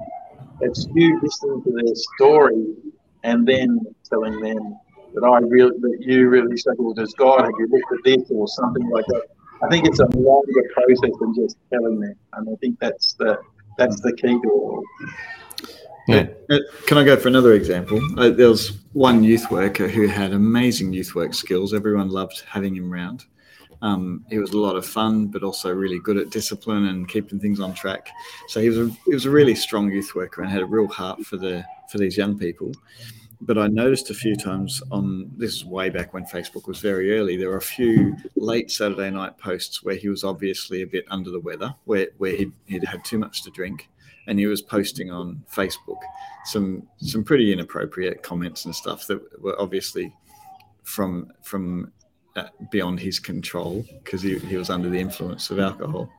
It's 0.61 0.87
you 0.95 1.21
listening 1.21 1.63
to 1.65 1.71
their 1.73 1.95
story 1.95 2.75
and 3.25 3.47
then 3.47 3.81
telling 4.09 4.41
them 4.41 4.79
that 5.15 5.25
I 5.25 5.39
really 5.41 5.77
that 5.81 5.97
you 6.01 6.29
really 6.29 6.57
struggled 6.57 6.99
as 6.99 7.13
God. 7.15 7.43
Have 7.43 7.53
you 7.59 7.69
looked 7.69 7.93
at 7.93 8.05
this 8.05 8.31
or 8.31 8.47
something 8.49 8.89
like 8.91 9.07
that? 9.07 9.23
I 9.63 9.69
think 9.69 9.87
it's 9.87 10.01
a 10.01 10.07
longer 10.17 10.63
process 10.75 11.17
than 11.21 11.35
just 11.35 11.57
telling 11.73 12.01
them, 12.01 12.15
and 12.35 12.49
I 12.49 12.57
think 12.57 12.79
that's 12.81 13.15
the 13.15 13.39
that's 13.79 14.01
the 14.01 14.13
key 14.13 14.29
to 14.29 14.39
it 14.39 14.47
all. 14.47 14.83
Yeah. 16.07 16.27
Uh, 16.51 16.59
Can 16.87 16.99
I 16.99 17.05
go 17.05 17.17
for 17.17 17.29
another 17.29 17.55
example? 17.55 18.01
Uh, 18.19 18.31
there 18.31 18.49
was 18.49 18.79
one 18.93 19.25
youth 19.25 19.51
worker 19.51 19.89
who 19.89 20.07
had 20.07 20.33
amazing 20.33 20.93
youth 20.93 21.15
work 21.15 21.33
skills. 21.33 21.73
Everyone 21.73 22.11
loved 22.11 22.43
having 22.47 22.77
him 22.77 22.91
round. 22.93 23.25
Um, 23.81 24.25
he 24.31 24.39
was 24.39 24.53
a 24.53 24.59
lot 24.59 24.77
of 24.77 24.87
fun, 24.87 25.27
but 25.27 25.43
also 25.43 25.73
really 25.73 25.99
good 25.99 26.17
at 26.17 26.31
discipline 26.31 26.87
and 26.87 27.09
keeping 27.09 27.39
things 27.39 27.61
on 27.61 27.75
track. 27.75 28.09
So 28.49 28.61
he 28.61 28.69
was 28.69 28.79
a, 28.79 28.89
he 29.05 29.15
was 29.15 29.27
a 29.27 29.31
really 29.31 29.55
strong 29.55 29.91
youth 29.91 30.15
worker 30.15 30.43
and 30.43 30.51
had 30.51 30.63
a 30.63 30.67
real 30.67 30.89
heart 30.89 31.25
for 31.25 31.37
the 31.37 31.65
for 31.91 31.99
these 31.99 32.17
young 32.17 32.39
people. 32.39 32.73
But 33.47 33.59
I 33.59 33.67
noticed 33.67 34.09
a 34.09 34.15
few 34.15 34.37
times 34.37 34.83
on 34.91 35.31
this 35.37 35.55
is 35.55 35.65
way 35.65 35.91
back 35.91 36.15
when 36.15 36.25
Facebook 36.25 36.67
was 36.67 36.81
very 36.81 37.19
early. 37.19 37.37
There 37.37 37.51
were 37.51 37.59
a 37.59 37.63
few 37.63 38.17
late 38.37 38.71
Saturday 38.71 39.11
night 39.11 39.37
posts 39.37 39.83
where 39.83 39.97
he 39.97 40.09
was 40.09 40.25
obviously 40.25 40.81
a 40.81 40.87
bit 40.87 41.05
under 41.09 41.31
the 41.31 41.41
weather, 41.41 41.75
where 41.85 42.09
where 42.17 42.35
he'd, 42.35 42.53
he'd 42.65 42.85
had 42.85 43.05
too 43.05 43.19
much 43.19 43.43
to 43.43 43.51
drink, 43.51 43.91
and 44.27 44.39
he 44.39 44.47
was 44.47 44.63
posting 44.63 45.11
on 45.11 45.45
Facebook 45.53 46.01
some 46.45 46.87
some 46.99 47.25
pretty 47.25 47.53
inappropriate 47.53 48.23
comments 48.23 48.65
and 48.65 48.75
stuff 48.75 49.07
that 49.07 49.21
were 49.43 49.61
obviously 49.61 50.15
from 50.83 51.33
from 51.43 51.93
uh, 52.37 52.49
beyond 52.71 53.01
his 53.01 53.19
control 53.19 53.85
because 54.03 54.23
he, 54.23 54.39
he 54.39 54.57
was 54.57 54.71
under 54.71 54.89
the 54.89 54.99
influence 54.99 55.51
of 55.51 55.59
alcohol 55.59 56.11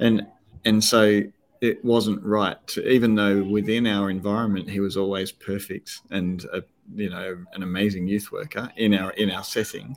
and 0.00 0.26
and 0.64 0.82
so 0.82 1.22
it 1.62 1.82
wasn't 1.84 2.20
right 2.24 2.58
to, 2.66 2.86
even 2.88 3.14
though 3.14 3.42
within 3.44 3.86
our 3.86 4.10
environment 4.10 4.68
he 4.68 4.80
was 4.80 4.96
always 4.96 5.30
perfect 5.30 6.00
and 6.10 6.44
a, 6.52 6.62
you 6.94 7.08
know 7.08 7.38
an 7.54 7.62
amazing 7.62 8.06
youth 8.06 8.30
worker 8.32 8.70
in 8.76 8.92
our 8.92 9.12
in 9.12 9.30
our 9.30 9.44
setting 9.44 9.96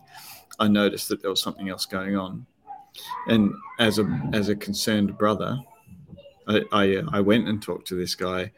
i 0.59 0.67
noticed 0.67 1.09
that 1.09 1.21
there 1.21 1.31
was 1.31 1.41
something 1.41 1.67
else 1.67 1.85
going 1.85 2.15
on. 2.15 2.45
And 3.27 3.53
as 3.79 3.99
a 3.99 4.05
as 4.31 4.47
a 4.47 4.55
concerned 4.55 5.17
brother 5.17 5.59
i 6.47 6.61
i, 6.71 7.03
I 7.11 7.19
went 7.19 7.49
and 7.49 7.61
talked 7.61 7.87
to 7.87 7.95
this 7.95 8.15
guy 8.15 8.51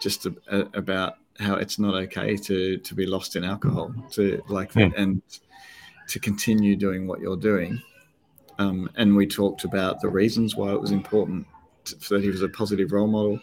just 0.00 0.22
to, 0.22 0.34
uh, 0.50 0.64
about 0.74 1.18
how 1.38 1.56
it's 1.56 1.78
not 1.78 1.94
okay 1.94 2.36
to 2.36 2.78
to 2.78 2.94
be 2.94 3.06
lost 3.06 3.36
in 3.36 3.44
alcohol 3.44 3.94
to 4.12 4.42
like 4.48 4.72
that 4.72 4.96
and 4.96 5.22
to 6.08 6.18
continue 6.18 6.76
doing 6.76 7.06
what 7.06 7.20
you're 7.20 7.36
doing. 7.36 7.80
Um, 8.58 8.90
and 8.96 9.16
we 9.16 9.26
talked 9.26 9.64
about 9.64 10.00
the 10.00 10.08
reasons 10.08 10.54
why 10.54 10.70
it 10.72 10.80
was 10.80 10.92
important 10.92 11.46
that 12.08 12.22
he 12.22 12.28
was 12.28 12.42
a 12.42 12.48
positive 12.48 12.92
role 12.92 13.06
model 13.06 13.40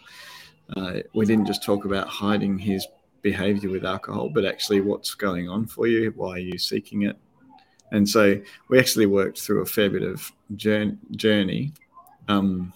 uh, 0.76 1.00
we 1.14 1.26
didn't 1.26 1.46
just 1.46 1.62
talk 1.62 1.84
about 1.84 2.08
hiding 2.08 2.58
his 2.58 2.86
behavior 3.22 3.70
with 3.70 3.84
alcohol 3.84 4.28
but 4.28 4.44
actually 4.44 4.80
what's 4.80 5.14
going 5.14 5.48
on 5.48 5.66
for 5.66 5.86
you 5.86 6.12
why 6.16 6.32
are 6.32 6.38
you 6.38 6.58
seeking 6.58 7.02
it 7.02 7.16
and 7.92 8.08
so 8.08 8.40
we 8.68 8.78
actually 8.78 9.06
worked 9.06 9.38
through 9.40 9.60
a 9.60 9.66
fair 9.66 9.90
bit 9.90 10.02
of 10.02 10.32
journey. 10.56 11.72
Um, 12.26 12.72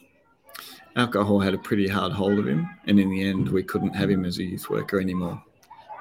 alcohol 0.95 1.41
had 1.41 1.55
a 1.55 1.59
pretty 1.59 1.89
hard 1.89 2.13
hold 2.13 2.39
of 2.39 2.47
him, 2.47 2.69
and 2.87 3.01
in 3.01 3.11
the 3.11 3.25
end, 3.25 3.49
we 3.49 3.63
couldn't 3.63 3.95
have 3.95 4.11
him 4.11 4.27
as 4.27 4.39
a 4.39 4.45
youth 4.45 4.69
worker 4.69 5.01
anymore. 5.01 5.43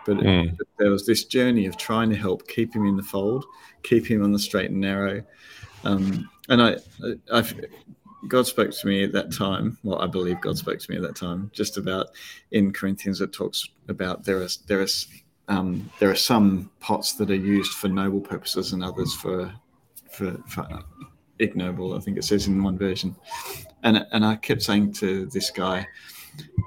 But, 0.06 0.18
Mm. 0.18 0.60
there 0.78 0.92
was 0.92 1.06
this 1.06 1.24
journey 1.24 1.66
of 1.66 1.78
trying 1.78 2.10
to 2.10 2.16
help 2.16 2.48
keep 2.48 2.76
him 2.76 2.86
in 2.86 2.98
the 2.98 3.04
fold, 3.04 3.46
keep 3.84 4.06
him 4.06 4.22
on 4.22 4.34
the 4.34 4.40
straight 4.40 4.70
and 4.70 4.82
narrow. 4.82 5.24
Um, 5.86 6.30
and 6.50 6.62
I, 6.62 6.78
I, 7.04 7.40
I, 7.40 7.44
God 8.28 8.48
spoke 8.48 8.72
to 8.72 8.88
me 8.88 9.04
at 9.04 9.12
that 9.14 9.32
time. 9.32 9.78
Well, 9.84 10.00
I 10.00 10.08
believe 10.08 10.42
God 10.42 10.58
spoke 10.58 10.80
to 10.80 10.92
me 10.92 10.98
at 10.98 11.04
that 11.04 11.16
time, 11.16 11.52
just 11.54 11.78
about 11.78 12.08
in 12.52 12.74
Corinthians. 12.74 13.22
It 13.22 13.34
talks 13.34 13.68
about 13.88 14.24
there 14.24 14.42
is 14.42 14.58
there 14.68 14.82
is 14.82 15.08
um, 15.48 15.90
there 16.00 16.10
are 16.10 16.16
some 16.16 16.72
pots 16.80 17.14
that 17.14 17.30
are 17.30 17.36
used 17.36 17.74
for 17.74 17.88
noble 17.88 18.22
purposes 18.22 18.74
and 18.74 18.84
others 18.84 19.14
for 19.16 19.54
for, 20.12 20.38
for 20.48 20.68
ignoble. 21.40 21.96
I 21.96 22.00
think 22.00 22.18
it 22.18 22.24
says 22.24 22.48
in 22.48 22.64
one 22.64 22.78
version. 22.78 23.16
And 23.84 24.06
and 24.12 24.26
I 24.26 24.36
kept 24.36 24.62
saying 24.62 24.94
to 24.94 25.26
this 25.28 25.50
guy, 25.52 25.88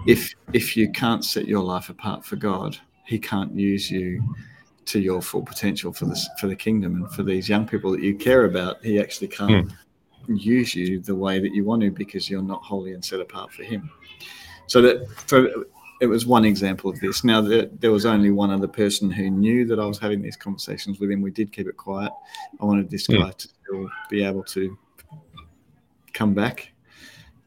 if 0.07 0.33
if 0.53 0.77
you 0.77 0.91
can't 0.91 1.25
set 1.25 1.47
your 1.47 1.63
life 1.63 1.89
apart 1.89 2.25
for 2.25 2.37
God, 2.37 2.79
He 3.05 3.19
can't 3.19 3.55
use 3.55 3.91
you 3.91 4.23
to 4.87 5.01
your 5.01 5.21
full 5.21 5.43
potential 5.43 5.93
for 5.93 6.07
this 6.07 6.29
for 6.41 6.47
the 6.47 6.57
kingdom 6.57 7.03
and 7.03 7.11
for 7.13 7.23
these 7.23 7.49
young 7.49 7.67
people 7.67 7.91
that 7.93 8.03
you 8.03 8.15
care 8.15 8.45
about. 8.45 8.85
He 8.85 9.01
actually 9.01 9.29
can't 9.29 9.71
use 10.29 10.75
you 10.75 11.01
the 11.01 11.15
way 11.15 11.39
that 11.41 11.55
you 11.55 11.65
want 11.65 11.83
to 11.83 11.91
because 11.91 12.29
you're 12.29 12.43
not 12.43 12.63
holy 12.63 12.93
and 12.93 13.05
set 13.05 13.21
apart 13.21 13.53
for 13.53 13.63
Him. 13.63 13.91
So 14.67 14.83
that 14.83 15.09
for 15.11 15.49
it 16.01 16.07
was 16.07 16.27
one 16.27 16.45
example 16.45 16.91
of 16.91 17.01
this. 17.01 17.25
Now 17.25 17.41
that 17.41 17.81
there 17.81 17.91
was 17.91 18.07
only 18.07 18.31
one 18.31 18.51
other 18.51 18.69
person 18.69 19.11
who 19.11 19.31
knew 19.31 19.65
that 19.67 19.81
I 19.81 19.85
was 19.85 19.99
having 19.99 20.23
these 20.23 20.37
conversations 20.37 21.01
with 21.01 21.11
him. 21.11 21.21
We 21.21 21.31
did 21.33 21.53
keep 21.53 21.67
it 21.67 21.77
quiet. 21.77 22.13
I 22.61 22.65
wanted 22.65 22.89
this 22.89 23.07
Hmm. 23.07 23.23
guy 23.23 23.31
to 23.33 23.49
still 23.49 23.91
be 24.09 24.23
able 24.23 24.45
to 24.45 24.79
come 26.13 26.35
back. 26.35 26.73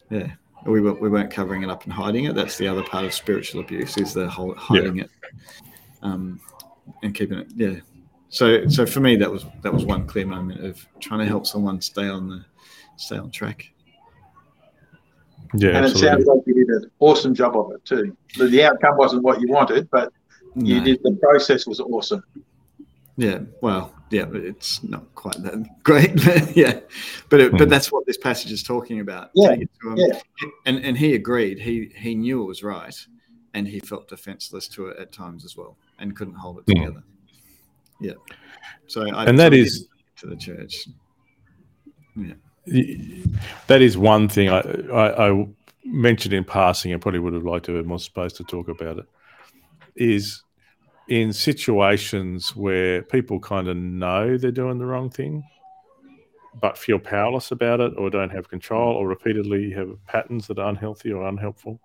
Yeah, 0.10 0.32
we 0.66 0.82
were, 0.82 0.94
we 0.94 1.08
weren't 1.08 1.32
covering 1.32 1.64
it 1.64 1.70
up 1.70 1.86
and 1.86 1.94
hiding 1.94 2.26
it. 2.26 2.36
That's 2.36 2.58
the 2.58 2.68
other 2.68 2.84
part 2.84 3.06
of 3.06 3.14
spiritual 3.14 3.62
abuse 3.62 3.98
is 3.98 4.14
the 4.14 4.30
whole 4.30 4.54
hiding 4.56 5.00
it, 5.00 5.10
um, 6.02 6.42
and 7.04 7.16
keeping 7.16 7.40
it. 7.40 7.48
Yeah. 7.56 7.76
So 8.32 8.66
so 8.68 8.86
for 8.86 9.02
me 9.02 9.16
that 9.18 9.30
was 9.30 9.46
that 9.62 9.74
was 9.74 9.86
one 9.86 10.08
clear 10.08 10.26
moment 10.26 10.66
of 10.66 10.84
trying 11.00 11.20
to 11.20 11.26
help 11.26 11.46
someone 11.46 11.80
stay 11.82 12.08
on 12.08 12.30
the 12.30 12.46
stay 12.96 13.18
on 13.18 13.30
track. 13.30 13.70
Yeah, 15.54 15.72
and 15.76 15.86
it 15.86 15.98
sounds 15.98 16.26
like 16.26 16.40
you 16.48 16.54
did 16.54 16.70
an 16.70 16.92
awesome 17.00 17.36
job 17.36 17.58
of 17.58 17.72
it 17.74 17.84
too. 17.84 18.16
The, 18.38 18.48
the 18.48 18.64
outcome 18.64 18.96
wasn't 18.98 19.24
what 19.24 19.42
you 19.42 19.50
wanted, 19.50 19.90
but 19.92 20.14
you 20.56 20.78
No. 20.80 20.84
did. 20.86 21.04
The 21.04 21.12
process 21.22 21.68
was 21.68 21.82
awesome. 21.82 22.24
Yeah, 23.18 23.40
well, 23.62 23.94
yeah, 24.12 24.24
but 24.24 24.42
it's 24.46 24.82
not 24.82 25.14
quite 25.14 25.36
that 25.44 25.84
great. 25.84 26.16
But 26.26 26.56
yeah, 26.56 26.80
but 27.30 27.42
it, 27.42 27.52
but 27.52 27.62
Hmm. 27.64 27.68
that's 27.70 27.92
what 27.92 28.06
this 28.06 28.18
passage 28.18 28.54
is 28.54 28.64
talking 28.64 29.02
about. 29.02 29.32
Yeah, 29.36 29.50
Take 29.50 29.62
it 29.64 29.70
to 29.82 29.90
him. 29.90 29.98
yeah. 29.98 30.20
and 30.66 30.78
and 30.86 30.98
he 30.98 31.16
agreed. 31.16 31.60
He 31.60 31.92
he 31.98 32.16
knew 32.16 32.42
it 32.44 32.46
was 32.46 32.64
right, 32.64 32.96
and 33.54 33.68
he 33.68 33.82
felt 33.82 34.08
defenseless 34.08 34.70
to 34.70 34.88
it 34.88 34.98
at 35.00 35.12
times 35.12 35.44
as 35.44 35.58
well, 35.58 35.76
and 36.00 36.16
couldn't 36.16 36.36
hold 36.36 36.60
it 36.60 36.64
Hmm. 36.68 36.80
together. 36.86 37.04
Yeah, 38.02 38.14
so 38.88 39.08
I, 39.10 39.26
And 39.26 39.40
that 39.40 39.54
is- 39.54 39.88
to 40.18 40.28
the 40.28 40.36
church. 40.36 40.88
Yeah. 42.16 42.34
That 43.68 43.82
is 43.82 43.98
one 43.98 44.28
thing 44.28 44.50
I, 44.50 44.60
I, 44.92 45.30
I 45.32 45.48
mentioned 45.84 46.34
in 46.34 46.44
passing. 46.44 46.94
I 46.94 46.98
probably 46.98 47.20
would 47.20 47.34
have 47.34 47.44
liked 47.44 47.66
to 47.66 47.76
have 47.76 47.86
more 47.86 48.00
space 48.00 48.34
to 48.34 48.44
talk 48.44 48.68
about 48.68 49.00
it. 49.00 49.06
Is 49.96 50.44
in 51.08 51.34
situations 51.34 52.56
where 52.56 53.02
people 53.02 53.40
kind 53.40 53.68
of 53.68 53.78
know 53.78 54.38
they're 54.38 54.52
doing 54.52 54.78
the 54.78 54.86
wrong 54.86 55.10
thing, 55.10 55.44
but 56.62 56.78
feel 56.78 57.00
powerless 57.00 57.52
about 57.52 57.80
it, 57.80 57.94
or 57.98 58.10
don't 58.10 58.30
have 58.30 58.48
control, 58.48 58.96
or 58.96 59.08
repeatedly 59.08 59.72
have 59.72 59.90
patterns 60.06 60.48
that 60.48 60.60
are 60.60 60.70
unhealthy 60.70 61.12
or 61.12 61.28
unhelpful. 61.28 61.80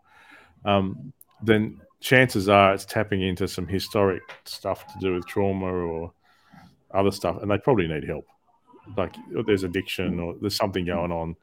Um, 0.65 1.13
then 1.43 1.81
chances 2.01 2.49
are 2.49 2.75
it's 2.75 2.85
tapping 2.85 3.23
into 3.23 3.49
some 3.49 3.67
historic 3.67 4.23
stuff 4.45 4.87
to 4.93 4.99
do 5.01 5.15
with 5.15 5.27
trauma 5.27 5.67
or 5.67 6.13
other 6.93 7.11
stuff, 7.11 7.43
and 7.43 7.51
they 7.51 7.59
probably 7.59 7.89
need 7.89 8.05
help. 8.05 8.27
Like 8.97 9.15
there's 9.47 9.65
addiction 9.65 10.21
or 10.21 10.35
there's 10.41 10.57
something 10.57 10.85
going 10.85 11.13
on. 11.13 11.37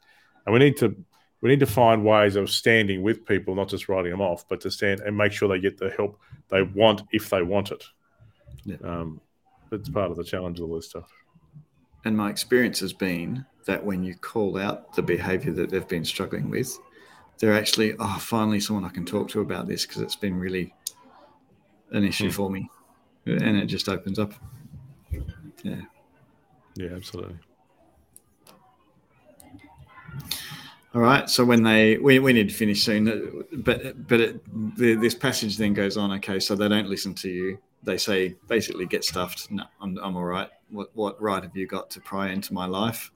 And 0.45 0.53
we 0.53 0.59
need 0.59 0.77
to 0.77 0.95
we 1.41 1.49
need 1.49 1.59
to 1.59 1.65
find 1.65 2.05
ways 2.05 2.37
of 2.37 2.49
standing 2.49 3.01
with 3.03 3.25
people 3.25 3.53
not 3.53 3.67
just 3.67 3.89
writing 3.89 4.11
them 4.11 4.21
off 4.21 4.47
but 4.47 4.61
to 4.61 4.71
stand 4.71 5.01
and 5.01 5.17
make 5.17 5.33
sure 5.33 5.49
they 5.49 5.59
get 5.59 5.77
the 5.77 5.89
help 5.89 6.17
they 6.47 6.61
want 6.61 7.01
if 7.11 7.29
they 7.29 7.41
want 7.41 7.71
it. 7.71 7.83
Yeah. 8.63 8.77
um 8.83 9.19
it's 9.71 9.89
part 9.89 10.11
of 10.11 10.17
the 10.17 10.23
challenge 10.23 10.59
of 10.59 10.69
all 10.69 10.75
this 10.75 10.89
stuff. 10.89 11.11
And 12.05 12.15
my 12.15 12.29
experience 12.29 12.79
has 12.79 12.93
been 12.93 13.45
that 13.65 13.83
when 13.83 14.03
you 14.03 14.15
call 14.15 14.57
out 14.57 14.93
the 14.95 15.01
behavior 15.01 15.51
that 15.53 15.69
they've 15.69 15.87
been 15.87 16.05
struggling 16.05 16.49
with, 16.49 16.77
they're 17.39 17.53
actually, 17.53 17.95
oh, 17.99 18.17
finally 18.19 18.59
someone 18.59 18.85
I 18.85 18.89
can 18.89 19.05
talk 19.05 19.29
to 19.29 19.41
about 19.41 19.67
this 19.67 19.85
because 19.85 20.01
it's 20.01 20.15
been 20.15 20.39
really 20.39 20.73
an 21.91 22.03
issue 22.03 22.25
Hmm. 22.29 22.31
for 22.31 22.49
me, 22.49 22.69
and 23.25 23.57
it 23.57 23.65
just 23.67 23.89
opens 23.89 24.19
up. 24.19 24.33
Yeah. 25.63 25.81
Yeah, 26.75 26.89
absolutely. 26.95 27.37
All 30.95 31.01
right. 31.01 31.29
So 31.29 31.43
when 31.43 31.63
they 31.63 31.97
we, 31.97 32.19
we 32.19 32.33
need 32.33 32.49
to 32.49 32.55
finish 32.55 32.83
soon, 32.83 33.43
but 33.51 34.07
but 34.07 34.19
it, 34.19 34.75
the, 34.77 34.95
this 34.95 35.15
passage 35.15 35.57
then 35.57 35.73
goes 35.73 35.97
on. 35.97 36.11
Okay, 36.13 36.39
so 36.39 36.55
they 36.55 36.67
don't 36.67 36.87
listen 36.87 37.13
to 37.15 37.29
you. 37.29 37.57
They 37.81 37.97
say 37.97 38.35
basically 38.47 38.85
get 38.85 39.03
stuffed. 39.03 39.49
No, 39.51 39.63
I'm 39.81 39.97
I'm 39.97 40.15
all 40.15 40.25
right. 40.25 40.49
What 40.69 40.89
what 40.95 41.19
right 41.21 41.41
have 41.41 41.55
you 41.55 41.65
got 41.65 41.89
to 41.91 41.99
pry 42.01 42.29
into 42.29 42.53
my 42.53 42.65
life, 42.65 43.11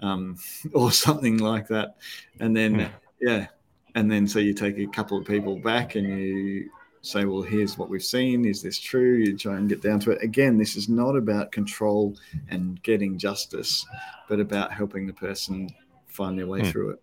um, 0.00 0.36
or 0.74 0.90
something 0.90 1.38
like 1.38 1.68
that? 1.68 1.96
And 2.40 2.56
then 2.56 2.74
Hmm. 2.80 2.92
Yeah, 3.22 3.46
and 3.94 4.10
then 4.10 4.26
so 4.26 4.38
you 4.38 4.52
take 4.52 4.78
a 4.78 4.86
couple 4.86 5.16
of 5.16 5.24
people 5.26 5.56
back 5.58 5.94
and 5.94 6.06
you 6.06 6.70
say, 7.02 7.24
well, 7.24 7.42
here's 7.42 7.76
what 7.76 7.88
we've 7.88 8.04
seen. 8.04 8.44
Is 8.44 8.62
this 8.62 8.78
true? 8.78 9.14
You 9.16 9.36
try 9.36 9.56
and 9.56 9.68
get 9.68 9.82
down 9.82 9.98
to 10.00 10.12
it. 10.12 10.22
Again, 10.22 10.56
this 10.56 10.76
is 10.76 10.88
not 10.88 11.16
about 11.16 11.50
control 11.50 12.16
and 12.48 12.80
getting 12.84 13.18
justice, 13.18 13.84
but 14.28 14.38
about 14.38 14.72
helping 14.72 15.06
the 15.06 15.12
person 15.12 15.68
find 16.06 16.38
their 16.38 16.46
way 16.46 16.60
Hmm. 16.60 16.70
through 16.70 16.90
it. 16.90 17.02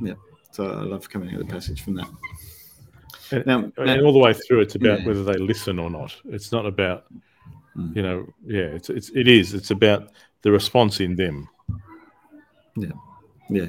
Yeah. 0.00 0.14
So 0.50 0.64
I 0.72 0.82
love 0.82 1.08
coming 1.08 1.28
out 1.34 1.40
of 1.40 1.46
the 1.46 1.52
passage 1.52 1.82
from 1.82 1.94
that. 1.94 2.08
And, 3.30 3.46
Now, 3.46 3.72
and 3.76 4.02
all 4.02 4.12
the 4.12 4.18
way 4.18 4.32
through, 4.32 4.60
it's 4.62 4.74
about 4.74 5.00
Yeah. 5.00 5.06
whether 5.06 5.22
they 5.22 5.38
listen 5.38 5.78
or 5.78 5.88
not. 5.88 6.16
It's 6.24 6.50
not 6.50 6.66
about, 6.66 7.04
Mm. 7.76 7.94
you 7.94 8.02
know, 8.02 8.26
yeah, 8.44 8.62
it's, 8.74 8.90
it's 8.90 9.10
it 9.10 9.28
is. 9.28 9.54
It's 9.54 9.70
about 9.70 10.10
the 10.42 10.50
response 10.50 10.98
in 10.98 11.14
them. 11.14 11.48
Yeah, 12.76 12.90
yeah. 13.48 13.66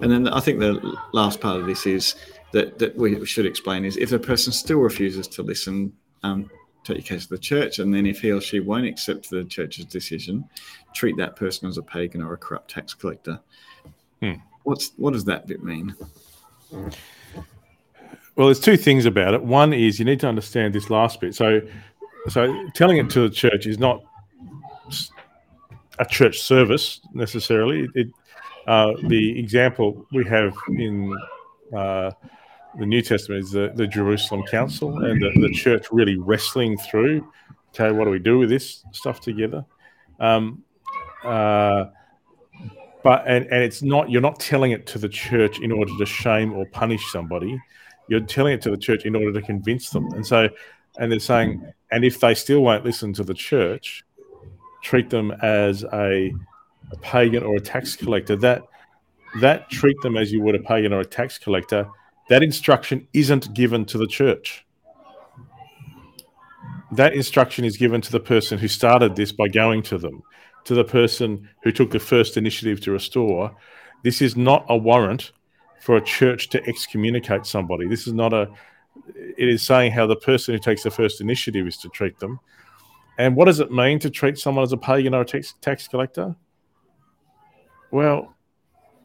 And 0.00 0.10
then 0.10 0.28
I 0.28 0.40
think 0.40 0.58
the 0.58 0.96
last 1.12 1.40
part 1.40 1.60
of 1.60 1.66
this 1.66 1.86
is 1.86 2.14
that 2.52 2.78
that 2.78 2.96
we 2.96 3.24
should 3.26 3.46
explain 3.46 3.84
is 3.84 3.96
if 3.96 4.10
the 4.10 4.18
person 4.18 4.52
still 4.52 4.78
refuses 4.78 5.26
to 5.28 5.42
listen, 5.42 5.92
um, 6.22 6.50
take 6.84 6.98
your 6.98 7.04
case 7.04 7.26
to 7.26 7.34
the 7.34 7.38
church, 7.38 7.78
and 7.78 7.94
then 7.94 8.06
if 8.06 8.20
he 8.20 8.30
or 8.32 8.40
she 8.40 8.60
won't 8.60 8.86
accept 8.86 9.30
the 9.30 9.44
church's 9.44 9.86
decision, 9.86 10.44
treat 10.94 11.16
that 11.16 11.36
person 11.36 11.68
as 11.68 11.78
a 11.78 11.82
pagan 11.82 12.22
or 12.22 12.34
a 12.34 12.38
corrupt 12.38 12.70
tax 12.70 12.94
collector. 12.94 13.40
Hmm. 14.20 14.34
What's 14.64 14.92
what 14.96 15.12
does 15.12 15.24
that 15.24 15.46
bit 15.46 15.62
mean? 15.62 15.94
Well, 18.34 18.46
there's 18.46 18.60
two 18.60 18.76
things 18.76 19.04
about 19.04 19.34
it. 19.34 19.42
One 19.42 19.72
is 19.72 19.98
you 19.98 20.04
need 20.04 20.20
to 20.20 20.28
understand 20.28 20.74
this 20.74 20.88
last 20.88 21.20
bit. 21.20 21.34
So, 21.34 21.60
so 22.28 22.68
telling 22.74 22.96
it 22.96 23.10
to 23.10 23.28
the 23.28 23.34
church 23.34 23.66
is 23.66 23.78
not 23.78 24.02
a 25.98 26.06
church 26.06 26.40
service 26.40 27.00
necessarily. 27.12 27.88
It, 27.94 28.08
uh, 28.66 28.92
the 29.08 29.38
example 29.38 30.06
we 30.12 30.24
have 30.26 30.54
in 30.68 31.16
uh, 31.76 32.10
the 32.78 32.86
New 32.86 33.02
Testament 33.02 33.44
is 33.44 33.50
the, 33.50 33.72
the 33.74 33.86
Jerusalem 33.86 34.44
Council 34.44 35.04
and 35.04 35.20
the, 35.20 35.30
the 35.40 35.52
church 35.52 35.86
really 35.90 36.16
wrestling 36.16 36.78
through. 36.78 37.26
Okay, 37.74 37.90
what 37.92 38.04
do 38.04 38.10
we 38.10 38.18
do 38.18 38.38
with 38.38 38.48
this 38.48 38.84
stuff 38.92 39.20
together? 39.20 39.64
Um, 40.20 40.62
uh, 41.24 41.86
but 43.02 43.24
and, 43.26 43.46
and 43.46 43.62
it's 43.64 43.82
not 43.82 44.10
you're 44.10 44.20
not 44.20 44.38
telling 44.38 44.70
it 44.72 44.86
to 44.88 44.98
the 44.98 45.08
church 45.08 45.58
in 45.60 45.72
order 45.72 45.92
to 45.98 46.06
shame 46.06 46.52
or 46.52 46.66
punish 46.66 47.10
somebody 47.10 47.58
you're 48.08 48.20
telling 48.20 48.52
it 48.52 48.62
to 48.62 48.70
the 48.70 48.76
church 48.76 49.04
in 49.04 49.16
order 49.16 49.32
to 49.32 49.42
convince 49.42 49.90
them. 49.90 50.12
And 50.12 50.26
so, 50.26 50.48
and 50.98 51.10
they're 51.10 51.18
saying, 51.18 51.66
and 51.90 52.04
if 52.04 52.20
they 52.20 52.34
still 52.34 52.60
won't 52.60 52.84
listen 52.84 53.12
to 53.14 53.24
the 53.24 53.34
church, 53.34 54.04
treat 54.82 55.10
them 55.10 55.30
as 55.42 55.84
a, 55.92 56.32
a 56.92 56.96
pagan 56.96 57.42
or 57.42 57.56
a 57.56 57.60
tax 57.60 57.96
collector. 57.96 58.36
That 58.36 58.62
that 59.40 59.70
treat 59.70 59.96
them 60.02 60.16
as 60.16 60.30
you 60.30 60.42
would 60.42 60.54
a 60.54 60.60
pagan 60.60 60.92
or 60.92 61.00
a 61.00 61.04
tax 61.04 61.38
collector. 61.38 61.88
That 62.28 62.42
instruction 62.42 63.08
isn't 63.12 63.54
given 63.54 63.84
to 63.86 63.98
the 63.98 64.06
church. 64.06 64.64
That 66.92 67.14
instruction 67.14 67.64
is 67.64 67.76
given 67.76 68.02
to 68.02 68.12
the 68.12 68.20
person 68.20 68.58
who 68.58 68.68
started 68.68 69.16
this 69.16 69.32
by 69.32 69.48
going 69.48 69.82
to 69.84 69.98
them, 69.98 70.22
to 70.64 70.74
the 70.74 70.84
person 70.84 71.48
who 71.62 71.72
took 71.72 71.90
the 71.90 71.98
first 71.98 72.36
initiative 72.36 72.80
to 72.82 72.92
restore. 72.92 73.56
This 74.04 74.20
is 74.20 74.36
not 74.36 74.66
a 74.68 74.76
warrant 74.76 75.32
for 75.80 75.96
a 75.96 76.02
church 76.02 76.50
to 76.50 76.62
excommunicate 76.66 77.46
somebody. 77.46 77.88
This 77.88 78.06
is 78.06 78.12
not 78.12 78.32
a. 78.32 78.48
It 79.14 79.48
is 79.48 79.62
saying 79.62 79.92
how 79.92 80.06
the 80.06 80.16
person 80.16 80.54
who 80.54 80.60
takes 80.60 80.82
the 80.82 80.90
first 80.90 81.22
initiative 81.22 81.66
is 81.66 81.78
to 81.78 81.88
treat 81.88 82.18
them. 82.18 82.38
And 83.18 83.36
what 83.36 83.46
does 83.46 83.60
it 83.60 83.72
mean 83.72 83.98
to 84.00 84.10
treat 84.10 84.38
someone 84.38 84.62
as 84.62 84.72
a 84.72 84.76
pagan 84.76 85.14
or 85.14 85.22
a 85.22 85.24
tax, 85.24 85.54
tax 85.60 85.88
collector? 85.88 86.36
Well, 87.92 88.34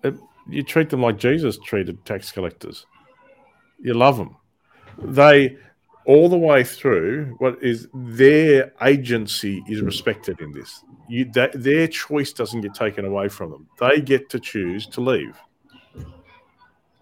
it, 0.03 0.15
you 0.49 0.63
treat 0.63 0.89
them 0.89 1.01
like 1.01 1.19
Jesus 1.19 1.59
treated 1.59 2.03
tax 2.05 2.31
collectors. 2.31 2.87
You 3.79 3.93
love 3.93 4.17
them. 4.17 4.37
They, 4.97 5.57
all 6.05 6.29
the 6.29 6.37
way 6.37 6.63
through, 6.63 7.35
what 7.37 7.61
is 7.61 7.87
their 7.93 8.73
agency 8.81 9.63
is 9.67 9.81
respected 9.81 10.39
in 10.39 10.51
this. 10.53 10.83
You, 11.07 11.25
that, 11.33 11.51
their 11.53 11.87
choice 11.87 12.31
doesn't 12.33 12.61
get 12.61 12.73
taken 12.73 13.05
away 13.05 13.27
from 13.27 13.51
them. 13.51 13.67
They 13.79 14.01
get 14.01 14.29
to 14.31 14.39
choose 14.39 14.87
to 14.87 15.01
leave. 15.01 15.37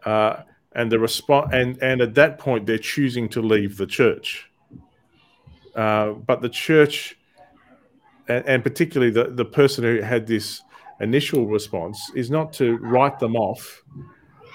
Uh, 0.03 0.41
and 0.73 0.91
the 0.91 0.99
response, 0.99 1.51
and 1.53 1.81
and 1.81 2.01
at 2.01 2.13
that 2.15 2.37
point, 2.37 2.65
they're 2.65 2.77
choosing 2.77 3.29
to 3.29 3.41
leave 3.41 3.77
the 3.77 3.87
church. 3.87 4.51
Uh, 5.73 6.11
but 6.11 6.41
the 6.41 6.49
church, 6.49 7.17
and, 8.27 8.45
and 8.45 8.63
particularly 8.63 9.11
the, 9.11 9.31
the 9.31 9.45
person 9.45 9.83
who 9.83 10.01
had 10.01 10.27
this 10.27 10.61
initial 10.99 11.47
response, 11.47 12.11
is 12.15 12.29
not 12.29 12.53
to 12.53 12.77
write 12.77 13.19
them 13.19 13.35
off, 13.35 13.83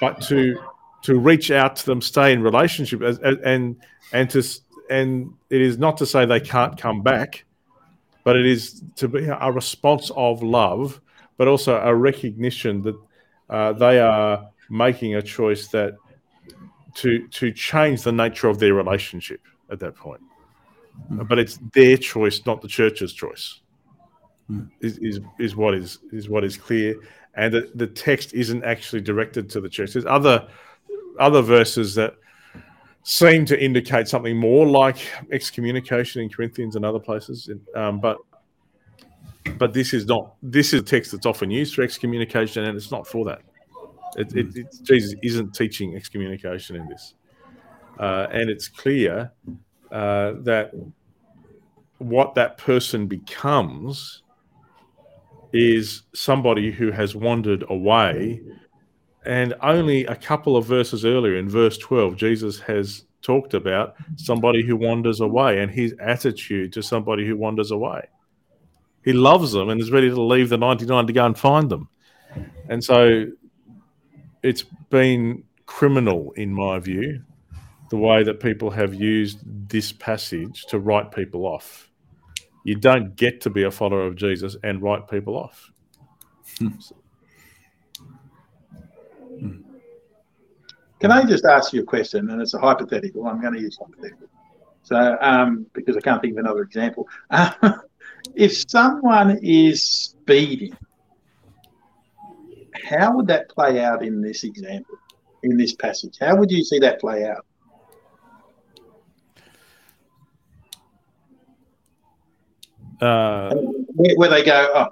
but 0.01 0.21
to 0.23 0.59
to 1.03 1.19
reach 1.19 1.51
out 1.51 1.77
to 1.77 1.87
them, 1.87 2.03
stay 2.03 2.33
in 2.33 2.43
relationship, 2.43 3.03
as, 3.03 3.19
as, 3.21 3.37
and 3.45 3.77
and 4.13 4.29
to 4.31 4.43
and 4.91 5.33
it 5.49 5.61
is 5.61 5.79
not 5.79 5.97
to 5.99 6.07
say 6.07 6.27
they 6.27 6.41
can't 6.41 6.77
come 6.77 7.03
back, 7.03 7.45
but 8.25 8.37
it 8.37 8.47
is 8.47 8.83
to 8.97 9.09
be 9.09 9.27
a 9.27 9.53
response 9.53 10.11
of 10.17 10.43
love, 10.43 11.01
but 11.37 11.49
also 11.49 11.81
a 11.81 11.95
recognition 11.95 12.83
that 12.83 12.97
uh, 13.49 13.73
they 13.73 13.99
are 14.01 14.49
making 14.69 15.15
a 15.15 15.23
choice 15.23 15.69
that 15.69 15.97
to 16.95 17.27
to 17.29 17.53
change 17.53 18.03
the 18.03 18.13
nature 18.13 18.49
of 18.49 18.59
their 18.59 18.75
relationship 18.75 19.41
at 19.71 19.79
that 19.81 19.95
point. 19.95 20.21
But 21.09 21.39
it's 21.39 21.59
their 21.73 21.97
choice, 21.97 22.45
not 22.45 22.61
the 22.61 22.69
church's 22.69 23.13
choice. 23.13 23.60
Mm. 24.51 24.69
Is, 24.81 24.99
is 24.99 25.21
is 25.39 25.55
what 25.55 25.75
is 25.75 25.99
is 26.13 26.29
what 26.29 26.43
is 26.45 26.57
clear, 26.57 26.97
and 27.35 27.55
the, 27.55 27.71
the 27.75 27.87
text 27.87 28.35
isn't 28.35 28.65
actually 28.65 29.01
directed 29.01 29.49
to 29.51 29.61
the 29.61 29.69
church. 29.69 29.93
There's 29.93 30.07
other 30.07 30.49
other 31.21 31.41
verses 31.41 31.95
that 31.95 32.15
seem 33.05 33.45
to 33.47 33.63
indicate 33.63 34.09
something 34.09 34.37
more 34.37 34.67
like 34.67 34.99
excommunication 35.31 36.23
in 36.23 36.29
Corinthians 36.29 36.75
and 36.75 36.85
other 36.85 36.99
places, 36.99 37.49
um, 37.77 38.01
but 38.01 38.19
but 39.57 39.73
this 39.73 39.95
is 39.95 40.07
not. 40.07 40.35
This 40.43 40.73
is 40.73 40.81
a 40.81 40.85
text 40.85 41.13
that's 41.13 41.27
often 41.27 41.51
used 41.51 41.75
for 41.75 41.83
excommunication, 41.83 42.65
and 42.65 42.77
it's 42.77 42.91
not 42.91 43.07
for 43.07 43.25
that. 43.27 43.43
It, 44.17 44.35
it, 44.35 44.57
it, 44.57 44.67
Jesus 44.83 45.15
isn't 45.23 45.55
teaching 45.55 45.95
excommunication 45.95 46.75
in 46.75 46.89
this, 46.89 47.15
uh, 48.01 48.27
and 48.33 48.51
it's 48.51 48.67
clear 48.67 49.31
uh, 49.93 50.33
that 50.41 50.73
what 51.99 52.35
that 52.35 52.59
person 52.59 53.07
becomes 53.07 54.23
is 55.53 56.03
somebody 56.15 56.71
who 56.71 56.91
has 56.91 57.15
wandered 57.15 57.65
away. 57.69 58.41
And 59.25 59.55
only 59.63 60.07
a 60.07 60.17
couple 60.17 60.57
of 60.57 60.65
verses 60.65 61.05
earlier, 61.05 61.37
in 61.37 61.49
verse 61.49 61.77
12, 61.79 62.17
Jesus 62.17 62.61
has 62.61 63.05
talked 63.23 63.53
about 63.55 63.95
somebody 64.17 64.63
who 64.65 64.77
wanders 64.77 65.21
away 65.21 65.61
and 65.61 65.71
his 65.71 65.95
attitude 66.01 66.73
to 66.73 66.83
somebody 66.83 67.27
who 67.27 67.37
wanders 67.37 67.71
away. 67.71 68.09
He 69.05 69.13
loves 69.13 69.53
them 69.53 69.69
and 69.69 69.81
is 69.81 69.91
ready 69.91 70.09
to 70.09 70.21
leave 70.21 70.49
the 70.49 70.59
99 70.59 71.07
to 71.07 71.13
go 71.13 71.27
and 71.27 71.39
find 71.39 71.71
them. 71.71 71.89
And 72.69 72.83
so 72.83 73.27
it's 74.43 74.65
been 74.91 75.45
criminal, 75.67 76.33
in 76.33 76.53
my 76.53 76.79
view, 76.79 77.23
the 77.91 77.97
way 77.97 78.23
that 78.23 78.41
people 78.41 78.71
have 78.71 78.95
used 78.95 79.39
this 79.69 79.93
passage 79.93 80.65
to 80.67 80.79
write 80.79 81.13
people 81.13 81.47
off. 81.47 81.90
You 82.65 82.75
don't 82.75 83.17
get 83.17 83.41
to 83.43 83.51
be 83.51 83.63
a 83.63 83.71
follower 83.71 84.07
of 84.07 84.17
Jesus 84.17 84.57
and 84.63 84.83
write 84.83 85.09
people 85.09 85.37
off. 85.37 85.71
Can 91.01 91.11
I 91.11 91.25
just 91.25 91.47
ask 91.47 91.73
you 91.73 91.81
a 91.81 91.85
question? 91.85 92.29
And 92.31 92.43
it's 92.43 92.53
a 92.53 92.59
hypothetical. 92.59 93.27
I'm 93.27 93.41
going 93.41 93.55
to 93.55 93.61
use 93.61 93.79
hypothetical. 93.81 94.29
So, 94.83 95.17
um, 95.21 95.67
because 95.73 95.97
I 95.97 96.01
can't 96.01 96.21
think 96.21 96.35
of 96.35 96.39
another 96.39 96.63
example. 96.63 97.09
if 98.35 98.69
someone 98.69 99.39
is 99.43 99.83
speeding, 99.83 100.77
how 102.91 103.17
would 103.17 103.27
that 103.29 103.49
play 103.49 103.83
out 103.83 104.05
in 104.05 104.21
this 104.21 104.45
example, 104.45 104.99
in 105.43 105.57
this 105.57 105.75
passage? 105.75 106.17
How 106.21 106.37
would 106.37 106.51
you 106.51 106.63
see 106.63 106.79
that 106.81 107.01
play 107.01 107.25
out? 107.25 107.47
Uh, 113.01 113.55
Where, 113.95 114.17
where 114.17 114.29
they 114.31 114.43
go, 114.43 114.71
oh, 114.75 114.87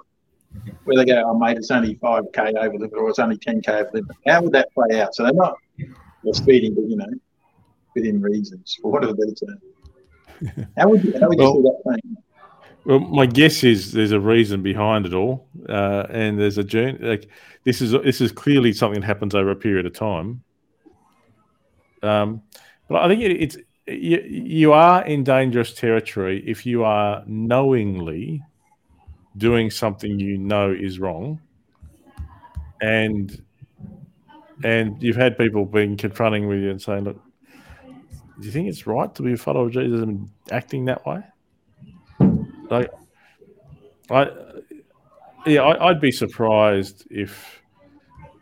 where 0.83 0.97
they 0.97 1.05
go, 1.05 1.23
oh, 1.25 1.37
mate, 1.37 1.57
it's 1.57 1.71
only 1.71 1.95
5K 1.95 2.55
over 2.55 2.77
the, 2.77 2.87
or 2.95 3.09
it's 3.09 3.19
only 3.19 3.37
10K 3.37 3.69
over 3.69 3.89
the, 3.93 4.03
how 4.27 4.41
would 4.41 4.51
that 4.53 4.73
play 4.73 4.99
out? 4.99 5.13
So 5.13 5.23
they're 5.23 5.33
not, 5.33 5.55
they're 6.23 6.33
speeding, 6.33 6.73
but, 6.75 6.85
you 6.85 6.97
know, 6.97 7.07
within 7.95 8.21
reasons, 8.21 8.77
for 8.81 9.01
of 9.03 9.09
a 9.09 9.13
better 9.13 9.33
term. 9.33 10.67
How 10.77 10.87
would 10.87 11.03
you, 11.03 11.13
how 11.19 11.27
would 11.27 11.37
you 11.37 11.43
Well- 11.43 11.55
see 11.55 11.61
that 11.63 11.79
playing? 11.83 12.17
Well, 12.85 12.99
my 12.99 13.25
guess 13.25 13.63
is 13.65 13.91
there's 13.91 14.13
a 14.13 14.19
reason 14.21 14.63
behind 14.63 15.05
it 15.05 15.13
all, 15.13 15.47
uh, 15.67 16.05
and 16.09 16.39
there's 16.39 16.57
a 16.57 16.63
journey. 16.63 16.97
Like 16.99 17.27
this 17.65 17.81
is 17.81 17.91
this 17.91 18.21
is 18.21 18.31
clearly 18.31 18.71
something 18.71 19.01
that 19.01 19.05
happens 19.05 19.35
over 19.35 19.51
a 19.51 19.55
period 19.55 19.85
of 19.85 19.93
time. 19.93 20.41
Um, 22.01 22.41
but 22.87 23.03
I 23.03 23.09
think 23.09 23.21
it, 23.21 23.31
it's 23.33 23.57
you, 23.89 24.21
you 24.27 24.73
are 24.73 25.03
in 25.05 25.23
dangerous 25.23 25.73
territory 25.73 26.43
if 26.45 26.65
you 26.65 26.83
are 26.83 27.23
knowingly 27.25 28.41
doing 29.37 29.69
something 29.69 30.19
you 30.19 30.37
know 30.37 30.71
is 30.71 30.99
wrong, 30.99 31.39
and 32.81 33.41
and 34.63 35.01
you've 35.01 35.15
had 35.15 35.37
people 35.37 35.65
being 35.65 35.97
confronting 35.97 36.47
with 36.47 36.59
you 36.59 36.69
and 36.69 36.81
saying, 36.81 37.03
"Look, 37.03 37.21
do 38.39 38.45
you 38.45 38.51
think 38.51 38.67
it's 38.67 38.85
right 38.85 39.13
to 39.15 39.21
be 39.21 39.33
a 39.33 39.37
follower 39.37 39.67
of 39.67 39.73
Jesus 39.73 40.01
and 40.01 40.29
acting 40.51 40.85
that 40.85 41.05
way?" 41.05 41.23
Like, 42.69 42.91
I 44.09 44.29
yeah, 45.45 45.61
I, 45.61 45.89
I'd 45.89 46.01
be 46.01 46.11
surprised 46.11 47.07
if 47.09 47.61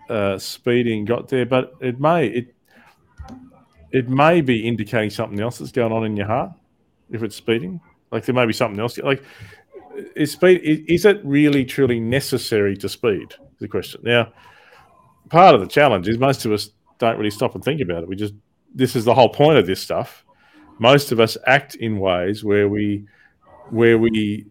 uh, 0.09 0.37
speeding 0.37 1.05
got 1.05 1.29
there, 1.29 1.45
but 1.45 1.73
it 1.79 1.99
may 1.99 2.27
it 2.27 2.55
it 3.91 4.09
may 4.09 4.41
be 4.41 4.67
indicating 4.67 5.09
something 5.09 5.39
else 5.39 5.57
that's 5.57 5.71
going 5.71 5.91
on 5.91 6.05
in 6.05 6.17
your 6.17 6.27
heart 6.27 6.51
if 7.09 7.23
it's 7.23 7.35
speeding. 7.35 7.79
Like 8.11 8.25
there 8.25 8.35
may 8.35 8.45
be 8.45 8.53
something 8.53 8.79
else. 8.79 8.97
Like 8.97 9.23
is 10.15 10.31
speed 10.31 10.61
is, 10.87 11.05
it 11.05 11.21
really 11.23 11.65
truly 11.65 11.99
necessary 11.99 12.77
to 12.77 12.89
speed? 12.89 13.31
Is 13.31 13.59
the 13.59 13.67
question. 13.67 14.01
Now, 14.03 14.31
part 15.29 15.55
of 15.55 15.61
the 15.61 15.67
challenge 15.67 16.07
is 16.07 16.17
most 16.17 16.45
of 16.45 16.51
us 16.51 16.69
don't 16.99 17.17
really 17.17 17.31
stop 17.31 17.55
and 17.55 17.63
think 17.63 17.81
about 17.81 18.03
it. 18.03 18.09
We 18.09 18.15
just 18.15 18.33
this 18.73 18.95
is 18.95 19.05
the 19.05 19.13
whole 19.13 19.29
point 19.29 19.57
of 19.57 19.65
this 19.65 19.81
stuff. 19.81 20.23
Most 20.79 21.11
of 21.11 21.19
us 21.19 21.37
act 21.47 21.75
in 21.75 21.99
ways 21.99 22.43
where 22.43 22.69
we 22.69 23.05
where 23.69 23.97
we 23.97 24.45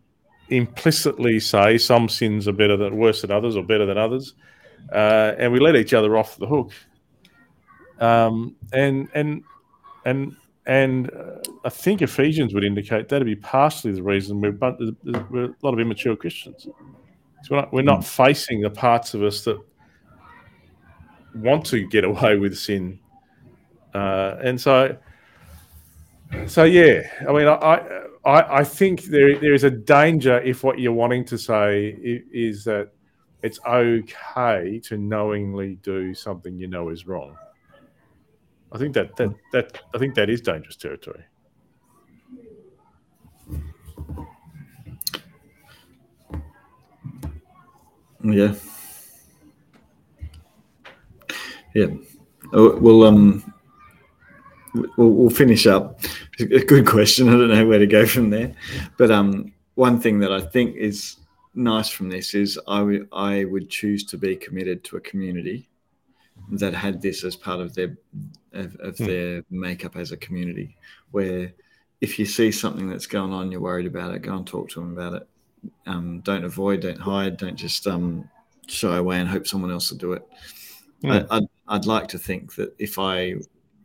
implicitly 0.48 1.40
say 1.40 1.78
some 1.78 2.08
sins 2.08 2.46
are 2.46 2.52
better 2.52 2.76
than 2.76 2.96
worse 2.96 3.22
than 3.22 3.30
others 3.30 3.56
or 3.56 3.64
better 3.64 3.86
than 3.86 3.98
others, 3.98 4.34
uh, 4.92 5.32
and 5.38 5.52
we 5.52 5.60
let 5.60 5.76
each 5.76 5.94
other 5.94 6.16
off 6.16 6.36
the 6.36 6.46
hook. 6.46 6.72
Um, 8.00 8.56
and 8.72 9.08
and 9.14 9.42
and 10.04 10.36
and 10.66 11.10
uh, 11.10 11.38
I 11.64 11.68
think 11.68 12.02
Ephesians 12.02 12.52
would 12.52 12.64
indicate 12.64 13.08
that'd 13.08 13.26
be 13.26 13.36
partially 13.36 13.92
the 13.92 14.02
reason 14.02 14.40
we're, 14.40 14.52
but 14.52 14.78
we're 15.30 15.44
a 15.44 15.54
lot 15.62 15.72
of 15.74 15.80
immature 15.80 16.16
Christians. 16.16 16.68
So 17.44 17.50
we're 17.50 17.60
not, 17.60 17.72
we're 17.72 17.82
not 17.82 18.04
facing 18.04 18.60
the 18.60 18.70
parts 18.70 19.14
of 19.14 19.22
us 19.22 19.44
that 19.44 19.58
want 21.34 21.64
to 21.66 21.86
get 21.86 22.04
away 22.04 22.36
with 22.36 22.56
sin, 22.58 22.98
uh, 23.94 24.36
and 24.42 24.60
so 24.60 24.96
so 26.46 26.64
yeah. 26.64 27.02
I 27.28 27.32
mean, 27.32 27.46
I, 27.46 28.06
I 28.24 28.58
I 28.58 28.64
think 28.64 29.04
there 29.04 29.38
there 29.38 29.54
is 29.54 29.64
a 29.64 29.70
danger 29.70 30.40
if 30.40 30.64
what 30.64 30.78
you're 30.80 30.92
wanting 30.92 31.24
to 31.26 31.38
say 31.38 31.96
is 32.32 32.64
that 32.64 32.90
it's 33.42 33.60
okay 33.64 34.80
to 34.84 34.96
knowingly 34.96 35.76
do 35.82 36.14
something 36.14 36.58
you 36.58 36.66
know 36.66 36.88
is 36.88 37.06
wrong. 37.06 37.36
I 38.72 38.78
think 38.78 38.94
that 38.94 39.16
that 39.16 39.34
that 39.52 39.80
I 39.94 39.98
think 39.98 40.14
that 40.14 40.28
is 40.28 40.40
dangerous 40.40 40.76
territory. 40.76 41.24
Yeah. 48.22 48.54
Yeah. 51.74 51.86
Oh, 52.52 52.76
Well, 52.78 53.04
um, 53.04 53.52
we'll, 54.74 55.10
we'll 55.10 55.30
finish 55.30 55.66
up. 55.66 56.00
A 56.40 56.44
good 56.64 56.86
question. 56.86 57.28
I 57.28 57.32
don't 57.32 57.50
know 57.50 57.66
where 57.66 57.78
to 57.78 57.86
go 57.86 58.04
from 58.06 58.30
there, 58.30 58.54
but 58.96 59.10
um, 59.10 59.52
one 59.74 60.00
thing 60.00 60.18
that 60.20 60.32
I 60.32 60.40
think 60.40 60.76
is 60.76 61.16
nice 61.54 61.88
from 61.88 62.08
this 62.08 62.34
is 62.34 62.58
I 62.66 63.00
I 63.12 63.44
would 63.44 63.70
choose 63.70 64.04
to 64.04 64.18
be 64.18 64.36
committed 64.36 64.84
to 64.84 64.96
a 64.96 65.00
community 65.00 65.68
that 66.52 66.74
had 66.74 67.02
this 67.02 67.24
as 67.24 67.36
part 67.36 67.60
of 67.60 67.74
their 67.74 67.96
of, 68.52 68.76
of 68.76 68.96
Hmm. 68.98 69.06
their 69.06 69.44
makeup 69.50 69.96
as 69.96 70.12
a 70.12 70.16
community, 70.16 70.76
where 71.10 71.52
if 72.00 72.18
you 72.18 72.26
see 72.26 72.50
something 72.50 72.88
that's 72.88 73.06
going 73.06 73.32
on, 73.32 73.50
you're 73.50 73.60
worried 73.60 73.86
about 73.86 74.14
it, 74.14 74.22
go 74.22 74.36
and 74.36 74.46
talk 74.46 74.68
to 74.70 74.80
them 74.80 74.92
about 74.92 75.14
it. 75.14 75.28
Um, 75.86 76.20
don't 76.20 76.44
avoid, 76.44 76.80
don't 76.80 77.00
hide, 77.00 77.36
don't 77.36 77.56
just 77.56 77.86
um, 77.86 78.28
shy 78.66 78.96
away 78.96 79.18
and 79.18 79.28
hope 79.28 79.46
someone 79.46 79.70
else 79.70 79.90
will 79.90 79.98
do 79.98 80.12
it. 80.12 80.22
Hmm. 81.02 81.10
I, 81.10 81.26
I'd, 81.30 81.48
I'd 81.68 81.86
like 81.86 82.08
to 82.08 82.18
think 82.18 82.54
that 82.56 82.74
if 82.78 82.98
I 82.98 83.34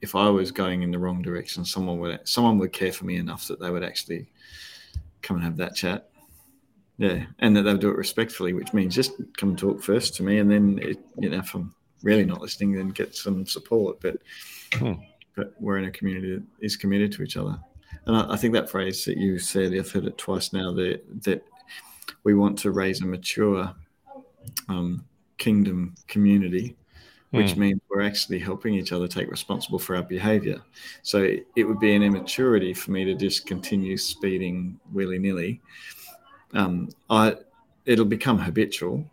if 0.01 0.16
I 0.16 0.30
was 0.30 0.51
going 0.51 0.82
in 0.82 0.91
the 0.91 0.99
wrong 0.99 1.22
direction, 1.22 1.64
someone 1.66 1.99
would 1.99 2.28
someone 2.28 2.57
would 2.59 2.74
care 2.74 2.91
for 2.91 3.05
me 3.05 3.18
enough 3.18 3.47
that 3.47 3.59
they 3.59 3.70
would 3.70 3.84
actually 3.84 4.28
come 5.22 5.38
and 5.38 5.45
have 5.45 5.57
that 5.57 5.76
chat. 5.76 6.09
Yeah, 6.97 7.26
and 7.39 7.55
that 7.55 7.64
they'll 7.64 7.78
do 7.78 7.89
it 7.89 7.97
respectfully, 7.97 8.53
which 8.53 8.74
means 8.74 8.93
just 8.93 9.14
come 9.38 9.55
talk 9.55 9.82
first 9.82 10.16
to 10.16 10.24
me, 10.24 10.38
and 10.38 10.51
then 10.51 10.80
it, 10.82 10.99
you 11.18 11.30
know 11.30 11.39
if 11.39 11.53
I'm 11.55 11.74
really 12.04 12.26
not 12.26 12.41
listening, 12.41 12.74
then 12.74 12.89
get 12.89 13.16
some 13.16 13.45
support. 13.45 13.99
But 14.02 14.18
Hmm. 14.74 14.93
but 15.36 15.54
we're 15.60 15.78
in 15.78 15.86
a 15.86 15.91
community 15.91 16.36
that 16.36 16.43
is 16.60 16.76
committed 16.78 17.12
to 17.14 17.24
each 17.24 17.38
other, 17.38 17.60
and 18.06 18.16
I, 18.16 18.34
I 18.34 18.38
think 18.38 18.54
that 18.54 18.70
phrase 18.70 19.06
that 19.06 19.18
you 19.18 19.39
said, 19.39 19.74
I've 19.74 19.91
heard 19.91 20.06
it 20.06 20.18
twice 20.18 20.54
now, 20.54 20.72
that 20.74 21.02
that 21.24 21.43
we 22.24 22.34
want 22.34 22.58
to 22.60 22.72
raise 22.72 23.02
a 23.02 23.06
mature 23.06 23.74
um, 24.70 25.06
kingdom 25.38 25.95
community 26.08 26.76
which 27.32 27.56
means 27.56 27.80
we're 27.89 28.02
actually 28.02 28.39
helping 28.39 28.74
each 28.74 28.91
other 28.91 29.08
take 29.08 29.32
responsible 29.32 29.80
for 29.80 29.95
our 29.95 30.04
behavior. 30.04 30.62
So 31.02 31.24
it, 31.24 31.47
it 31.56 31.64
would 31.64 31.80
be 31.80 31.95
an 31.95 32.04
immaturity 32.04 32.74
for 32.74 32.91
me 32.91 33.06
to 33.06 33.16
just 33.16 33.45
continue 33.45 33.95
speeding 33.95 34.78
willy 34.91 35.18
nilly. 35.18 35.62
Um, 36.54 36.89
I 37.10 37.38
it'll 37.86 38.04
become 38.04 38.38
habitual, 38.38 39.10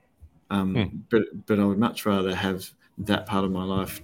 um, 0.50 0.74
Hmm. 0.74 0.96
but 1.10 1.22
but 1.46 1.60
I 1.60 1.64
would 1.64 1.78
much 1.78 2.06
rather 2.06 2.34
have 2.34 2.68
that 3.00 3.26
part 3.26 3.44
of 3.44 3.50
my 3.50 3.64
life 3.64 4.00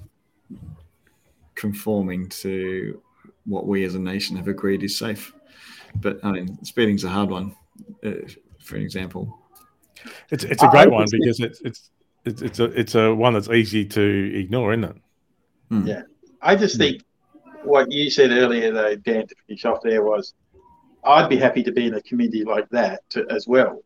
conforming 1.55 2.29
to 2.29 3.01
what 3.47 3.67
we 3.67 3.85
as 3.85 3.95
a 3.95 3.99
nation 3.99 4.37
have 4.37 4.49
agreed 4.49 4.83
is 4.83 4.97
safe. 4.97 5.33
But 5.97 6.19
I 6.25 6.33
mean, 6.33 6.63
speeding's 6.65 7.05
a 7.05 7.09
hard 7.09 7.31
one, 7.31 7.55
uh, 8.05 8.13
for 8.61 8.77
an 8.77 8.83
example. 8.83 9.39
It's 10.31 10.45
it's 10.45 10.63
a 10.63 10.67
I- 10.67 10.71
great 10.71 10.91
one 10.91 11.07
because 11.11 11.41
it's 11.41 11.61
it's 11.61 11.91
it's 12.25 12.43
it's 12.43 12.59
a 12.61 12.65
it's 12.65 12.95
a 12.95 13.15
one 13.15 13.35
that's 13.35 13.49
easy 13.49 13.85
to 13.87 14.33
ignore, 14.35 14.73
isn't 14.73 14.85
it? 14.85 14.97
Hmm. 15.71 15.87
Yeah. 15.87 16.03
I 16.43 16.57
just 16.57 16.77
think 16.77 17.03
what 17.63 17.91
you 17.91 18.11
said 18.11 18.31
earlier, 18.31 18.71
though, 18.71 18.97
Dan, 18.97 19.27
to 19.27 19.35
finish 19.47 19.65
off 19.65 19.79
there 19.83 20.03
was, 20.03 20.35
I'd 21.05 21.31
be 21.31 21.37
happy 21.39 21.63
to 21.63 21.73
be 21.73 21.87
in 21.87 21.95
a 21.95 22.03
community 22.03 22.45
like 22.45 22.69
that 22.71 23.09
to, 23.11 23.27
as 23.31 23.49
well. 23.49 23.83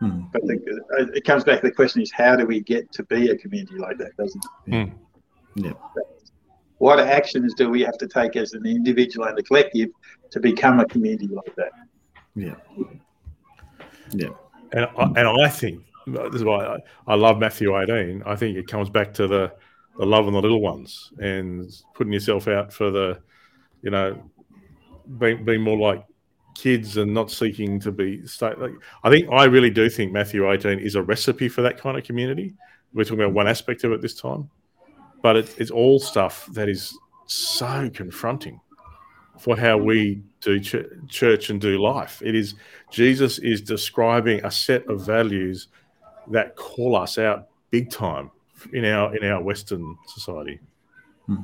Hmm. 0.00 0.22
But 0.32 0.42
the, 0.42 1.10
it 1.14 1.24
comes 1.24 1.44
back 1.44 1.60
to 1.60 1.68
the 1.68 1.74
question: 1.74 2.02
is 2.02 2.12
how 2.12 2.36
do 2.36 2.46
we 2.46 2.60
get 2.60 2.92
to 2.92 3.02
be 3.04 3.30
a 3.30 3.36
community 3.36 3.78
like 3.78 3.98
that? 3.98 4.16
Doesn't 4.16 4.44
it? 4.66 4.92
Yeah. 5.54 5.72
What 6.78 7.00
actions 7.00 7.54
do 7.54 7.70
we 7.70 7.80
have 7.82 7.96
to 7.98 8.06
take 8.06 8.36
as 8.36 8.52
an 8.52 8.66
individual 8.66 9.26
and 9.26 9.38
a 9.38 9.42
collective 9.42 9.88
to 10.30 10.40
become 10.40 10.80
a 10.80 10.84
community 10.84 11.28
like 11.28 11.54
that? 11.56 11.72
Yeah. 12.34 12.56
Yeah. 14.10 14.28
And 14.72 14.84
I, 14.84 15.02
and 15.02 15.42
I 15.42 15.48
think 15.48 15.82
this 16.06 16.34
is 16.34 16.44
why 16.44 16.66
I, 16.66 16.78
I 17.06 17.14
love 17.14 17.38
Matthew 17.38 17.76
18. 17.76 18.22
I 18.26 18.36
think 18.36 18.56
it 18.56 18.66
comes 18.66 18.90
back 18.90 19.14
to 19.14 19.26
the 19.26 19.52
the 19.98 20.04
love 20.04 20.26
on 20.26 20.34
the 20.34 20.40
little 20.42 20.60
ones 20.60 21.10
and 21.18 21.70
putting 21.94 22.12
yourself 22.12 22.48
out 22.48 22.70
for 22.70 22.90
the, 22.90 23.18
you 23.80 23.90
know, 23.90 24.22
being 25.18 25.44
being 25.44 25.62
more 25.62 25.78
like 25.78 26.04
kids 26.56 26.96
and 26.96 27.12
not 27.12 27.30
seeking 27.30 27.78
to 27.80 27.92
be 27.92 28.26
state. 28.26 28.58
Like, 28.58 28.72
I 29.04 29.10
think 29.10 29.28
I 29.30 29.44
really 29.44 29.70
do 29.70 29.88
think 29.88 30.12
Matthew 30.12 30.50
18 30.50 30.78
is 30.78 30.94
a 30.94 31.02
recipe 31.02 31.48
for 31.48 31.62
that 31.62 31.78
kind 31.78 31.96
of 31.96 32.04
community. 32.04 32.54
We're 32.92 33.04
talking 33.04 33.20
about 33.20 33.34
one 33.34 33.48
aspect 33.48 33.84
of 33.84 33.92
it 33.92 34.00
this 34.00 34.14
time, 34.14 34.48
but 35.22 35.36
it, 35.36 35.54
it's 35.58 35.70
all 35.70 35.98
stuff 35.98 36.46
that 36.52 36.68
is 36.68 36.96
so 37.26 37.90
confronting 37.92 38.60
for 39.38 39.56
how 39.56 39.76
we 39.76 40.22
do 40.40 40.58
ch- 40.58 40.86
church 41.08 41.50
and 41.50 41.60
do 41.60 41.78
life. 41.78 42.22
It 42.24 42.34
is 42.34 42.54
Jesus 42.90 43.38
is 43.38 43.60
describing 43.60 44.44
a 44.44 44.50
set 44.50 44.88
of 44.88 45.04
values 45.04 45.68
that 46.28 46.56
call 46.56 46.96
us 46.96 47.18
out 47.18 47.48
big 47.70 47.90
time 47.90 48.30
in 48.72 48.84
our 48.84 49.14
in 49.14 49.24
our 49.28 49.42
Western 49.42 49.96
society. 50.06 50.60
Hmm. 51.26 51.36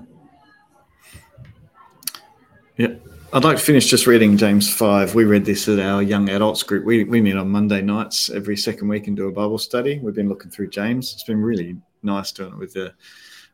Yeah. 2.76 2.94
I'd 3.34 3.44
like 3.44 3.56
to 3.56 3.62
finish 3.62 3.86
just 3.86 4.06
reading 4.06 4.36
James 4.36 4.70
5. 4.70 5.14
We 5.14 5.24
read 5.24 5.46
this 5.46 5.66
at 5.66 5.78
our 5.78 6.02
young 6.02 6.28
adults 6.28 6.62
group. 6.62 6.84
We, 6.84 7.04
we 7.04 7.22
meet 7.22 7.34
on 7.34 7.48
Monday 7.48 7.80
nights 7.80 8.28
every 8.28 8.58
second 8.58 8.88
week 8.88 9.06
and 9.06 9.16
do 9.16 9.26
a 9.26 9.32
Bible 9.32 9.56
study. 9.56 9.98
We've 10.00 10.14
been 10.14 10.28
looking 10.28 10.50
through 10.50 10.68
James. 10.68 11.14
It's 11.14 11.24
been 11.24 11.40
really 11.40 11.78
nice 12.02 12.30
doing 12.30 12.52
it 12.52 12.58
with 12.58 12.74
the, 12.74 12.92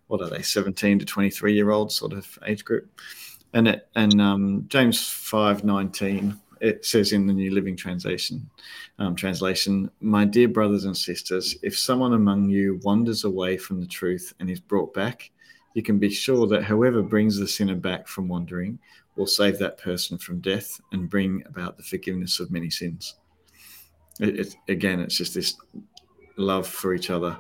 what 0.08 0.20
are 0.20 0.28
they, 0.28 0.42
17 0.42 0.98
to 0.98 1.04
23 1.04 1.54
year 1.54 1.70
old 1.70 1.92
sort 1.92 2.12
of 2.12 2.26
age 2.44 2.64
group. 2.64 2.90
And 3.54 3.68
it, 3.68 3.88
and 3.94 4.20
um, 4.20 4.64
James 4.66 4.98
5:19 4.98 6.36
it 6.60 6.84
says 6.84 7.12
in 7.12 7.28
the 7.28 7.32
New 7.32 7.52
Living 7.52 7.76
Translation, 7.76 8.50
um, 8.98 9.14
translation, 9.14 9.88
my 10.00 10.24
dear 10.24 10.48
brothers 10.48 10.86
and 10.86 10.96
sisters, 10.96 11.56
if 11.62 11.78
someone 11.78 12.14
among 12.14 12.50
you 12.50 12.80
wanders 12.82 13.22
away 13.22 13.56
from 13.56 13.80
the 13.80 13.86
truth 13.86 14.34
and 14.40 14.50
is 14.50 14.58
brought 14.58 14.92
back, 14.92 15.30
you 15.74 15.84
can 15.84 16.00
be 16.00 16.10
sure 16.10 16.48
that 16.48 16.64
whoever 16.64 17.00
brings 17.00 17.38
the 17.38 17.46
sinner 17.46 17.76
back 17.76 18.08
from 18.08 18.26
wandering 18.26 18.76
will 19.18 19.26
save 19.26 19.58
that 19.58 19.78
person 19.78 20.16
from 20.16 20.40
death 20.40 20.80
and 20.92 21.10
bring 21.10 21.42
about 21.46 21.76
the 21.76 21.82
forgiveness 21.82 22.40
of 22.40 22.50
many 22.50 22.70
sins. 22.70 23.16
It, 24.20 24.40
it, 24.40 24.56
again, 24.68 25.00
it's 25.00 25.16
just 25.16 25.34
this 25.34 25.56
love 26.36 26.66
for 26.66 26.94
each 26.94 27.10
other, 27.10 27.36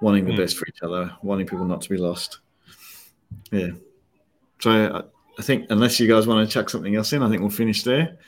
wanting 0.00 0.24
the 0.24 0.32
mm. 0.32 0.36
best 0.36 0.56
for 0.56 0.66
each 0.66 0.82
other, 0.82 1.16
wanting 1.22 1.46
people 1.46 1.64
not 1.64 1.80
to 1.82 1.88
be 1.88 1.96
lost. 1.96 2.40
Yeah. 3.52 3.70
So 4.58 4.70
I, 4.70 5.02
I 5.38 5.42
think 5.42 5.66
unless 5.70 5.98
you 6.00 6.08
guys 6.08 6.26
want 6.26 6.46
to 6.46 6.52
chuck 6.52 6.68
something 6.68 6.96
else 6.96 7.12
in, 7.12 7.22
I 7.22 7.28
think 7.28 7.40
we'll 7.40 7.50
finish 7.50 7.82
there. 7.82 8.18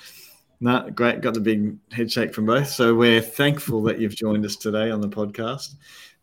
No, 0.61 0.89
great. 0.91 1.21
Got 1.21 1.35
the 1.35 1.41
big 1.41 1.77
head 1.91 2.11
shake 2.11 2.33
from 2.33 2.47
both. 2.47 2.69
So 2.69 2.95
we're 2.95 3.21
thankful 3.21 3.83
that 3.83 3.99
you've 3.99 4.15
joined 4.15 4.45
us 4.47 4.55
today 4.55 4.93
on 4.93 5.01
the 5.01 5.09
podcast. 5.09 5.75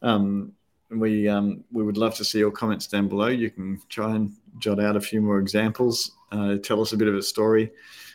Um, 0.01 0.53
we 0.89 1.27
um, 1.27 1.65
we 1.71 1.83
would 1.83 1.97
love 1.97 2.15
to 2.15 2.25
see 2.25 2.39
your 2.39 2.49
comments 2.49 2.87
down 2.87 3.09
below. 3.09 3.27
You 3.27 3.51
can 3.51 3.81
try 3.89 4.15
and 4.15 4.33
jot 4.57 4.79
out 4.79 4.95
a 4.95 5.01
few 5.01 5.21
more 5.21 5.39
examples. 5.39 6.11
Uh, 6.31 6.57
tell 6.57 6.81
us 6.81 6.93
a 6.93 6.97
bit 6.97 7.07
of 7.07 7.15
a 7.15 7.21
story 7.21 7.71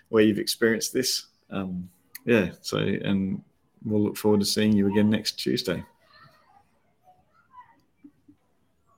where 0.08 0.22
you've 0.22 0.38
experienced 0.38 0.92
this. 0.92 1.26
Um, 1.50 1.88
yeah. 2.24 2.50
So 2.62 2.78
and 2.78 3.42
we'll 3.84 4.02
look 4.02 4.16
forward 4.16 4.40
to 4.40 4.46
seeing 4.46 4.72
you 4.72 4.88
again 4.88 5.10
next 5.10 5.32
Tuesday. 5.32 5.84